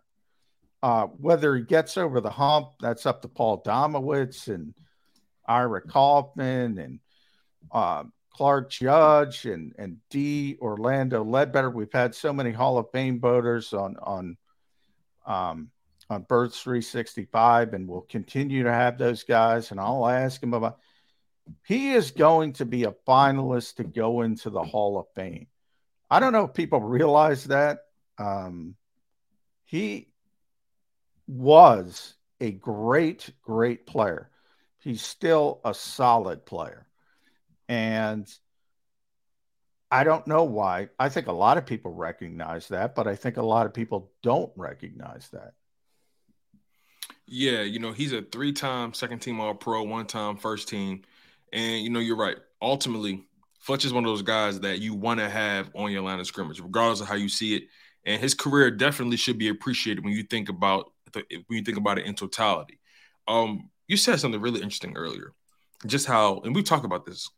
Uh, 0.83 1.07
whether 1.07 1.55
he 1.57 1.63
gets 1.63 1.97
over 1.97 2.21
the 2.21 2.31
hump, 2.31 2.69
that's 2.81 3.07
up 3.07 3.23
to 3.23 3.29
Paul 3.29 3.63
Domowitch 3.63 4.53
and 4.53 4.75
Ira 5.47 5.83
Kaufman 5.83 6.79
and 6.79 7.01
uh, 7.73 8.05
Clark 8.33 8.71
Judge 8.71 9.47
and 9.47 9.75
and 9.79 9.99
D 10.11 10.57
Orlando 10.61 11.25
Ledbetter. 11.25 11.71
We've 11.71 11.93
had 11.93 12.15
so 12.15 12.33
many 12.33 12.53
Hall 12.53 12.79
of 12.79 12.91
Fame 12.93 13.21
voters 13.21 13.73
on 13.73 13.97
on 14.03 14.37
um, 15.27 15.71
on 16.09 16.23
Birds 16.23 16.61
365, 16.61 17.75
and 17.75 17.89
we'll 17.89 18.03
continue 18.03 18.63
to 18.65 18.73
have 18.73 18.99
those 18.99 19.25
guys. 19.25 19.71
And 19.71 19.81
I'll 19.81 20.07
ask 20.07 20.43
him 20.43 20.55
about. 20.55 20.79
He 21.65 21.93
is 21.93 22.11
going 22.11 22.55
to 22.55 22.65
be 22.65 22.85
a 22.85 22.95
finalist 23.07 23.77
to 23.77 23.85
go 23.85 24.23
into 24.23 24.51
the 24.51 24.65
Hall 24.65 24.99
of 24.99 25.07
Fame. 25.15 25.47
I 26.11 26.19
don't 26.19 26.33
know 26.33 26.45
if 26.45 26.55
people 26.55 26.81
realize 26.81 27.45
that. 27.45 27.79
Um, 28.19 28.75
he 29.65 30.09
was 31.27 32.15
a 32.41 32.51
great, 32.51 33.31
great 33.43 33.87
player. 33.87 34.31
He's 34.87 35.03
still 35.03 35.61
a 35.65 35.75
solid 35.75 36.47
player. 36.47 36.87
And 37.69 38.33
I 39.91 40.05
don't 40.05 40.25
know 40.29 40.45
why. 40.45 40.91
I 40.97 41.09
think 41.09 41.27
a 41.27 41.33
lot 41.33 41.59
of 41.59 41.67
people 41.67 41.93
recognize 41.93 42.69
that, 42.69 42.95
but 42.95 43.09
I 43.09 43.17
think 43.17 43.37
a 43.37 43.43
lot 43.43 43.67
of 43.67 43.75
people 43.75 44.13
don't 44.23 44.53
recognize 44.55 45.29
that. 45.31 45.55
Yeah, 47.27 47.63
you 47.63 47.81
know, 47.81 47.91
he's 47.91 48.13
a 48.13 48.23
three 48.23 48.53
time 48.53 48.95
second 48.95 49.19
team 49.19 49.41
All 49.41 49.55
Pro, 49.55 49.83
one 49.83 50.07
time 50.07 50.37
first 50.37 50.69
team. 50.69 51.03
And, 51.53 51.83
you 51.83 51.91
know, 51.91 51.99
you're 51.99 52.15
right. 52.15 52.37
Ultimately, 52.63 53.25
Fletcher's 53.59 53.93
one 53.93 54.05
of 54.05 54.09
those 54.09 54.23
guys 54.23 54.61
that 54.61 54.79
you 54.79 54.95
want 54.95 55.19
to 55.19 55.29
have 55.29 55.69
on 55.75 55.91
your 55.91 56.03
line 56.03 56.21
of 56.21 56.29
scrimmage, 56.29 56.61
regardless 56.61 57.01
of 57.01 57.09
how 57.09 57.17
you 57.17 57.29
see 57.29 57.57
it. 57.57 57.65
And 58.05 58.23
his 58.23 58.35
career 58.35 58.71
definitely 58.71 59.17
should 59.17 59.37
be 59.37 59.49
appreciated 59.49 60.05
when 60.05 60.13
you 60.13 60.23
think 60.23 60.49
about 60.49 60.93
the, 61.11 61.25
when 61.49 61.59
you 61.59 61.65
think 61.65 61.77
about 61.77 61.99
it 61.99 62.07
in 62.07 62.15
totality. 62.15 62.79
Um, 63.27 63.69
you 63.89 63.97
said 63.97 64.21
something 64.21 64.41
really 64.41 64.63
interesting 64.63 64.97
earlier, 64.97 65.33
just 65.87 66.07
how, 66.07 66.41
and 66.41 66.55
we 66.55 66.63
talked 66.63 66.85
about 66.85 67.07
this, 67.07 67.31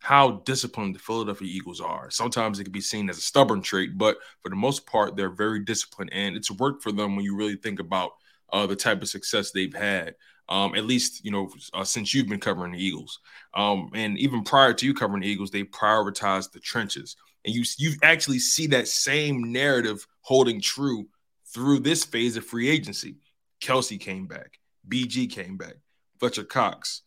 how 0.00 0.42
disciplined 0.44 0.94
the 0.94 0.98
Philadelphia 0.98 1.48
Eagles 1.48 1.80
are. 1.80 2.10
Sometimes 2.10 2.60
it 2.60 2.64
can 2.64 2.72
be 2.72 2.80
seen 2.80 3.08
as 3.08 3.18
a 3.18 3.22
stubborn 3.22 3.62
trait, 3.62 3.96
but 3.96 4.18
for 4.42 4.50
the 4.50 4.56
most 4.56 4.86
part, 4.86 5.16
they're 5.16 5.30
very 5.30 5.60
disciplined, 5.60 6.12
and 6.12 6.36
it's 6.36 6.50
worked 6.50 6.82
for 6.82 6.92
them 6.92 7.16
when 7.16 7.24
you 7.24 7.36
really 7.36 7.56
think 7.56 7.80
about 7.80 8.12
uh, 8.52 8.66
the 8.66 8.76
type 8.76 9.02
of 9.02 9.08
success 9.08 9.50
they've 9.50 9.74
had 9.74 10.14
um, 10.48 10.74
at 10.74 10.84
least 10.84 11.24
you 11.24 11.30
know 11.30 11.50
uh, 11.72 11.84
since 11.84 12.12
you've 12.12 12.28
been 12.28 12.40
covering 12.40 12.72
the 12.72 12.84
Eagles, 12.84 13.20
um, 13.54 13.90
and 13.94 14.18
even 14.18 14.44
prior 14.44 14.74
to 14.74 14.86
you 14.86 14.94
covering 14.94 15.22
the 15.22 15.28
Eagles, 15.28 15.50
they 15.50 15.64
prioritized 15.64 16.52
the 16.52 16.60
trenches, 16.60 17.16
and 17.44 17.54
you 17.54 17.64
you 17.78 17.94
actually 18.02 18.38
see 18.38 18.66
that 18.68 18.88
same 18.88 19.52
narrative 19.52 20.06
holding 20.20 20.60
true 20.60 21.06
through 21.52 21.78
this 21.80 22.04
phase 22.04 22.36
of 22.36 22.44
free 22.44 22.68
agency. 22.68 23.16
Kelce 23.62 23.98
came 23.98 24.26
back, 24.26 24.58
BG 24.86 25.30
came 25.30 25.56
back, 25.56 25.76
Fletcher 26.24 26.44
Cox, 26.44 27.02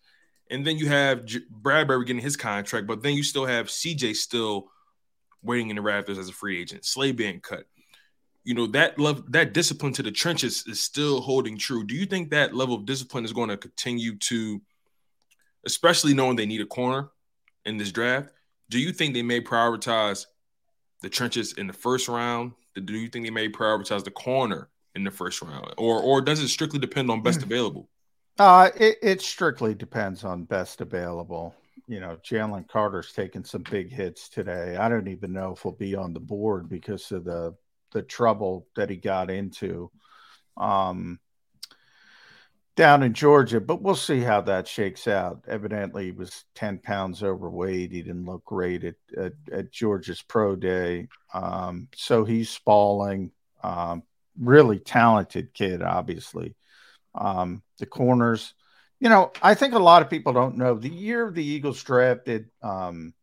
and 0.49 0.65
then 0.65 0.77
you 0.77 0.88
have 0.88 1.25
J- 1.25 1.39
Bradberry 1.62 2.06
getting 2.06 2.21
his 2.21 2.38
contract, 2.38 2.88
but 2.88 3.01
then 3.01 3.15
you 3.15 3.23
still 3.23 3.45
have 3.45 3.67
CJ 3.67 4.15
still 4.15 4.69
waiting 5.43 5.69
in 5.69 5.75
the 5.75 5.82
rafters 5.82 6.17
as 6.17 6.30
a 6.30 6.34
free 6.34 6.62
agent, 6.62 6.86
Slay 6.86 7.12
being 7.12 7.39
cut 7.39 7.65
you 8.47 8.53
know 8.53 8.65
that 8.67 8.97
love 8.97 9.30
that 9.34 9.51
discipline 9.51 9.91
to 9.91 10.01
the 10.01 10.10
trenches 10.10 10.63
is 10.67 10.80
still 10.80 11.19
holding 11.19 11.58
true. 11.58 11.84
Do 11.84 11.93
you 11.93 12.06
think 12.06 12.30
that 12.30 12.56
level 12.56 12.75
of 12.75 12.86
discipline 12.86 13.25
is 13.25 13.34
going 13.34 13.49
to 13.49 13.58
continue 13.58 14.15
to, 14.19 14.62
especially 15.65 16.13
knowing 16.13 16.38
they 16.38 16.45
need 16.45 16.62
a 16.62 16.65
corner 16.65 17.10
in 17.65 17.75
this 17.75 17.91
draft? 17.91 18.30
Do 18.69 18.80
you 18.80 18.93
think 18.93 19.13
they 19.13 19.21
may 19.21 19.41
prioritize 19.41 20.27
the 21.01 21.10
trenches 21.10 21.53
in 21.53 21.67
the 21.67 21.73
first 21.73 22.08
round? 22.08 22.53
Do 22.73 22.93
you 22.93 23.10
think 23.10 23.25
they 23.25 23.32
may 23.32 23.49
prioritize 23.49 24.06
the 24.06 24.12
corner 24.12 24.69
in 24.95 25.03
the 25.03 25.12
first 25.12 25.41
round, 25.41 25.73
or 25.77 25.99
or 25.99 26.21
does 26.21 26.39
it 26.39 26.47
strictly 26.47 26.80
depend 26.80 27.12
on 27.12 27.21
best 27.21 27.41
hmm. 27.41 27.51
available? 27.51 27.89
Uh, 28.39 28.69
it, 28.76 28.97
it 29.02 29.21
strictly 29.21 29.73
depends 29.73 30.23
on 30.23 30.43
best 30.43 30.82
available. 30.82 31.56
You 31.88 32.00
know, 32.00 32.17
Jalen 32.17 32.67
Carter's 32.67 33.13
taken 33.13 33.43
some 33.43 33.63
big 33.69 33.91
hits 33.91 34.30
today. 34.30 34.76
I 34.78 34.89
don't 34.89 35.08
even 35.08 35.34
know 35.34 35.54
if 35.54 35.62
he'll 35.62 35.71
be 35.71 35.95
on 35.95 36.13
the 36.13 36.19
board 36.19 36.69
because 36.69 37.12
of 37.12 37.23
the 37.23 37.56
the 37.91 38.02
trouble 38.02 38.67
that 38.76 38.89
he 38.89 38.97
got 38.97 39.32
into 39.32 39.89
um, 40.58 41.19
down 42.76 43.02
in 43.02 43.13
Georgia, 43.13 43.60
but 43.60 43.82
we'll 43.82 43.95
see 43.95 44.19
how 44.19 44.41
that 44.41 44.67
shakes 44.67 45.08
out. 45.08 45.43
Evidently, 45.47 46.06
he 46.06 46.12
was 46.12 46.43
10 46.56 46.80
pounds 46.80 47.23
overweight. 47.23 47.91
He 47.91 48.02
didn't 48.02 48.26
look 48.26 48.43
great 48.45 48.84
at, 48.84 48.95
at, 49.17 49.34
at 49.52 49.71
Georgia's 49.71 50.21
pro 50.21 50.56
day. 50.56 51.08
Um, 51.34 51.88
so 51.95 52.26
he's 52.26 52.56
falling. 52.56 53.32
Um, 53.63 54.04
really 54.39 54.80
talented 54.80 55.54
kid, 55.54 55.82
obviously. 55.82 56.56
Um, 57.15 57.63
the 57.80 57.86
corners, 57.86 58.54
you 59.00 59.10
know, 59.10 59.32
I 59.41 59.54
think 59.54 59.74
a 59.74 59.80
lot 59.80 60.02
of 60.02 60.10
people 60.10 60.34
don't 60.34 60.58
know 60.58 60.76
the 60.76 60.89
year 60.89 61.32
the 61.32 61.43
Eagles 61.43 61.84
drafted 61.84 62.50
um, 62.62 63.13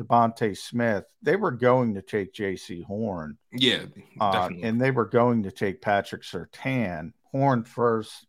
DeVonta 0.00 0.56
Smith, 0.56 1.04
they 1.22 1.36
were 1.36 1.50
going 1.50 1.94
to 1.94 2.02
take 2.02 2.32
Jaycee 2.32 2.84
Horn. 2.84 3.36
Yeah, 3.52 3.84
uh, 4.20 4.48
and 4.62 4.80
they 4.80 4.90
were 4.90 5.06
going 5.06 5.42
to 5.44 5.50
take 5.50 5.82
Patrick 5.82 6.22
Surtain. 6.22 7.12
Horn 7.24 7.64
first, 7.64 8.26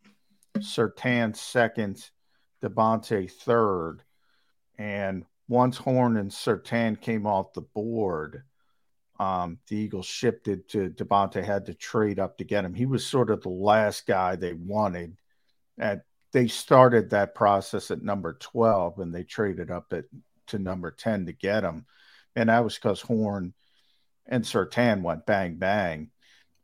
Surtain 0.58 1.36
second, 1.36 2.10
DeVonta 2.64 3.32
third. 3.32 4.04
And 4.78 5.26
once 5.48 5.78
Horn 5.78 6.18
and 6.18 6.32
Surtain 6.32 7.00
came 7.00 7.26
off 7.26 7.54
the 7.54 7.62
board, 7.62 8.44
um, 9.22 9.60
the 9.68 9.78
Eagles 9.78 10.08
shifted 10.08 10.68
to 10.70 10.90
DeVonta 10.90 11.44
had 11.44 11.68
to 11.68 11.76
trade 11.76 12.18
up 12.18 12.40
to 12.40 12.44
get 12.44 12.66
him. 12.66 12.74
He 12.74 12.88
was 12.88 13.06
sort 13.06 13.30
of 13.30 13.44
the 13.44 13.50
last 13.50 14.08
guy 14.08 14.36
they 14.36 14.54
wanted. 14.54 15.16
At 15.78 16.06
they 16.32 16.48
started 16.48 17.12
that 17.12 17.36
process 17.36 17.92
at 17.92 18.02
number 18.02 18.34
12 18.34 18.98
and 18.98 19.14
they 19.14 19.24
traded 19.24 19.70
up 19.70 19.94
at 19.94 20.06
to 20.48 20.58
number 20.58 20.90
10 20.90 21.28
to 21.28 21.34
get 21.34 21.64
him. 21.64 21.86
And 22.36 22.50
that 22.50 22.64
was 22.64 22.74
because 22.74 23.00
Horn 23.00 23.54
and 24.26 24.44
Surtain 24.44 25.04
went 25.04 25.28
bang, 25.28 25.58
bang 25.58 26.10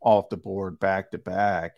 off 0.01 0.29
the 0.29 0.37
board 0.37 0.79
back 0.79 1.11
to 1.11 1.19
back. 1.19 1.77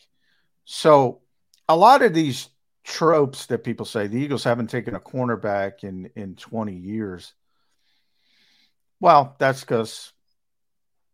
So 0.64 1.20
a 1.68 1.76
lot 1.76 2.04
of 2.04 2.14
these 2.14 2.48
tropes 2.86 3.48
that 3.48 3.66
people 3.66 3.86
say 3.86 4.08
the 4.08 4.22
Eagles 4.22 4.46
haven't 4.46 4.70
taken 4.70 4.96
a 4.96 5.00
cornerback 5.02 5.84
in, 5.84 6.10
in 6.16 6.36
20 6.36 6.74
years. 6.74 7.34
Well, 9.02 9.36
that's 9.40 9.60
because, 9.60 10.14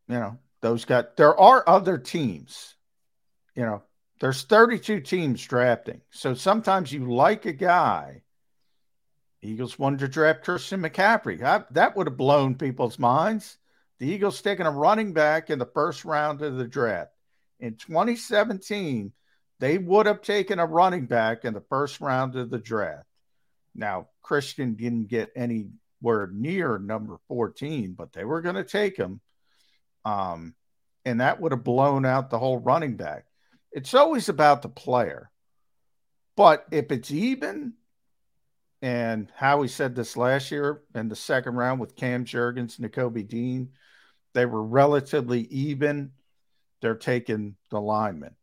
you 0.08 0.16
know, 0.16 0.38
those 0.62 0.86
got, 0.86 1.18
there 1.18 1.38
are 1.40 1.64
other 1.68 1.98
teams, 1.98 2.76
you 3.56 3.64
know, 3.64 3.84
there's 4.20 4.44
32 4.44 5.02
teams 5.02 5.44
drafting. 5.46 6.02
So 6.10 6.34
sometimes 6.34 6.92
you 6.92 7.12
like 7.12 7.46
a 7.46 7.54
guy 7.54 8.22
Eagles 9.46 9.78
wanted 9.78 10.00
to 10.00 10.08
draft 10.08 10.44
Christian 10.44 10.82
McCaffrey. 10.82 11.40
That, 11.40 11.72
that 11.74 11.96
would 11.96 12.08
have 12.08 12.18
blown 12.18 12.56
people's 12.56 13.00
minds. 13.00 13.58
The 14.00 14.08
Eagles 14.08 14.42
taking 14.42 14.66
a 14.66 14.72
running 14.72 15.14
back 15.14 15.50
in 15.50 15.60
the 15.60 15.68
first 15.68 16.04
round 16.04 16.42
of 16.42 16.58
the 16.58 16.68
draft. 16.68 17.12
In 17.60 17.76
2017, 17.76 19.14
they 19.60 19.78
would 19.78 20.06
have 20.06 20.22
taken 20.22 20.60
a 20.60 20.66
running 20.66 21.06
back 21.06 21.46
in 21.46 21.54
the 21.54 21.64
first 21.70 22.02
round 22.02 22.36
of 22.36 22.50
the 22.50 22.58
draft. 22.58 23.06
Now, 23.74 24.10
Christian 24.22 24.76
didn't 24.76 25.08
get 25.08 25.32
anywhere 25.36 26.30
near 26.34 26.78
number 26.78 27.18
14, 27.28 27.94
but 27.94 28.12
they 28.12 28.26
were 28.26 28.42
going 28.42 28.56
to 28.56 28.64
take 28.64 28.98
him. 28.98 29.22
Um, 30.06 30.54
and 31.04 31.20
that 31.20 31.42
would 31.42 31.52
have 31.52 31.64
blown 31.64 32.06
out 32.06 32.30
the 32.30 32.40
whole 32.40 32.58
running 32.58 32.96
back. 32.96 33.26
It's 33.72 33.94
always 33.94 34.30
about 34.30 34.62
the 34.62 34.70
player. 34.70 35.30
But 36.38 36.66
if 36.72 36.92
it's 36.92 37.12
even, 37.12 37.74
and 38.82 39.32
Howie 39.36 39.68
said 39.68 39.96
this 39.96 40.16
last 40.16 40.52
year 40.52 40.84
in 40.94 41.10
the 41.10 41.16
second 41.16 41.56
round 41.56 41.80
with 41.80 41.96
Cam 41.96 42.26
Jurgens, 42.26 42.80
Nakobe 42.80 43.28
Dean, 43.28 43.70
they 44.34 44.46
were 44.46 44.64
relatively 44.64 45.42
even. 45.42 46.12
They're 46.82 46.96
taking 46.96 47.56
the 47.72 47.82
lineman. 47.82 48.36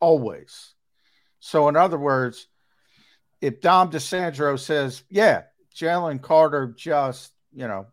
Always. 0.00 0.74
So, 1.40 1.68
in 1.68 1.76
other 1.76 1.98
words, 1.98 2.48
if 3.40 3.60
Dom 3.60 3.90
DiSandro 3.90 4.58
says, 4.58 5.04
yeah, 5.08 5.42
Jalen 5.74 6.20
Carter 6.20 6.74
just, 6.76 7.32
you 7.52 7.68
know, 7.68 7.86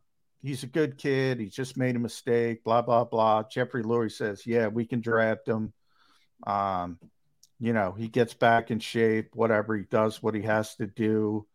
he's 0.45 0.63
a 0.63 0.67
good 0.67 0.97
kid. 0.97 1.39
He 1.39 1.49
just 1.49 1.75
made 1.75 1.95
a 1.95 1.99
mistake, 1.99 2.63
blah, 2.63 2.83
blah, 2.83 3.03
blah. 3.03 3.43
Jeffrey 3.43 3.83
Lurie 3.83 4.11
says, 4.11 4.45
yeah, 4.45 4.67
we 4.67 4.85
can 4.85 5.01
draft 5.01 5.47
him. 5.47 5.73
Um, 6.45 6.99
you 7.59 7.73
know, 7.73 7.93
he 7.93 8.07
gets 8.07 8.33
back 8.35 8.69
in 8.69 8.79
shape, 8.79 9.29
whatever 9.33 9.75
he 9.75 9.83
does, 9.83 10.21
what 10.21 10.35
he 10.35 10.43
has 10.43 10.75
to 10.75 10.85
do. 10.85 11.47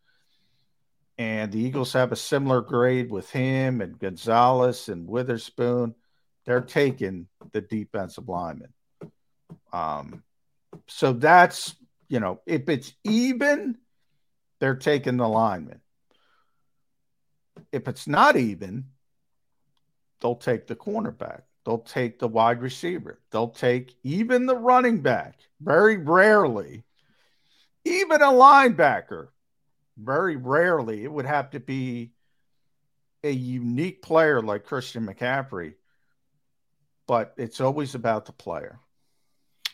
And 1.19 1.53
the 1.53 1.61
Eagles 1.61 1.93
have 1.93 2.11
a 2.11 2.17
similar 2.17 2.63
grade 2.63 3.11
with 3.11 3.31
him 3.31 3.81
and 3.81 3.99
Gonzalez 3.99 4.89
and 4.89 5.07
Witherspoon. 5.07 5.95
They're 6.45 6.63
taking 6.63 7.29
the 7.53 7.61
defensive 7.61 8.29
lineman. 8.29 8.73
Um, 9.73 10.25
so 10.89 11.13
that's, 11.13 11.77
you 12.09 12.19
know, 12.19 12.41
if 12.47 12.69
it's 12.69 12.93
even, 13.05 13.77
they're 14.59 14.77
taking 14.77 15.19
the 15.19 15.29
lineman. 15.29 15.81
If 17.73 17.89
it's 17.89 18.07
not 18.07 18.37
even, 18.37 18.87
they'll 20.21 20.37
take 20.37 20.67
the 20.67 20.77
cornerback. 20.77 21.43
They'll 21.65 21.79
take 21.79 22.19
the 22.19 22.29
wide 22.29 22.63
receiver. 22.63 23.21
They'll 23.31 23.49
take 23.49 23.95
even 24.03 24.47
the 24.47 24.57
running 24.57 25.01
back. 25.03 25.39
Very 25.61 25.99
rarely, 25.99 26.85
even 27.85 28.23
a 28.23 28.27
linebacker. 28.27 29.29
Very 29.99 30.37
rarely, 30.37 31.05
it 31.05 31.13
would 31.13 31.27
have 31.27 31.51
to 31.51 31.61
be 31.61 32.13
a 33.23 33.31
unique 33.31 34.01
player 34.01 34.41
like 34.43 34.65
Christian 34.65 35.07
McCaffrey. 35.07 35.75
But 37.07 37.35
it's 37.37 37.61
always 37.61 37.95
about 37.95 38.25
the 38.25 38.33
player. 38.33 38.79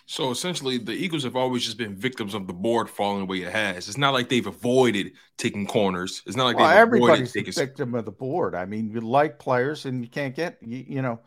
So 0.07 0.31
essentially, 0.31 0.79
the 0.79 0.92
Eagles 0.92 1.25
have 1.25 1.35
always 1.35 1.64
just 1.64 1.79
been 1.79 1.97
victims 1.97 2.35
of 2.35 2.47
the 2.47 2.53
board 2.53 2.88
falling 2.88 3.21
the 3.21 3.27
way 3.27 3.38
it 3.38 3.53
has. 3.53 3.88
It's 3.88 3.99
not 3.99 4.14
like 4.14 4.29
they've 4.29 4.47
avoided 4.47 5.12
taking 5.37 5.66
corners. 5.66 6.23
It's 6.27 6.37
not 6.37 6.45
like 6.45 6.57
well, 6.57 6.69
they've 6.69 6.79
everybody's 6.79 7.33
taking... 7.33 7.51
a 7.51 7.53
victim 7.53 7.95
of 7.95 8.05
the 8.05 8.12
board. 8.12 8.55
I 8.55 8.66
mean, 8.66 8.90
you 8.90 9.01
like 9.01 9.38
players 9.38 9.85
and 9.85 10.05
you 10.05 10.09
can't 10.09 10.35
get 10.35 10.59
you, 10.62 10.85
you 10.88 11.03
know 11.03 11.21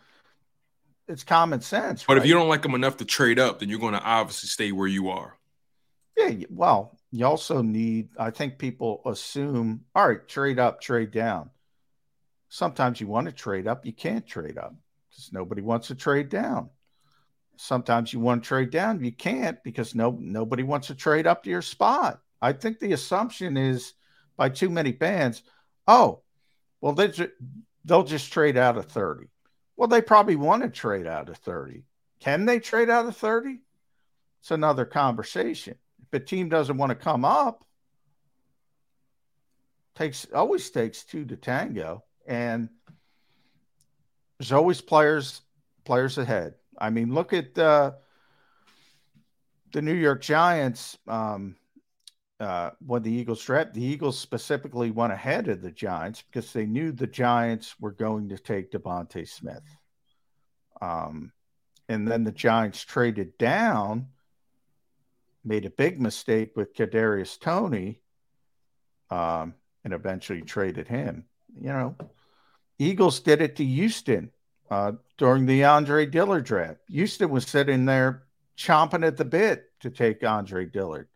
it's 1.09 1.23
common 1.23 1.59
sense. 1.59 2.05
But 2.05 2.13
right? 2.13 2.21
if 2.21 2.27
you 2.27 2.35
don't 2.35 2.47
like 2.47 2.61
them 2.61 2.75
enough 2.75 2.97
to 2.97 3.05
trade 3.05 3.39
up, 3.39 3.59
then 3.59 3.67
you're 3.67 3.79
going 3.79 3.93
to 3.93 4.03
obviously 4.03 4.47
stay 4.47 4.71
where 4.71 4.87
you 4.87 5.09
are. 5.09 5.35
Yeah, 6.15 6.45
well, 6.49 6.97
you 7.11 7.25
also 7.25 7.61
need. 7.61 8.09
I 8.17 8.29
think 8.29 8.59
people 8.59 9.01
assume, 9.05 9.85
all 9.95 10.07
right, 10.07 10.25
trade 10.27 10.59
up, 10.59 10.79
trade 10.79 11.11
down. 11.11 11.49
Sometimes 12.49 13.01
you 13.01 13.07
want 13.07 13.27
to 13.27 13.31
trade 13.31 13.67
up, 13.67 13.85
you 13.85 13.93
can't 13.93 14.25
trade 14.25 14.57
up 14.57 14.75
because 15.09 15.31
nobody 15.33 15.61
wants 15.61 15.87
to 15.87 15.95
trade 15.95 16.29
down. 16.29 16.69
Sometimes 17.61 18.13
you 18.13 18.21
want 18.21 18.41
to 18.41 18.47
trade 18.47 18.69
down, 18.69 19.03
you 19.03 19.11
can't 19.11 19.61
because 19.65 19.93
no 19.93 20.17
nobody 20.17 20.63
wants 20.63 20.87
to 20.87 20.95
trade 20.95 21.27
up 21.27 21.43
to 21.43 21.49
your 21.49 21.61
spot. 21.61 22.21
I 22.41 22.53
think 22.53 22.79
the 22.79 22.93
assumption 22.93 23.57
is 23.57 23.93
by 24.37 24.47
too 24.47 24.69
many 24.69 24.93
bands. 24.93 25.43
Oh, 25.85 26.21
well, 26.79 26.93
they 26.93 27.11
they'll 27.83 28.05
just 28.05 28.31
trade 28.31 28.55
out 28.55 28.77
of 28.77 28.85
thirty. 28.85 29.27
Well, 29.75 29.89
they 29.89 30.01
probably 30.01 30.37
want 30.37 30.63
to 30.63 30.69
trade 30.69 31.05
out 31.05 31.29
of 31.29 31.37
30. 31.37 31.83
Can 32.19 32.45
they 32.45 32.59
trade 32.59 32.89
out 32.89 33.05
of 33.05 33.15
30? 33.15 33.59
It's 34.41 34.51
another 34.51 34.83
conversation. 34.83 35.75
If 36.01 36.21
a 36.21 36.23
team 36.23 36.49
doesn't 36.49 36.77
want 36.77 36.89
to 36.89 36.95
come 36.95 37.23
up, 37.23 37.63
takes 39.95 40.27
always 40.33 40.69
takes 40.69 41.03
two 41.03 41.23
to 41.25 41.37
tango. 41.37 42.03
And 42.25 42.67
there's 44.37 44.51
always 44.51 44.81
players 44.81 45.41
players 45.85 46.17
ahead. 46.17 46.55
I 46.79 46.89
mean, 46.89 47.13
look 47.13 47.33
at 47.33 47.57
uh, 47.57 47.91
the 49.71 49.81
New 49.81 49.93
York 49.93 50.21
Giants. 50.21 50.97
Um, 51.07 51.55
uh, 52.39 52.71
when 52.85 53.03
the 53.03 53.11
Eagles 53.11 53.43
draft, 53.43 53.73
the 53.73 53.83
Eagles 53.83 54.17
specifically 54.17 54.91
went 54.91 55.11
ahead 55.11 55.49
of 55.49 55.61
the 55.61 55.71
Giants 55.71 56.21
because 56.21 56.53
they 56.53 56.65
knew 56.65 56.93
the 56.93 57.05
Giants 57.05 57.75
were 57.81 57.91
going 57.91 58.29
to 58.29 58.37
take 58.37 58.71
DeVonta 58.71 59.27
Smith. 59.27 59.63
Um, 60.81 61.33
and 61.89 62.07
then 62.07 62.23
the 62.23 62.31
Giants 62.31 62.81
traded 62.81 63.37
down, 63.37 64.07
made 65.43 65.65
a 65.65 65.69
big 65.69 65.99
mistake 65.99 66.53
with 66.55 66.73
Kadarius 66.73 67.37
Toney, 67.37 67.99
um, 69.09 69.55
and 69.83 69.93
eventually 69.93 70.41
traded 70.41 70.87
him. 70.87 71.25
You 71.59 71.73
know, 71.73 71.95
Eagles 72.77 73.19
did 73.19 73.41
it 73.41 73.57
to 73.57 73.65
Houston 73.65 74.31
uh, 74.69 74.93
during 75.17 75.45
the 75.45 75.63
Andre 75.63 76.05
Dillard 76.05 76.45
draft. 76.45 76.79
Houston 76.89 77.29
was 77.29 77.45
sitting 77.45 77.85
there 77.85 78.23
chomping 78.57 79.05
at 79.05 79.17
the 79.17 79.25
bit 79.25 79.65
to 79.81 79.89
take 79.89 80.23
Andre 80.23 80.65
Dillard 80.65 81.07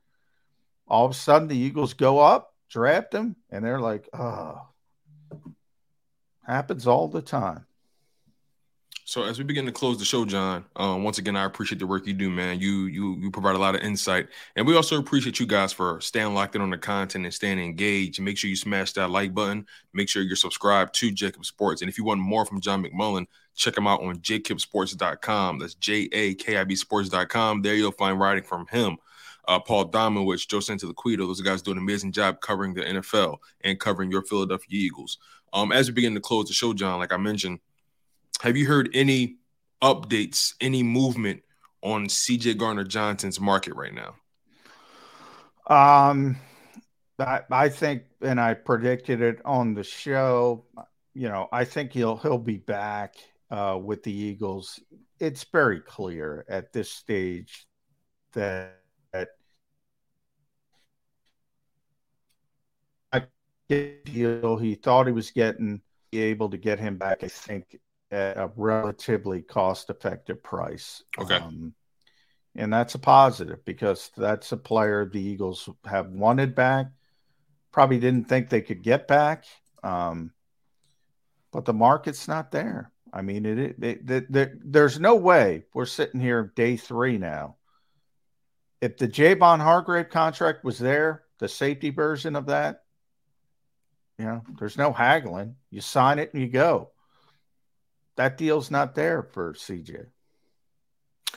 all 0.87 1.05
of 1.05 1.11
a 1.11 1.15
sudden 1.15 1.47
the 1.47 1.57
Eagles 1.57 1.93
go 1.93 2.19
up, 2.19 2.53
draft 2.69 3.13
him, 3.13 3.35
and 3.49 3.63
they're 3.63 3.79
like, 3.79 4.09
oh, 4.13 4.61
happens 6.45 6.87
all 6.87 7.07
the 7.07 7.21
time. 7.21 7.65
So 9.05 9.23
as 9.23 9.37
we 9.37 9.43
begin 9.43 9.65
to 9.65 9.71
close 9.71 9.97
the 9.97 10.05
show, 10.05 10.25
John, 10.25 10.65
um, 10.75 11.03
once 11.03 11.17
again, 11.17 11.35
I 11.35 11.45
appreciate 11.45 11.79
the 11.79 11.87
work 11.87 12.07
you 12.07 12.13
do, 12.13 12.29
man. 12.29 12.59
You 12.59 12.85
you 12.85 13.17
you 13.19 13.31
provide 13.31 13.55
a 13.55 13.59
lot 13.59 13.75
of 13.75 13.81
insight, 13.81 14.27
and 14.55 14.65
we 14.65 14.75
also 14.75 14.97
appreciate 14.97 15.39
you 15.39 15.45
guys 15.45 15.73
for 15.73 15.99
staying 16.01 16.33
locked 16.33 16.55
in 16.55 16.61
on 16.61 16.69
the 16.69 16.77
content 16.77 17.25
and 17.25 17.33
staying 17.33 17.59
engaged. 17.59 18.21
Make 18.21 18.37
sure 18.37 18.49
you 18.49 18.55
smash 18.55 18.93
that 18.93 19.09
like 19.09 19.33
button. 19.33 19.65
Make 19.93 20.09
sure 20.09 20.21
you're 20.21 20.35
subscribed 20.35 20.95
to 20.95 21.11
JAKIB 21.11 21.45
Sports, 21.45 21.81
and 21.81 21.89
if 21.89 21.97
you 21.97 22.05
want 22.05 22.21
more 22.21 22.45
from 22.45 22.61
John 22.61 22.83
McMullen, 22.83 23.25
check 23.55 23.77
him 23.77 23.87
out 23.87 24.01
on 24.01 24.17
jakibsports.com. 24.17 25.59
That's 25.59 25.75
J 25.75 26.09
A 26.11 26.35
K 26.35 26.57
I 26.57 26.63
B 26.63 26.75
Sports.com. 26.75 27.61
There 27.61 27.75
you'll 27.75 27.91
find 27.91 28.19
writing 28.19 28.43
from 28.43 28.67
him 28.67 28.97
uh, 29.47 29.59
Paul 29.59 29.89
Domowitch, 29.89 30.47
Joe 30.47 30.59
Santoliquito. 30.59 31.19
Those 31.19 31.41
guys 31.41 31.61
do 31.61 31.71
an 31.71 31.77
amazing 31.77 32.11
job 32.11 32.41
covering 32.41 32.73
the 32.73 32.81
NFL 32.81 33.37
and 33.61 33.79
covering 33.79 34.11
your 34.11 34.23
Philadelphia 34.23 34.67
Eagles. 34.69 35.17
Um, 35.51 35.71
as 35.71 35.87
we 35.87 35.93
begin 35.93 36.15
to 36.15 36.21
close 36.21 36.47
the 36.47 36.53
show, 36.53 36.73
John, 36.73 36.99
like 36.99 37.11
I 37.11 37.17
mentioned, 37.17 37.59
have 38.43 38.57
you 38.57 38.67
heard 38.67 38.89
any 38.93 39.37
updates, 39.81 40.53
any 40.59 40.83
movement 40.83 41.43
on 41.81 42.07
CJ 42.07 42.57
Gardner 42.57 42.83
Johnson's 42.83 43.39
market 43.39 43.73
right 43.75 43.93
now? 43.93 44.15
Um, 45.65 46.35
I, 47.17 47.39
I 47.49 47.69
think, 47.69 48.03
and 48.21 48.41
I 48.41 48.53
predicted 48.53 49.21
it 49.21 49.39
on 49.45 49.73
the 49.73 49.83
show. 49.83 50.65
You 51.13 51.29
know, 51.29 51.47
I 51.53 51.63
think 51.63 51.93
he'll 51.93 52.17
he'll 52.17 52.37
be 52.37 52.57
back 52.57 53.15
uh, 53.49 53.79
with 53.81 54.03
the 54.03 54.11
Eagles. 54.13 54.77
It's 55.21 55.45
very 55.45 55.79
clear 55.79 56.43
at 56.49 56.73
this 56.73 56.91
stage 56.91 57.65
that 58.33 58.81
deal 63.69 64.57
he 64.57 64.75
thought 64.75 65.07
he 65.07 65.13
was 65.13 65.31
getting, 65.31 65.81
be 66.11 66.19
able 66.19 66.49
to 66.49 66.57
get 66.57 66.77
him 66.77 66.97
back, 66.97 67.23
I 67.23 67.29
think, 67.29 67.79
at 68.13 68.37
a 68.37 68.51
relatively 68.55 69.41
cost 69.41 69.89
effective 69.89 70.43
price. 70.43 71.03
Okay. 71.17 71.37
Um, 71.37 71.73
and 72.55 72.71
that's 72.71 72.95
a 72.95 72.99
positive 72.99 73.65
because 73.65 74.11
that's 74.15 74.51
a 74.51 74.57
player 74.57 75.05
the 75.05 75.21
Eagles 75.21 75.67
have 75.85 76.09
wanted 76.09 76.53
back. 76.53 76.87
Probably 77.71 77.99
didn't 77.99 78.29
think 78.29 78.49
they 78.49 78.61
could 78.61 78.83
get 78.83 79.07
back. 79.07 79.45
Um, 79.83 80.31
but 81.51 81.65
the 81.65 81.73
market's 81.73 82.27
not 82.27 82.51
there. 82.51 82.91
I 83.11 83.21
mean, 83.21 83.45
it, 83.45 83.59
it, 83.59 84.09
it, 84.09 84.35
it, 84.35 84.71
there's 84.71 84.99
no 84.99 85.15
way 85.15 85.65
we're 85.73 85.85
sitting 85.85 86.19
here 86.19 86.51
day 86.55 86.77
three 86.77 87.17
now. 87.17 87.57
If 88.81 88.97
the 88.97 89.07
Javon 89.07 89.59
Hargrave 89.59 90.09
contract 90.09 90.63
was 90.63 90.77
there, 90.77 91.23
the 91.39 91.47
safety 91.47 91.89
version 91.89 92.35
of 92.35 92.47
that, 92.47 92.83
you 94.17 94.25
know, 94.25 94.43
there's 94.59 94.77
no 94.77 94.91
haggling. 94.91 95.55
You 95.69 95.81
sign 95.81 96.19
it 96.19 96.33
and 96.33 96.41
you 96.41 96.49
go. 96.49 96.91
That 98.15 98.37
deal's 98.37 98.69
not 98.69 98.95
there 98.95 99.23
for 99.23 99.53
CJ. 99.53 100.07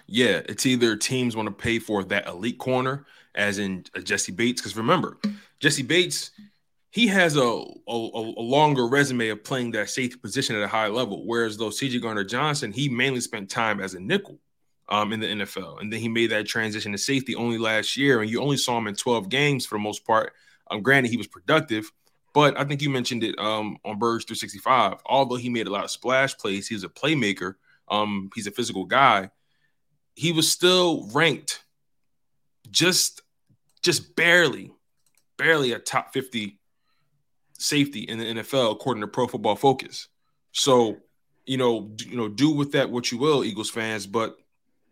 Yeah, 0.07 0.43
it's 0.49 0.67
either 0.67 0.97
teams 0.97 1.35
want 1.35 1.49
to 1.49 1.55
pay 1.55 1.79
for 1.79 2.05
that 2.05 2.29
elite 2.29 2.59
corner, 2.59 3.07
as 3.35 3.59
in 3.59 3.85
Jessie 4.05 4.33
Bates. 4.33 4.61
Because 4.61 4.77
remember, 4.77 5.19
Jessie 5.59 5.83
Bates, 5.83 6.31
he 6.91 7.07
has 7.09 7.37
a, 7.37 7.41
a, 7.41 7.73
a, 7.89 8.43
longer 8.43 8.87
resume 8.87 9.29
of 9.31 9.43
playing 9.43 9.73
that 9.73 9.91
safety 9.91 10.17
position 10.17 10.55
at 10.57 10.63
a 10.63 10.69
high 10.69 10.89
level. 10.89 11.27
Whereas 11.27 11.57
though 11.57 11.71
CJ 11.71 12.03
Gardner 12.03 12.25
Johnson, 12.25 12.73
he 12.73 12.89
mainly 12.89 13.21
spent 13.21 13.51
time 13.51 13.81
as 13.81 13.95
a 13.95 14.01
nickel 14.01 14.39
um, 14.89 15.13
in 15.13 15.21
the 15.21 15.27
NFL. 15.27 15.81
And 15.81 15.93
then 15.93 16.01
he 16.01 16.09
made 16.09 16.31
that 16.31 16.47
transition 16.47 16.93
to 16.93 16.99
safety 16.99 17.35
only 17.35 17.59
last 17.59 17.97
year. 17.97 18.21
And 18.21 18.31
you 18.31 18.41
only 18.41 18.57
saw 18.57 18.79
him 18.79 18.87
in 18.87 18.95
12 18.95 19.29
games 19.29 19.67
for 19.67 19.77
the 19.77 19.83
most 19.83 20.07
part. 20.07 20.33
Um, 20.71 20.83
granted, 20.83 21.11
he 21.11 21.17
was 21.17 21.27
productive, 21.27 21.91
but 22.37 22.61
I 22.61 22.65
think 22.65 22.83
you 22.83 22.91
mentioned 22.91 23.25
it 23.25 23.39
um, 23.39 23.79
on 23.83 23.99
Birds 23.99 24.27
365. 24.27 24.99
Although 25.07 25.37
he 25.37 25.49
made 25.49 25.67
a 25.67 25.71
lot 25.71 25.85
of 25.85 25.91
splash 25.91 26.37
plays, 26.37 26.69
he's 26.69 26.85
a 26.85 26.89
playmaker. 26.91 27.55
Um, 27.89 28.29
he's 28.35 28.47
a 28.47 28.51
physical 28.51 28.85
guy. 28.85 29.31
He 30.17 30.33
was 30.33 30.51
still 30.53 31.09
ranked 31.15 31.65
just 32.71 33.23
just 33.83 34.17
barely, 34.17 34.71
barely 35.39 35.73
a 35.73 35.79
top 35.79 36.13
50 36.13 36.59
safety 37.55 38.01
in 38.01 38.19
the 38.19 38.25
NFL 38.27 38.73
according 38.73 39.01
to 39.01 39.07
Pro 39.07 39.27
Football 39.27 39.57
Focus. 39.57 40.09
So, 40.53 40.99
you 41.47 41.57
know, 41.57 41.91
you 42.05 42.19
know, 42.19 42.29
do 42.29 42.51
with 42.51 42.73
that 42.73 42.91
what 42.91 43.11
you 43.11 43.17
will, 43.17 43.45
Eagles 43.45 43.71
fans. 43.71 44.07
But 44.07 44.37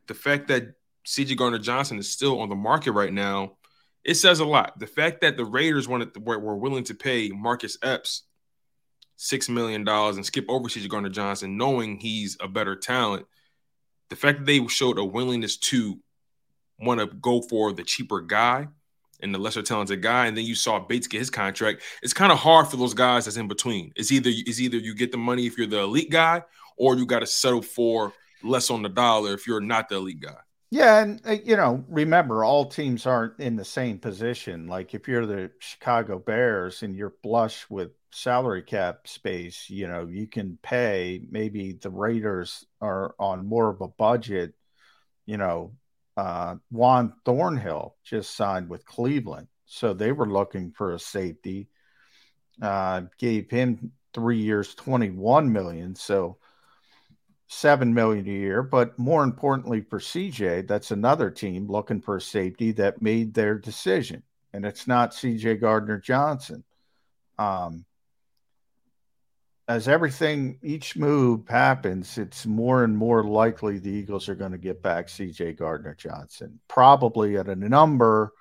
the 0.06 0.14
fact 0.14 0.48
that 0.48 0.76
CJ 1.04 1.36
Gardner 1.36 1.58
Johnson 1.58 1.98
is 1.98 2.10
still 2.10 2.40
on 2.40 2.48
the 2.48 2.54
market 2.54 2.92
right 2.92 3.12
now, 3.12 3.58
it 4.04 4.14
says 4.14 4.40
a 4.40 4.44
lot. 4.44 4.78
The 4.78 4.86
fact 4.86 5.22
that 5.22 5.36
the 5.36 5.44
Raiders 5.44 5.88
wanted 5.88 6.16
were, 6.24 6.38
were 6.38 6.56
willing 6.56 6.84
to 6.84 6.94
pay 6.94 7.30
Marcus 7.30 7.78
Epps 7.82 8.24
six 9.16 9.48
million 9.48 9.84
dollars 9.84 10.16
and 10.16 10.26
skip 10.26 10.44
over 10.48 10.68
CJ 10.68 10.88
Gardner 10.88 11.08
Johnson, 11.08 11.56
knowing 11.56 11.98
he's 11.98 12.36
a 12.40 12.48
better 12.48 12.76
talent. 12.76 13.26
The 14.10 14.16
fact 14.16 14.38
that 14.38 14.46
they 14.46 14.64
showed 14.66 14.98
a 14.98 15.04
willingness 15.04 15.56
to 15.56 15.98
want 16.78 17.00
to 17.00 17.06
go 17.06 17.40
for 17.42 17.72
the 17.72 17.82
cheaper 17.84 18.20
guy 18.20 18.68
and 19.20 19.34
the 19.34 19.38
lesser 19.38 19.62
talented 19.62 20.02
guy, 20.02 20.26
and 20.26 20.36
then 20.36 20.44
you 20.44 20.54
saw 20.54 20.78
Bates 20.78 21.06
get 21.06 21.18
his 21.18 21.30
contract. 21.30 21.82
It's 22.02 22.12
kind 22.12 22.32
of 22.32 22.38
hard 22.38 22.68
for 22.68 22.76
those 22.76 22.94
guys 22.94 23.24
that's 23.24 23.36
in 23.36 23.48
between. 23.48 23.92
It's 23.96 24.12
either 24.12 24.30
is 24.30 24.60
either 24.60 24.76
you 24.76 24.94
get 24.94 25.12
the 25.12 25.18
money 25.18 25.46
if 25.46 25.56
you're 25.56 25.66
the 25.66 25.80
elite 25.80 26.10
guy, 26.10 26.42
or 26.76 26.96
you 26.96 27.06
got 27.06 27.20
to 27.20 27.26
settle 27.26 27.62
for 27.62 28.12
less 28.42 28.70
on 28.70 28.82
the 28.82 28.88
dollar 28.88 29.32
if 29.32 29.46
you're 29.46 29.60
not 29.60 29.88
the 29.88 29.96
elite 29.96 30.20
guy. 30.20 30.36
Yeah, 30.70 31.02
and 31.02 31.20
uh, 31.26 31.36
you 31.44 31.56
know, 31.56 31.84
remember 31.88 32.44
all 32.44 32.66
teams 32.66 33.06
aren't 33.06 33.38
in 33.38 33.56
the 33.56 33.64
same 33.64 33.98
position. 33.98 34.66
Like 34.66 34.94
if 34.94 35.06
you're 35.06 35.26
the 35.26 35.50
Chicago 35.60 36.18
Bears 36.18 36.82
and 36.82 36.96
you're 36.96 37.14
flush 37.22 37.68
with 37.70 37.92
salary 38.10 38.62
cap 38.62 39.06
space, 39.06 39.70
you 39.70 39.86
know, 39.86 40.06
you 40.06 40.26
can 40.26 40.58
pay. 40.62 41.22
Maybe 41.30 41.72
the 41.74 41.90
Raiders 41.90 42.64
are 42.80 43.14
on 43.18 43.46
more 43.46 43.68
of 43.70 43.80
a 43.82 43.88
budget. 43.88 44.54
You 45.26 45.38
know, 45.38 45.74
uh, 46.16 46.56
Juan 46.70 47.14
Thornhill 47.24 47.96
just 48.04 48.36
signed 48.36 48.68
with 48.68 48.84
Cleveland, 48.86 49.48
so 49.66 49.94
they 49.94 50.12
were 50.12 50.28
looking 50.30 50.72
for 50.72 50.92
a 50.94 50.98
safety. 50.98 51.68
Uh, 52.62 53.02
gave 53.18 53.50
him 53.50 53.92
three 54.14 54.38
years, 54.40 54.74
twenty-one 54.74 55.52
million. 55.52 55.94
So 55.96 56.38
seven 57.48 57.94
million 57.94 58.26
a 58.26 58.30
year. 58.30 58.62
But 58.62 58.98
more 58.98 59.24
importantly 59.24 59.82
for 59.82 59.98
CJ, 59.98 60.66
that's 60.66 60.90
another 60.90 61.30
team 61.30 61.66
looking 61.68 62.00
for 62.00 62.16
a 62.16 62.20
safety 62.20 62.72
that 62.72 63.02
made 63.02 63.34
their 63.34 63.58
decision, 63.58 64.22
and 64.52 64.64
it's 64.64 64.86
not 64.86 65.12
CJ 65.12 65.60
Gardner 65.60 65.98
Johnson. 65.98 66.64
Um, 67.38 67.84
as 69.66 69.88
everything 69.88 70.58
each 70.62 70.96
move 70.96 71.48
happens, 71.48 72.18
it's 72.18 72.44
more 72.44 72.84
and 72.84 72.96
more 72.96 73.24
likely 73.24 73.78
the 73.78 73.90
Eagles 73.90 74.28
are 74.28 74.34
going 74.34 74.52
to 74.52 74.58
get 74.58 74.82
back 74.82 75.06
CJ 75.06 75.56
Gardner 75.56 75.94
Johnson, 75.94 76.60
probably 76.68 77.38
at 77.38 77.48
a 77.48 77.56
number 77.56 78.32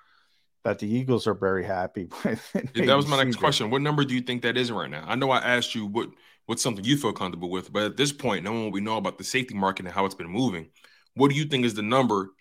that 0.64 0.80
the 0.80 0.88
Eagles 0.88 1.28
are 1.28 1.34
very 1.34 1.64
happy 1.64 2.10
with. 2.26 2.72
Yeah, 2.76 2.86
that 2.86 2.96
was 2.96 3.08
my 3.08 3.24
next 3.24 3.38
question. 3.38 3.70
What 3.70 3.82
number 3.82 4.04
do 4.04 4.14
you 4.14 4.22
think 4.22 4.42
that 4.42 4.58
is 4.58 4.72
right 4.72 4.90
now? 4.90 5.06
I 5.08 5.16
know 5.16 5.32
I 5.32 5.40
asked 5.40 5.76
you 5.76 5.86
what 5.86 6.10
what's 6.46 6.62
something 6.62 6.84
you 6.84 6.98
feel 6.98 7.14
comfortable 7.14 7.50
with, 7.50 7.72
but 7.72 7.84
at 7.84 7.98
this 7.98 8.12
point, 8.12 8.44
knowing 8.44 8.66
what 8.66 8.74
we 8.74 8.82
know 8.82 8.98
about 8.98 9.18
the 9.18 9.24
safety 9.24 9.56
market 9.56 9.86
and 9.86 9.94
how 9.94 10.06
it's 10.06 10.16
been 10.16 10.30
moving, 10.30 10.68
what 11.16 11.30
do 11.30 11.36
you 11.36 11.46
think 11.46 11.66
is 11.66 11.74
the 11.74 11.82
number 11.82 12.32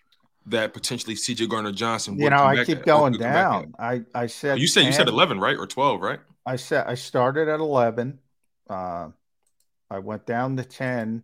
that 0.47 0.73
potentially 0.73 1.15
CJ 1.15 1.49
Gardner 1.49 1.71
Johnson? 1.71 2.17
You 2.17 2.29
know, 2.29 2.43
I 2.43 2.63
keep 2.65 2.79
at, 2.79 2.85
going 2.85 3.13
down. 3.13 3.73
I 3.79 4.01
I 4.13 4.27
said 4.27 4.59
you 4.59 4.67
said 4.67 4.81
10, 4.81 4.87
you 4.87 4.93
said 4.93 5.07
eleven, 5.07 5.39
right, 5.39 5.57
or 5.57 5.67
twelve, 5.67 6.01
right? 6.01 6.19
I 6.45 6.57
said 6.57 6.85
I 6.87 6.95
started 6.95 7.47
at 7.47 7.59
eleven. 7.59 8.19
Uh, 8.69 9.09
I 9.89 9.99
went 9.99 10.25
down 10.25 10.57
to 10.57 10.63
ten. 10.63 11.23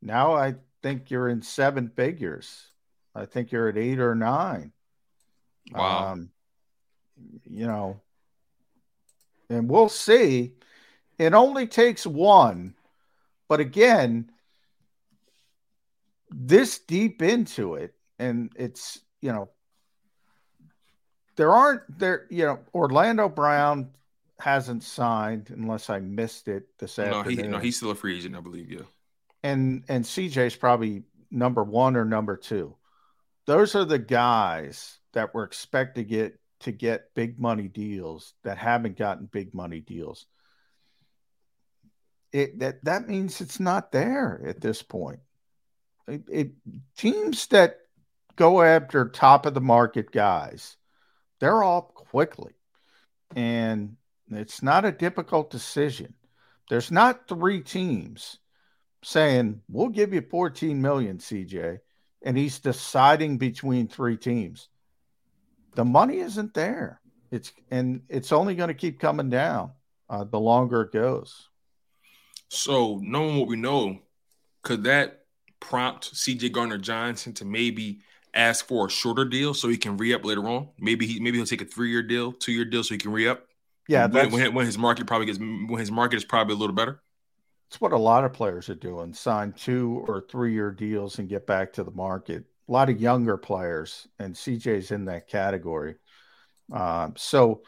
Now 0.00 0.34
I 0.34 0.54
think 0.82 1.10
you're 1.10 1.28
in 1.28 1.42
seven 1.42 1.88
figures. 1.88 2.66
I 3.14 3.26
think 3.26 3.50
you're 3.50 3.68
at 3.68 3.76
eight 3.76 3.98
or 3.98 4.14
nine. 4.14 4.72
Wow. 5.72 6.12
Um, 6.12 6.30
you 7.50 7.66
know, 7.66 8.00
and 9.50 9.68
we'll 9.68 9.88
see. 9.88 10.54
It 11.18 11.34
only 11.34 11.66
takes 11.66 12.06
one, 12.06 12.74
but 13.48 13.60
again, 13.60 14.30
this 16.30 16.78
deep 16.78 17.22
into 17.22 17.74
it, 17.74 17.94
and 18.18 18.52
it's 18.56 19.00
you 19.20 19.32
know, 19.32 19.50
there 21.36 21.52
aren't 21.52 21.98
there. 21.98 22.26
You 22.30 22.46
know, 22.46 22.58
Orlando 22.72 23.28
Brown 23.28 23.90
hasn't 24.38 24.84
signed 24.84 25.50
unless 25.50 25.90
I 25.90 25.98
missed 25.98 26.46
it 26.46 26.68
this 26.78 26.98
no, 26.98 27.04
afternoon. 27.04 27.44
He, 27.44 27.50
no, 27.50 27.58
he's 27.58 27.76
still 27.76 27.90
a 27.90 27.94
free 27.96 28.16
agent, 28.16 28.36
I 28.36 28.40
believe. 28.40 28.70
Yeah, 28.70 28.82
and 29.42 29.84
and 29.88 30.04
CJ's 30.04 30.56
probably 30.56 31.02
number 31.30 31.64
one 31.64 31.96
or 31.96 32.04
number 32.04 32.36
two. 32.36 32.76
Those 33.46 33.74
are 33.74 33.84
the 33.84 33.98
guys 33.98 34.98
that 35.14 35.34
were 35.34 35.44
expected 35.44 36.08
to 36.08 36.14
get 36.14 36.40
to 36.60 36.72
get 36.72 37.14
big 37.14 37.40
money 37.40 37.68
deals 37.68 38.34
that 38.44 38.58
haven't 38.58 38.98
gotten 38.98 39.26
big 39.26 39.54
money 39.54 39.80
deals 39.80 40.26
it 42.32 42.58
that 42.60 42.84
that 42.84 43.08
means 43.08 43.40
it's 43.40 43.60
not 43.60 43.92
there 43.92 44.42
at 44.46 44.60
this 44.60 44.82
point. 44.82 45.20
It, 46.06 46.22
it 46.30 46.50
teams 46.96 47.46
that 47.48 47.78
go 48.36 48.62
after 48.62 49.08
top 49.08 49.46
of 49.46 49.54
the 49.54 49.60
market 49.60 50.10
guys, 50.10 50.76
they're 51.40 51.62
all 51.62 51.82
quickly, 51.82 52.52
and 53.34 53.96
it's 54.30 54.62
not 54.62 54.84
a 54.84 54.92
difficult 54.92 55.50
decision. 55.50 56.14
There's 56.68 56.90
not 56.90 57.28
three 57.28 57.62
teams 57.62 58.38
saying 59.02 59.62
we'll 59.68 59.88
give 59.88 60.12
you 60.12 60.20
14 60.20 60.80
million, 60.80 61.18
CJ, 61.18 61.78
and 62.22 62.36
he's 62.36 62.58
deciding 62.58 63.38
between 63.38 63.88
three 63.88 64.16
teams. 64.16 64.68
The 65.74 65.84
money 65.84 66.18
isn't 66.18 66.54
there. 66.54 67.00
It's 67.30 67.52
and 67.70 68.02
it's 68.08 68.32
only 68.32 68.54
going 68.54 68.68
to 68.68 68.74
keep 68.74 68.98
coming 68.98 69.28
down 69.30 69.72
uh, 70.08 70.24
the 70.24 70.40
longer 70.40 70.82
it 70.82 70.92
goes. 70.92 71.48
So, 72.48 72.98
knowing 73.02 73.38
what 73.38 73.48
we 73.48 73.56
know, 73.56 73.98
could 74.62 74.84
that 74.84 75.24
prompt 75.60 76.14
CJ 76.14 76.52
Gardner 76.52 76.78
Johnson 76.78 77.32
to 77.34 77.44
maybe 77.44 78.00
ask 78.34 78.66
for 78.66 78.86
a 78.86 78.90
shorter 78.90 79.24
deal 79.24 79.54
so 79.54 79.68
he 79.68 79.76
can 79.76 79.96
re 79.96 80.14
up 80.14 80.24
later 80.24 80.46
on? 80.48 80.68
Maybe 80.78 81.06
he 81.06 81.20
maybe 81.20 81.36
he'll 81.36 81.46
take 81.46 81.62
a 81.62 81.66
three 81.66 81.90
year 81.90 82.02
deal, 82.02 82.32
two 82.32 82.52
year 82.52 82.64
deal 82.64 82.82
so 82.82 82.94
he 82.94 82.98
can 82.98 83.12
re 83.12 83.28
up. 83.28 83.44
Yeah, 83.86 84.06
when, 84.06 84.30
when, 84.30 84.54
when, 84.54 84.66
his 84.66 84.76
market 84.76 85.06
probably 85.06 85.26
gets 85.26 85.38
when 85.38 85.78
his 85.78 85.90
market 85.90 86.16
is 86.16 86.24
probably 86.24 86.54
a 86.54 86.58
little 86.58 86.74
better. 86.74 87.00
It's 87.68 87.80
what 87.80 87.92
a 87.92 87.98
lot 87.98 88.24
of 88.24 88.32
players 88.32 88.68
are 88.68 88.74
doing: 88.74 89.12
sign 89.12 89.52
two 89.52 90.04
or 90.06 90.24
three 90.30 90.52
year 90.52 90.70
deals 90.70 91.18
and 91.18 91.28
get 91.28 91.46
back 91.46 91.72
to 91.74 91.84
the 91.84 91.90
market. 91.90 92.44
A 92.68 92.72
lot 92.72 92.90
of 92.90 93.00
younger 93.00 93.36
players, 93.36 94.06
and 94.18 94.34
CJ's 94.34 94.90
in 94.90 95.06
that 95.06 95.26
category. 95.26 95.96
Um, 96.70 97.14
so 97.16 97.62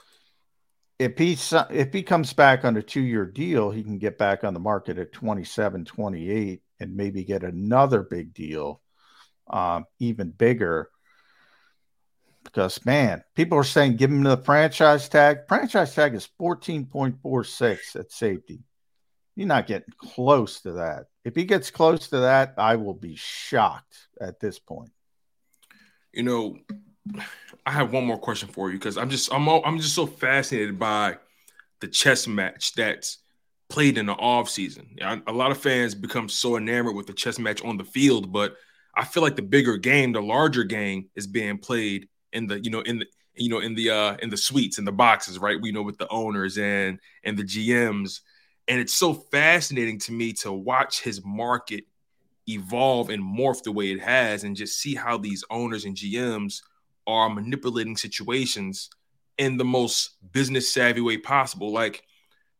if 1.01 1.17
he 1.17 1.39
if 1.71 1.95
he 1.95 2.03
comes 2.03 2.35
back 2.35 2.67
on 2.67 2.77
a 2.77 2.83
two 2.83 3.01
year 3.01 3.25
deal, 3.25 3.71
he 3.71 3.83
can 3.83 3.99
get 3.99 4.19
back 4.19 4.45
on 4.45 4.53
the 4.53 4.61
market 4.61 4.99
at 4.99 5.13
27, 5.13 5.87
28 5.87 6.63
and 6.79 6.95
maybe 6.95 7.25
get 7.25 7.43
another 7.43 8.03
big 8.03 8.35
deal, 8.35 8.83
um, 9.49 9.87
even 9.99 10.31
bigger. 10.31 10.91
Because 12.45 12.85
man, 12.85 13.25
people 13.35 13.57
are 13.57 13.65
saying 13.65 13.97
give 13.97 14.11
him 14.11 14.23
the 14.23 14.37
franchise 14.37 15.09
tag. 15.09 15.49
Franchise 15.49 15.95
tag 15.95 16.15
is 16.15 16.29
14.46 16.39 17.97
at 17.97 18.13
safety. 18.13 18.61
You're 19.37 19.49
not 19.49 19.67
getting 19.67 19.95
close 19.97 20.61
to 20.63 20.73
that. 20.73 21.07
If 21.25 21.35
he 21.35 21.45
gets 21.45 21.71
close 21.71 22.09
to 22.09 22.21
that, 22.21 22.55
I 22.59 22.77
will 22.77 22.95
be 22.95 23.17
shocked 23.17 24.09
at 24.21 24.39
this 24.39 24.59
point. 24.59 24.91
You 26.13 26.25
know, 26.25 26.57
I 27.67 27.71
have 27.73 27.93
one 27.93 28.05
more 28.05 28.19
question 28.19 28.49
for 28.49 28.71
you 28.71 28.79
because 28.79 28.97
I'm 28.97 29.11
just 29.11 29.33
I'm 29.33 29.49
all, 29.49 29.63
I'm 29.65 29.79
just 29.79 29.95
so 29.95 30.07
fascinated 30.07 30.79
by 30.79 31.19
the 31.81 31.89
chess 31.89 32.27
match 32.27 32.75
that's 32.75 33.19
played 33.69 33.99
in 33.99 34.07
the 34.07 34.13
off 34.13 34.49
season. 34.49 34.97
A 35.27 35.33
lot 35.33 35.51
of 35.51 35.59
fans 35.59 35.95
become 35.95 36.29
so 36.29 36.57
enamored 36.57 36.95
with 36.95 37.07
the 37.07 37.13
chess 37.13 37.39
match 37.39 37.65
on 37.65 37.77
the 37.77 37.85
field, 37.85 38.33
but 38.33 38.57
I 38.95 39.05
feel 39.05 39.23
like 39.23 39.37
the 39.37 39.43
bigger 39.43 39.77
game, 39.77 40.13
the 40.13 40.21
larger 40.21 40.65
game, 40.65 41.09
is 41.15 41.27
being 41.27 41.59
played 41.59 42.09
in 42.33 42.47
the 42.47 42.63
you 42.63 42.71
know 42.71 42.81
in 42.81 42.99
the 42.99 43.07
you 43.35 43.49
know 43.49 43.61
in 43.61 43.75
the 43.75 43.91
uh 43.91 44.17
in 44.21 44.31
the 44.31 44.37
suites 44.37 44.79
in 44.79 44.85
the 44.85 44.93
boxes, 44.93 45.39
right? 45.39 45.61
We 45.61 45.73
know 45.73 45.83
with 45.83 45.99
the 45.99 46.09
owners 46.09 46.59
and 46.59 46.99
and 47.25 47.39
the 47.39 47.45
GMs, 47.45 48.21
and 48.69 48.81
it's 48.81 48.95
so 48.95 49.15
fascinating 49.15 49.99
to 50.01 50.13
me 50.13 50.33
to 50.35 50.53
watch 50.53 51.01
his 51.01 51.25
market 51.25 51.85
evolve 52.49 53.11
and 53.11 53.23
morph 53.23 53.63
the 53.63 53.73
way 53.73 53.91
it 53.91 54.01
has, 54.01 54.45
and 54.45 54.57
just 54.57 54.79
see 54.79 54.95
how 54.95 55.17
these 55.17 55.45
owners 55.51 55.85
and 55.85 55.97
GMs 55.97 56.63
are 57.11 57.31
manipulating 57.31 57.97
situations 57.97 58.91
in 59.39 59.57
the 59.57 59.65
most 59.65 60.17
business 60.33 60.73
savvy 60.73 61.01
way 61.01 61.17
possible. 61.17 61.73
Like, 61.73 62.03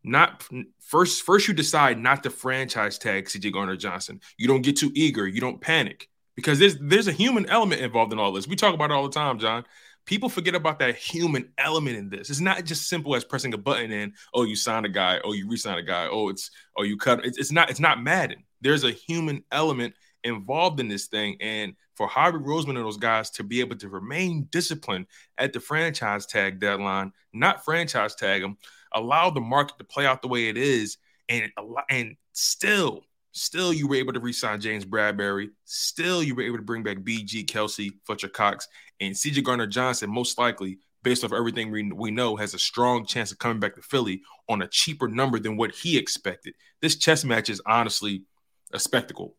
not 0.03 0.47
first, 0.81 1.23
first 1.23 1.47
you 1.47 1.55
decide 1.55 1.99
not 1.99 2.23
to 2.23 2.31
franchise 2.31 2.99
tag 2.99 3.27
CJ 3.27 3.53
Gardner 3.53 3.77
Johnson. 3.77 4.21
You 4.39 4.49
don't 4.49 4.63
get 4.63 4.77
too 4.77 4.91
eager. 4.95 5.27
You 5.27 5.41
don't 5.41 5.61
panic 5.61 6.09
because 6.35 6.59
there's 6.59 6.77
there's 6.79 7.09
a 7.09 7.13
human 7.13 7.47
element 7.47 7.83
involved 7.83 8.13
in 8.13 8.19
all 8.19 8.33
this. 8.33 8.49
We 8.49 8.57
talk 8.57 8.75
about 8.75 8.91
it 8.91 8.95
all 8.95 9.03
the 9.03 9.11
time, 9.11 9.39
John. 9.39 9.65
People 10.07 10.31
forget 10.31 10.55
about 10.55 10.79
that 10.79 10.97
human 10.97 11.53
element 11.59 11.97
in 11.97 12.09
this. 12.09 12.31
It's 12.31 12.41
not 12.41 12.65
just 12.65 12.89
simple 12.89 13.15
as 13.15 13.25
pressing 13.25 13.53
a 13.53 13.59
button 13.59 13.93
and 13.93 14.15
oh, 14.33 14.45
you 14.45 14.57
sign 14.57 14.87
a 14.87 14.89
guy, 14.89 15.21
oh, 15.23 15.35
you 15.35 15.49
resign 15.49 15.79
a 15.79 15.83
guy, 15.83 16.09
oh, 16.11 16.31
it's 16.31 16.51
oh, 16.77 16.83
you 16.83 16.97
cut. 16.97 17.25
It's, 17.25 17.37
it's 17.37 17.53
not 17.53 17.69
it's 17.69 17.81
not 17.81 18.03
Madden. 18.03 18.45
There's 18.63 18.85
a 18.85 18.91
human 18.91 19.45
element 19.53 19.95
involved 20.25 20.81
in 20.81 20.89
this 20.89 21.07
thing, 21.07 21.37
and 21.41 21.75
for 21.95 22.09
Howie 22.09 22.33
Roseman 22.33 22.77
and 22.77 22.85
those 22.85 22.97
guys 22.97 23.31
to 23.31 23.45
be 23.45 23.61
able 23.61 23.77
to 23.77 23.89
remain 23.89 24.49
disciplined 24.51 25.07
at 25.39 25.53
the 25.53 25.61
franchise 25.61 26.27
tag 26.27 26.61
deadline, 26.61 27.13
not 27.33 27.65
franchise 27.65 28.15
tag 28.15 28.43
them, 28.43 28.57
allow 28.93 29.31
the 29.31 29.41
market 29.41 29.79
to 29.79 29.85
play 29.85 30.07
out 30.07 30.23
the 30.23 30.29
way 30.29 30.49
it 30.49 30.57
is, 30.57 30.99
and 31.29 31.51
and 31.89 32.17
still 32.33 33.05
Still, 33.33 33.73
you 33.73 33.87
were 33.87 33.97
able 33.97 34.13
to 34.13 34.21
re-sign 34.21 34.61
James 34.61 34.85
Bradberry. 34.85 35.51
Still, 35.65 36.23
you 36.23 36.35
were 36.35 36.43
able 36.43 36.57
to 36.57 36.65
bring 36.65 36.83
back 36.83 36.99
BG, 36.99 37.47
Kelce, 37.47 37.93
Fletcher 38.05 38.29
Cox, 38.29 38.67
and 39.01 39.15
CJ 39.15 39.45
Gardner 39.45 39.69
Johnson. 39.69 40.11
Most 40.11 40.37
likely, 40.37 40.79
based 41.03 41.23
off 41.23 41.33
everything 41.33 41.71
we, 41.71 41.91
we 41.93 42.11
know, 42.11 42.35
has 42.37 42.55
a 42.55 42.59
strong 42.59 43.07
chance 43.07 43.31
of 43.31 43.39
coming 43.39 43.61
back 43.61 43.77
to 43.77 43.83
Philly 43.83 44.23
on 44.49 44.63
a 44.63 44.69
cheaper 44.69 45.07
number 45.07 45.39
than 45.39 45.57
what 45.57 45.75
he 45.75 45.97
expected. 45.97 46.55
This 46.83 46.97
chess 46.97 47.25
match 47.25 47.49
is 47.49 47.63
honestly 47.67 48.25
a 48.73 48.81
spectacle. 48.81 49.37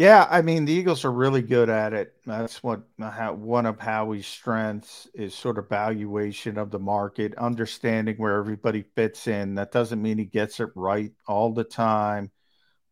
Yeah, 0.00 0.26
I 0.30 0.40
mean 0.40 0.64
the 0.64 0.72
Eagles 0.72 1.04
are 1.04 1.12
really 1.12 1.42
good 1.42 1.68
at 1.68 1.92
it. 1.92 2.14
That's 2.24 2.62
what 2.62 2.80
how, 2.98 3.34
one 3.34 3.66
of 3.66 3.78
Howie's 3.78 4.26
strengths 4.26 5.06
is 5.12 5.34
sort 5.34 5.58
of 5.58 5.68
valuation 5.68 6.56
of 6.56 6.70
the 6.70 6.78
market, 6.78 7.34
understanding 7.34 8.16
where 8.16 8.38
everybody 8.38 8.82
fits 8.96 9.26
in. 9.26 9.56
That 9.56 9.72
doesn't 9.72 10.00
mean 10.00 10.16
he 10.16 10.24
gets 10.24 10.58
it 10.58 10.70
right 10.74 11.12
all 11.28 11.52
the 11.52 11.64
time 11.64 12.30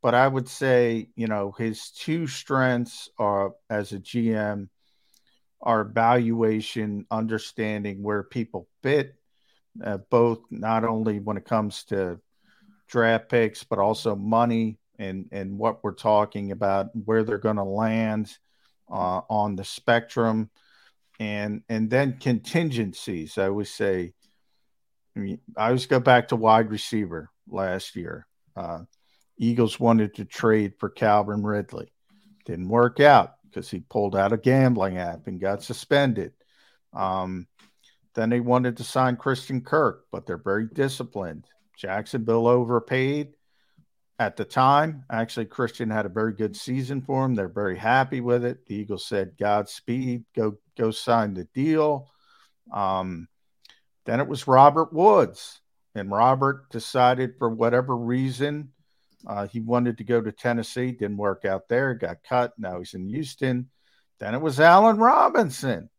but 0.02 0.14
I 0.14 0.28
would 0.28 0.48
say, 0.48 1.09
you 1.16 1.26
know, 1.26 1.52
his 1.59 1.90
two 1.90 2.26
strengths 2.28 3.11
are 3.18 3.54
as 3.70 3.92
a 3.92 3.98
GM 3.98 4.68
are 5.61 5.84
valuation, 5.84 7.06
understanding 7.11 8.02
where 8.02 8.22
people 8.22 8.68
fit, 8.82 9.16
uh, 9.84 9.98
both 10.11 10.40
not 10.50 10.84
only 10.84 11.20
when 11.20 11.36
it 11.36 11.44
comes 11.44 11.84
to 11.84 12.20
draft 12.88 13.28
picks, 13.28 13.64
but 13.64 13.80
also 13.80 14.14
money 14.14 14.78
and 14.99 15.28
and 15.32 15.59
what 15.59 15.82
we're 15.82 15.94
talking 15.94 16.53
about, 16.53 16.90
where 17.05 17.22
they're 17.22 17.38
going 17.38 17.57
to 17.57 17.64
land 17.64 18.36
uh, 18.90 19.22
on 19.28 19.57
the 19.57 19.64
spectrum, 19.64 20.51
and 21.18 21.62
and 21.68 21.90
then 21.90 22.18
contingencies. 22.18 23.38
I 23.38 23.49
would 23.49 23.68
say, 23.68 24.12
I 25.16 25.20
mean, 25.20 25.40
I 25.57 25.66
always 25.66 25.86
go 25.86 26.01
back 26.01 26.28
to 26.28 26.36
wide 26.36 26.70
receiver 26.70 27.30
last 27.49 27.96
year. 27.96 28.26
Uh, 28.57 28.80
Eagles 29.38 29.78
wanted 29.78 30.14
to 30.14 30.24
trade 30.24 30.74
for 30.78 30.88
Calvin 30.88 31.42
Ridley. 31.42 31.92
Didn't 32.44 32.68
work 32.68 32.99
out 32.99 33.34
because 33.44 33.70
he 33.70 33.80
pulled 33.80 34.16
out 34.16 34.32
a 34.32 34.36
gambling 34.36 34.99
app 34.99 35.26
and 35.26 35.40
got 35.40 35.62
suspended. 35.62 36.32
Um, 36.92 37.46
then 38.14 38.30
they 38.30 38.40
wanted 38.40 38.78
to 38.78 38.84
sign 38.84 39.16
Christian 39.16 39.61
Kirk, 39.61 40.07
but 40.11 40.26
they're 40.26 40.38
very 40.38 40.66
disciplined. 40.66 41.44
Jacksonville 41.76 42.49
overpaid 42.49 43.34
at 44.19 44.37
the 44.37 44.45
time. 44.45 45.05
Actually, 45.11 45.47
Christian 45.47 45.91
had 45.91 46.07
a 46.07 46.11
very 46.11 46.33
good 46.33 46.57
season 46.57 47.01
for 47.01 47.25
him. 47.25 47.35
They're 47.35 47.49
very 47.49 47.77
happy 47.77 48.21
with 48.21 48.45
it. 48.45 48.66
The 48.66 48.75
Eagles 48.75 49.07
said, 49.07 49.37
Godspeed, 49.39 50.25
go 50.35 50.59
go 50.77 50.91
sign 50.91 51.35
the 51.35 51.45
deal. 51.55 52.11
Um, 52.73 53.29
then 54.05 54.21
it 54.21 54.29
was 54.29 54.49
Robert 54.49 54.93
Woods, 54.93 55.61
and 55.95 56.11
Robert 56.11 56.71
decided 56.71 57.35
for 57.39 57.49
whatever 57.49 57.97
reason 57.97 58.73
uh, 59.27 59.47
he 59.47 59.61
wanted 59.61 59.99
to 59.99 60.05
go 60.05 60.21
to 60.21 60.33
Tennessee, 60.33 60.93
didn't 60.93 61.16
work 61.16 61.45
out 61.45 61.69
there, 61.69 61.95
got 61.95 62.23
cut. 62.23 62.53
Now 62.59 62.79
he's 62.79 62.95
in 62.95 63.09
Houston. 63.09 63.69
Then 64.19 64.35
it 64.35 64.41
was 64.41 64.61
Allen 64.61 64.99
Robinson, 64.99 65.91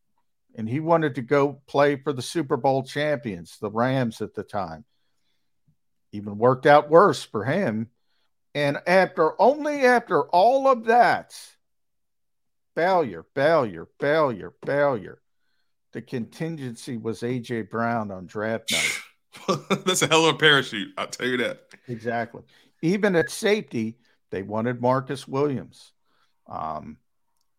and 0.55 0.67
he 0.67 0.79
wanted 0.79 1.15
to 1.15 1.21
go 1.21 1.61
play 1.67 1.95
for 1.95 2.11
the 2.11 2.21
Super 2.21 2.57
Bowl 2.57 2.83
champions, 2.83 3.57
the 3.59 3.71
Rams 3.71 4.21
at 4.21 4.33
the 4.33 4.43
time. 4.43 4.83
Even 6.11 6.37
worked 6.37 6.65
out 6.65 6.89
worse 6.89 7.23
for 7.23 7.45
him. 7.45 7.89
And 8.55 8.79
after 8.87 9.39
only 9.41 9.85
after 9.85 10.23
all 10.23 10.67
of 10.67 10.85
that, 10.85 11.35
failure, 12.75 13.25
failure, 13.35 13.87
failure, 13.99 14.53
failure, 14.65 15.21
the 15.93 16.01
contingency 16.01 16.97
was 16.97 17.21
AJ 17.21 17.69
Brown 17.69 18.11
on 18.11 18.25
draft 18.25 18.71
night. 18.71 19.59
That's 19.85 20.01
a 20.01 20.07
hell 20.07 20.25
of 20.25 20.35
a 20.35 20.37
parachute. 20.37 20.93
I'll 20.97 21.07
tell 21.07 21.27
you 21.27 21.37
that. 21.37 21.65
Exactly 21.87 22.43
even 22.81 23.15
at 23.15 23.29
safety, 23.29 23.97
they 24.31 24.43
wanted 24.43 24.81
Marcus 24.81 25.27
Williams. 25.27 25.91
Um, 26.47 26.97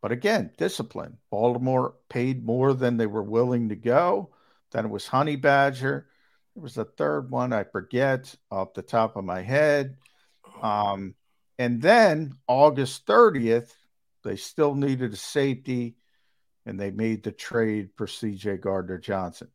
but 0.02 0.12
again, 0.12 0.50
discipline. 0.56 1.18
Baltimore 1.30 1.94
paid 2.08 2.44
more 2.44 2.72
than 2.74 2.96
they 2.96 3.06
were 3.06 3.22
willing 3.22 3.68
to 3.68 3.76
go. 3.76 4.30
Then 4.72 4.86
it 4.86 4.90
was 4.90 5.06
Honey 5.06 5.36
Badger. 5.36 6.06
There 6.54 6.62
was 6.62 6.78
a 6.78 6.84
third 6.84 7.30
one 7.30 7.52
I 7.52 7.64
forget 7.64 8.34
off 8.50 8.74
the 8.74 8.82
top 8.82 9.16
of 9.16 9.24
my 9.24 9.42
head. 9.42 9.96
Um, 10.60 11.14
and 11.58 11.80
then 11.80 12.34
August 12.46 13.06
30th, 13.06 13.70
they 14.24 14.36
still 14.36 14.74
needed 14.74 15.12
a 15.12 15.16
safety, 15.16 15.96
and 16.66 16.78
they 16.78 16.90
made 16.90 17.22
the 17.22 17.32
trade 17.32 17.90
for 17.96 18.06
CJ 18.06 18.60
Gardner 18.60 18.98
Johnson 18.98 19.48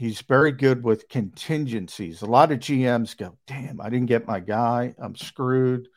he's 0.00 0.22
very 0.22 0.50
good 0.50 0.82
with 0.82 1.10
contingencies. 1.10 2.22
A 2.22 2.26
lot 2.26 2.52
of 2.52 2.58
GMs 2.58 3.14
go, 3.14 3.36
damn, 3.46 3.82
I 3.82 3.90
didn't 3.90 4.06
get 4.06 4.26
my 4.26 4.40
guy. 4.40 4.94
I'm 4.98 5.14
screwed. 5.14 5.88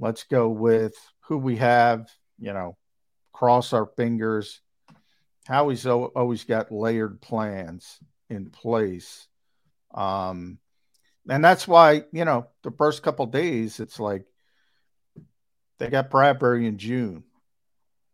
Let's 0.00 0.24
go 0.24 0.48
with 0.48 0.94
who 1.20 1.38
we 1.38 1.56
have, 1.58 2.10
you 2.40 2.52
know, 2.52 2.76
cross 3.32 3.72
our 3.72 3.86
fingers. 3.86 4.60
Howie's 5.46 5.86
always 5.86 6.42
got 6.42 6.72
layered 6.72 7.20
plans 7.20 8.00
in 8.28 8.50
place. 8.50 9.28
Um, 9.94 10.58
and 11.30 11.44
that's 11.44 11.68
why, 11.68 12.02
you 12.10 12.24
know, 12.24 12.48
the 12.64 12.72
first 12.72 13.04
couple 13.04 13.24
days, 13.24 13.78
it's 13.78 14.00
like 14.00 14.24
they 15.78 15.88
got 15.88 16.10
Bradberry 16.10 16.66
in 16.66 16.76
June. 16.76 17.22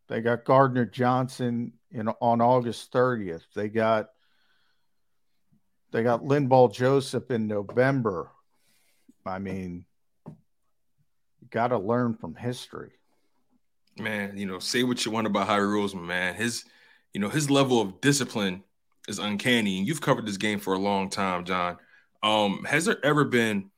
They 0.09 0.21
got 0.21 0.45
Gardner 0.45 0.85
Johnson 0.85 1.73
in 1.91 2.09
on 2.21 2.43
August 2.43 2.93
30th. 2.93 3.43
They 3.55 3.71
got 3.71 4.11
they 5.93 6.03
got 6.03 6.25
Linval 6.25 6.71
Joseph 6.71 7.31
in 7.31 7.47
November. 7.47 8.31
I 9.25 9.39
mean, 9.39 9.87
you 10.27 11.49
got 11.49 11.69
to 11.69 11.79
learn 11.79 12.15
from 12.15 12.35
history. 12.35 12.93
Man, 13.99 14.37
you 14.37 14.45
know, 14.45 14.59
say 14.59 14.83
what 14.83 15.07
you 15.07 15.11
want 15.11 15.27
about 15.27 15.47
Howie 15.47 15.61
Roseman, 15.61 16.05
man. 16.05 16.35
His, 16.35 16.65
you 17.15 17.21
know, 17.21 17.31
his 17.31 17.51
level 17.51 17.81
of 17.81 18.03
discipline 18.03 18.63
is 19.09 19.19
uncanny. 19.19 19.79
And 19.79 19.87
you've 19.87 20.03
covered 20.03 20.27
this 20.27 20.37
game 20.37 20.59
for 20.59 20.75
a 20.75 20.79
long 20.79 21.09
time, 21.09 21.47
John. 21.47 21.79
Um, 22.23 22.65
has 22.65 22.85
there 22.85 23.05
ever 23.05 23.25
been 23.25 23.71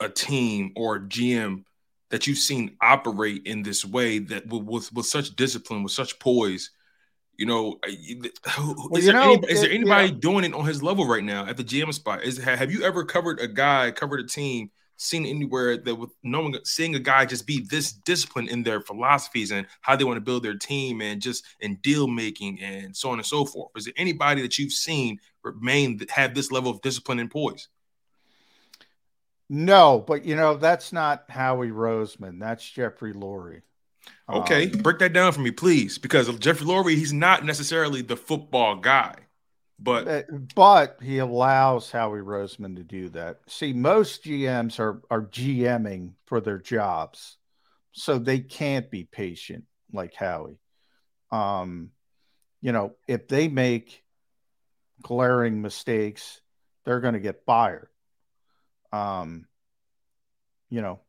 a 0.00 0.08
team 0.08 0.72
or 0.76 0.96
a 0.96 1.00
GM 1.00 1.64
that 2.10 2.26
you've 2.26 2.38
seen 2.38 2.76
operate 2.80 3.42
in 3.46 3.62
this 3.62 3.84
way 3.84 4.18
that 4.18 4.46
with, 4.46 4.92
with 4.92 5.06
such 5.06 5.36
discipline, 5.36 5.82
with 5.82 5.92
such 5.92 6.18
poise, 6.18 6.70
you 7.36 7.46
know, 7.46 7.78
well, 8.58 8.96
is, 8.96 9.04
there, 9.04 9.14
know, 9.14 9.34
any, 9.34 9.52
is 9.52 9.60
there 9.60 9.70
anybody 9.70 10.08
yeah. 10.08 10.18
doing 10.18 10.44
it 10.44 10.54
on 10.54 10.64
his 10.64 10.82
level 10.82 11.06
right 11.06 11.22
now 11.22 11.46
at 11.46 11.56
the 11.56 11.64
GM 11.64 11.92
spot? 11.94 12.24
Is 12.24 12.36
have 12.38 12.72
you 12.72 12.82
ever 12.82 13.04
covered 13.04 13.40
a 13.40 13.46
guy, 13.46 13.90
covered 13.92 14.20
a 14.20 14.26
team, 14.26 14.70
seen 14.98 15.24
anywhere 15.24 15.76
that 15.76 15.94
with 15.94 16.10
knowing 16.24 16.56
seeing 16.64 16.96
a 16.96 16.98
guy 16.98 17.24
just 17.24 17.46
be 17.46 17.64
this 17.70 17.92
disciplined 17.92 18.48
in 18.48 18.64
their 18.64 18.80
philosophies 18.80 19.52
and 19.52 19.66
how 19.80 19.94
they 19.94 20.02
want 20.02 20.16
to 20.16 20.20
build 20.20 20.42
their 20.42 20.56
team 20.56 21.00
and 21.00 21.22
just 21.22 21.44
in 21.60 21.76
deal 21.76 22.08
making 22.08 22.60
and 22.60 22.94
so 22.94 23.10
on 23.10 23.18
and 23.18 23.26
so 23.26 23.44
forth? 23.44 23.70
Is 23.76 23.84
there 23.84 23.94
anybody 23.96 24.42
that 24.42 24.58
you've 24.58 24.72
seen 24.72 25.18
remain 25.44 26.00
have 26.10 26.34
this 26.34 26.50
level 26.50 26.72
of 26.72 26.82
discipline 26.82 27.20
and 27.20 27.30
poise? 27.30 27.68
No, 29.50 30.04
but 30.06 30.24
you 30.24 30.36
know 30.36 30.56
that's 30.56 30.92
not 30.92 31.24
Howie 31.30 31.70
Roseman. 31.70 32.38
That's 32.38 32.68
Jeffrey 32.68 33.14
Lurie. 33.14 33.62
Okay, 34.28 34.70
um, 34.70 34.78
break 34.80 34.98
that 34.98 35.12
down 35.12 35.32
for 35.32 35.40
me, 35.40 35.50
please, 35.50 35.98
because 35.98 36.28
Jeffrey 36.38 36.66
Lurie, 36.66 36.96
he's 36.96 37.12
not 37.12 37.44
necessarily 37.44 38.02
the 38.02 38.16
football 38.16 38.76
guy, 38.76 39.14
but 39.78 40.26
but 40.54 40.98
he 41.02 41.18
allows 41.18 41.90
Howie 41.90 42.20
Roseman 42.20 42.76
to 42.76 42.84
do 42.84 43.08
that. 43.10 43.38
See, 43.46 43.72
most 43.72 44.24
GMs 44.24 44.78
are 44.78 45.02
are 45.10 45.22
GMing 45.22 46.12
for 46.26 46.40
their 46.40 46.58
jobs, 46.58 47.38
so 47.92 48.18
they 48.18 48.40
can't 48.40 48.90
be 48.90 49.04
patient 49.04 49.64
like 49.92 50.14
Howie. 50.14 50.58
Um, 51.30 51.90
you 52.60 52.72
know, 52.72 52.96
if 53.06 53.28
they 53.28 53.48
make 53.48 54.02
glaring 55.02 55.62
mistakes, 55.62 56.40
they're 56.84 57.00
going 57.00 57.14
to 57.14 57.20
get 57.20 57.44
fired. 57.46 57.88
Um, 58.92 59.46
you 60.70 60.82
know, 60.82 61.00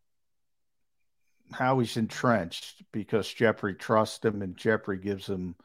Howie's 1.51 1.97
entrenched 1.97 2.83
because 2.91 3.31
Jeffrey 3.31 3.75
trusts 3.75 4.23
him 4.23 4.41
and 4.41 4.55
Jeffrey 4.55 4.97
gives 4.97 5.27
him 5.27 5.55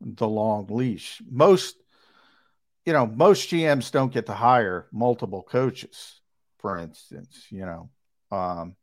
the 0.00 0.28
long 0.28 0.66
leash. 0.68 1.20
Most 1.28 1.76
you 2.88 2.94
know, 2.94 3.06
most 3.06 3.50
GMs 3.50 3.92
don't 3.92 4.14
get 4.14 4.24
to 4.26 4.32
hire 4.32 4.86
multiple 4.92 5.42
coaches, 5.42 6.22
for 6.58 6.78
instance, 6.78 7.46
you 7.50 7.66
know. 7.66 7.90
Um, 8.30 8.76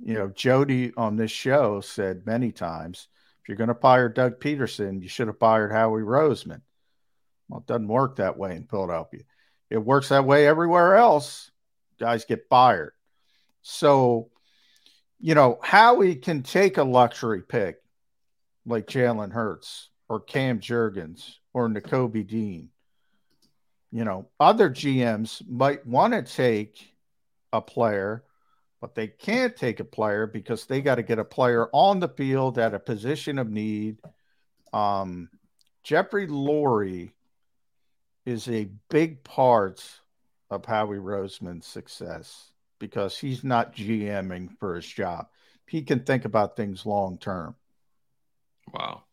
you 0.00 0.14
know, 0.14 0.28
Jody 0.28 0.92
on 0.96 1.16
this 1.16 1.32
show 1.32 1.80
said 1.80 2.24
many 2.24 2.52
times, 2.52 3.08
if 3.42 3.48
you're 3.48 3.56
going 3.56 3.66
to 3.66 3.74
fire 3.74 4.08
Doug 4.08 4.38
Pederson, 4.38 5.02
you 5.02 5.08
should 5.08 5.26
have 5.26 5.40
fired 5.40 5.72
Howie 5.72 6.02
Roseman. 6.02 6.60
Well, 7.48 7.58
it 7.58 7.66
doesn't 7.66 7.88
work 7.88 8.16
that 8.16 8.38
way 8.38 8.54
in 8.54 8.64
Philadelphia. 8.64 9.22
It 9.70 9.78
works 9.78 10.10
that 10.10 10.24
way 10.24 10.46
everywhere 10.46 10.94
else. 10.94 11.50
Guys 11.98 12.24
get 12.24 12.48
fired. 12.48 12.92
So, 13.62 14.30
you 15.20 15.34
know, 15.34 15.58
Howie 15.62 16.16
can 16.16 16.42
take 16.42 16.78
a 16.78 16.84
luxury 16.84 17.42
pick 17.42 17.78
like 18.64 18.86
Jalen 18.86 19.32
Hurts 19.32 19.88
or 20.08 20.20
Cam 20.20 20.60
Jurgens 20.60 21.34
or 21.52 21.68
Nakobe 21.68 22.26
Dean. 22.26 22.70
You 23.90 24.04
know, 24.04 24.28
other 24.38 24.70
GMs 24.70 25.42
might 25.48 25.86
want 25.86 26.12
to 26.12 26.22
take 26.22 26.94
a 27.52 27.60
player, 27.60 28.24
but 28.80 28.94
they 28.94 29.08
can't 29.08 29.56
take 29.56 29.80
a 29.80 29.84
player 29.84 30.26
because 30.26 30.66
they 30.66 30.82
got 30.82 30.96
to 30.96 31.02
get 31.02 31.18
a 31.18 31.24
player 31.24 31.68
on 31.72 31.98
the 31.98 32.08
field 32.08 32.58
at 32.58 32.74
a 32.74 32.78
position 32.78 33.38
of 33.38 33.50
need. 33.50 33.98
Um, 34.72 35.30
Jeffrey 35.82 36.26
Lurie 36.26 37.12
is 38.26 38.46
a 38.48 38.68
big 38.90 39.24
part 39.24 39.82
of 40.50 40.64
Howie 40.64 40.96
Roseman's 40.96 41.66
success 41.66 42.50
because 42.78 43.18
he's 43.18 43.44
not 43.44 43.74
GMing 43.74 44.56
for 44.58 44.76
his 44.76 44.86
job. 44.86 45.26
He 45.66 45.82
can 45.82 46.00
think 46.00 46.24
about 46.24 46.56
things 46.56 46.86
long 46.86 47.18
term. 47.18 47.54
Wow. 48.72 49.04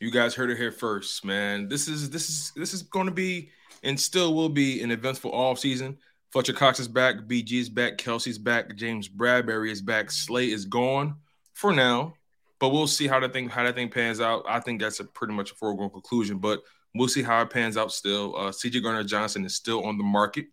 You 0.00 0.10
guys 0.10 0.34
heard 0.34 0.50
it 0.50 0.58
here 0.58 0.72
first, 0.72 1.24
man. 1.24 1.68
This 1.68 1.88
is 1.88 2.10
this 2.10 2.28
is 2.28 2.52
this 2.56 2.74
is 2.74 2.82
going 2.82 3.06
to 3.06 3.12
be 3.12 3.50
and 3.82 3.98
still 3.98 4.34
will 4.34 4.48
be 4.48 4.82
an 4.82 4.90
eventful 4.90 5.32
off 5.32 5.58
season. 5.58 5.98
Fletcher 6.30 6.52
Cox 6.52 6.80
is 6.80 6.88
back, 6.88 7.16
BG 7.28 7.52
is 7.52 7.68
back, 7.68 7.96
Kelce's 7.96 8.38
back, 8.38 8.74
James 8.74 9.08
Bradberry 9.08 9.70
is 9.70 9.80
back, 9.80 10.10
Slay 10.10 10.50
is 10.50 10.64
gone 10.64 11.14
for 11.52 11.72
now, 11.72 12.14
but 12.58 12.70
we'll 12.70 12.88
see 12.88 13.06
how 13.06 13.20
that 13.20 13.32
thing 13.32 13.48
how 13.48 13.62
that 13.62 13.76
thing 13.76 13.88
pans 13.88 14.20
out. 14.20 14.44
I 14.48 14.58
think 14.58 14.80
that's 14.80 14.98
a 14.98 15.04
pretty 15.04 15.32
much 15.32 15.52
a 15.52 15.54
foregone 15.54 15.90
conclusion, 15.90 16.38
but 16.38 16.60
we'll 16.94 17.08
see 17.08 17.22
how 17.22 17.40
it 17.42 17.50
pans 17.50 17.76
out. 17.76 17.92
Still, 17.92 18.36
uh, 18.36 18.50
CJ 18.50 18.82
Gardner 18.82 19.04
Johnson 19.04 19.44
is 19.44 19.54
still 19.54 19.84
on 19.84 19.96
the 19.96 20.04
market, 20.04 20.46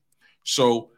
so 0.44 0.92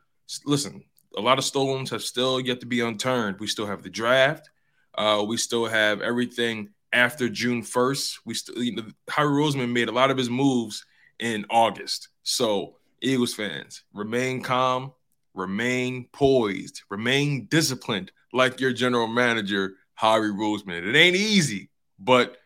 listen, 0.46 0.84
a 1.18 1.22
lot 1.22 1.38
of 1.38 1.46
stones 1.46 1.89
have 1.89 2.04
still 2.04 2.39
yet 2.39 2.60
to 2.62 2.66
be 2.66 2.82
unturned. 2.82 3.39
We 3.39 3.48
still 3.48 3.68
have 3.68 3.84
the 3.84 3.89
draft. 3.89 4.50
Uh, 4.96 5.24
we 5.28 5.38
still 5.38 5.66
have 5.66 6.02
everything 6.02 6.70
after 6.91 7.30
June 7.30 7.62
1st. 7.62 8.20
We 8.26 8.34
still, 8.34 8.62
you 8.62 8.76
know, 8.76 8.84
Howie 9.10 9.28
Roseman 9.28 9.72
made 9.72 9.89
a 9.89 9.94
lot 9.94 10.12
of 10.12 10.18
his 10.18 10.30
moves 10.30 10.86
in 11.20 11.46
August. 11.50 12.10
So, 12.24 12.78
Eagles 13.02 13.34
fans, 13.34 13.84
remain 13.94 14.41
calm, 14.41 14.94
remain 15.34 16.08
poised, 16.14 16.84
remain 16.89 17.48
disciplined 17.48 18.12
like 18.32 18.60
your 18.60 18.72
general 18.72 19.08
manager, 19.08 19.74
Howie 19.96 20.30
Roseman. 20.30 20.88
It 20.88 20.96
ain't 20.96 21.16
easy, 21.16 21.70
but 22.00 22.38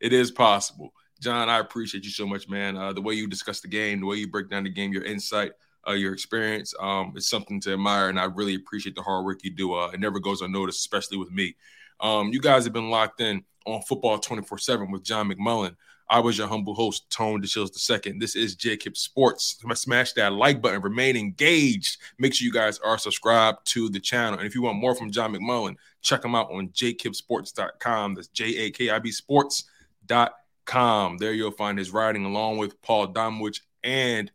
it 0.00 0.12
is 0.12 0.30
possible. 0.30 0.92
John, 1.20 1.48
I 1.48 1.58
appreciate 1.58 2.04
you 2.04 2.10
so 2.10 2.26
much, 2.26 2.48
man. 2.48 2.76
Uh, 2.76 2.92
the 2.92 3.00
way 3.00 3.14
you 3.14 3.26
discuss 3.26 3.60
the 3.60 3.68
game, 3.68 4.00
the 4.00 4.06
way 4.06 4.16
you 4.16 4.28
break 4.28 4.50
down 4.50 4.64
the 4.64 4.70
game, 4.70 4.92
your 4.92 5.04
insight, 5.04 5.52
uh, 5.88 5.92
your 5.92 6.12
experience, 6.12 6.74
um, 6.80 7.12
it's 7.16 7.28
something 7.28 7.60
to 7.62 7.74
admire, 7.74 8.08
and 8.08 8.18
I 8.18 8.24
really 8.24 8.54
appreciate 8.54 8.94
the 8.94 9.02
hard 9.02 9.24
work 9.24 9.44
you 9.44 9.50
do. 9.50 9.74
Uh, 9.74 9.90
it 9.92 10.00
never 10.00 10.20
goes 10.20 10.40
unnoticed, 10.40 10.80
especially 10.80 11.18
with 11.18 11.30
me. 11.30 11.56
Um, 12.00 12.32
you 12.32 12.40
guys 12.40 12.64
have 12.64 12.72
been 12.72 12.90
locked 12.90 13.20
in 13.20 13.44
on 13.66 13.82
football 13.82 14.18
24 14.18 14.58
7 14.58 14.90
with 14.90 15.04
John 15.04 15.30
McMullen. 15.30 15.76
I 16.08 16.20
was 16.20 16.36
your 16.36 16.48
humble 16.48 16.74
host, 16.74 17.08
Tone 17.10 17.42
DeShields 17.42 18.06
II. 18.06 18.18
This 18.18 18.36
is 18.36 18.56
JAKIB 18.56 18.94
Sports. 18.96 19.58
Smash 19.74 20.12
that 20.12 20.34
like 20.34 20.60
button, 20.60 20.82
remain 20.82 21.16
engaged. 21.16 21.96
Make 22.18 22.34
sure 22.34 22.44
you 22.44 22.52
guys 22.52 22.78
are 22.80 22.98
subscribed 22.98 23.66
to 23.68 23.88
the 23.88 24.00
channel. 24.00 24.38
And 24.38 24.46
if 24.46 24.54
you 24.54 24.60
want 24.62 24.76
more 24.76 24.94
from 24.94 25.10
John 25.10 25.34
McMullen, 25.34 25.76
check 26.02 26.22
him 26.24 26.34
out 26.34 26.52
on 26.52 26.68
jakibsports.com. 26.68 28.14
That's 28.14 28.28
J 28.28 28.56
A 28.58 28.70
K 28.70 28.90
I 28.90 28.98
B 28.98 29.10
sports.com. 29.10 31.16
There 31.18 31.32
you'll 31.32 31.52
find 31.52 31.78
his 31.78 31.90
writing 31.90 32.26
along 32.26 32.58
with 32.58 32.80
Paul 32.82 33.12
Domowitch 33.12 33.60
and 33.82 34.30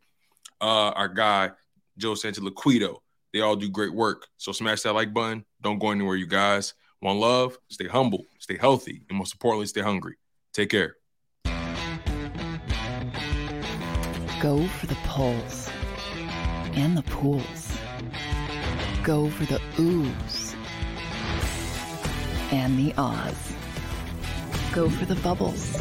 uh, 0.60 0.90
our 0.90 1.08
guy, 1.08 1.50
Joe 1.96 2.12
Santoliquito. 2.12 2.98
They 3.32 3.40
all 3.40 3.56
do 3.56 3.68
great 3.68 3.94
work. 3.94 4.26
So 4.36 4.52
smash 4.52 4.82
that 4.82 4.94
like 4.94 5.14
button. 5.14 5.44
Don't 5.60 5.78
go 5.78 5.90
anywhere, 5.90 6.16
you 6.16 6.26
guys. 6.26 6.74
One 7.00 7.18
love, 7.18 7.56
stay 7.68 7.86
humble, 7.86 8.26
stay 8.38 8.58
healthy, 8.58 9.02
and 9.08 9.16
most 9.16 9.34
importantly, 9.34 9.66
stay 9.66 9.80
hungry. 9.80 10.16
Take 10.52 10.70
care. 10.70 10.96
Go 14.40 14.66
for 14.66 14.86
the 14.86 14.96
pulls 15.04 15.70
and 16.72 16.96
the 16.96 17.02
pools. 17.02 17.72
Go 19.02 19.30
for 19.30 19.44
the 19.46 19.60
oohs 19.76 20.54
and 22.52 22.78
the 22.78 22.94
ahs. 22.98 23.52
Go 24.72 24.88
for 24.90 25.04
the 25.04 25.16
bubbles 25.16 25.78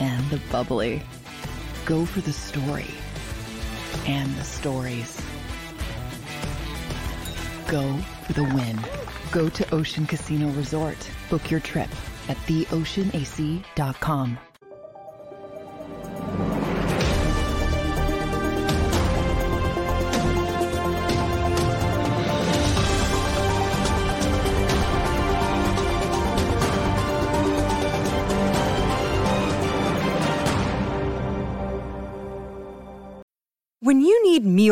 and 0.00 0.28
the 0.30 0.40
bubbly. 0.50 1.02
Go 1.84 2.04
for 2.04 2.20
the 2.20 2.32
story 2.32 2.94
and 4.06 4.34
the 4.36 4.44
stories. 4.44 5.20
Go 7.68 7.96
for 8.26 8.32
the 8.32 8.44
win. 8.44 8.78
Go 9.32 9.48
to 9.48 9.74
Ocean 9.74 10.06
Casino 10.06 10.48
Resort. 10.50 11.10
Book 11.30 11.50
your 11.50 11.60
trip 11.60 11.88
at 12.28 12.36
theoceanac.com. 12.48 14.38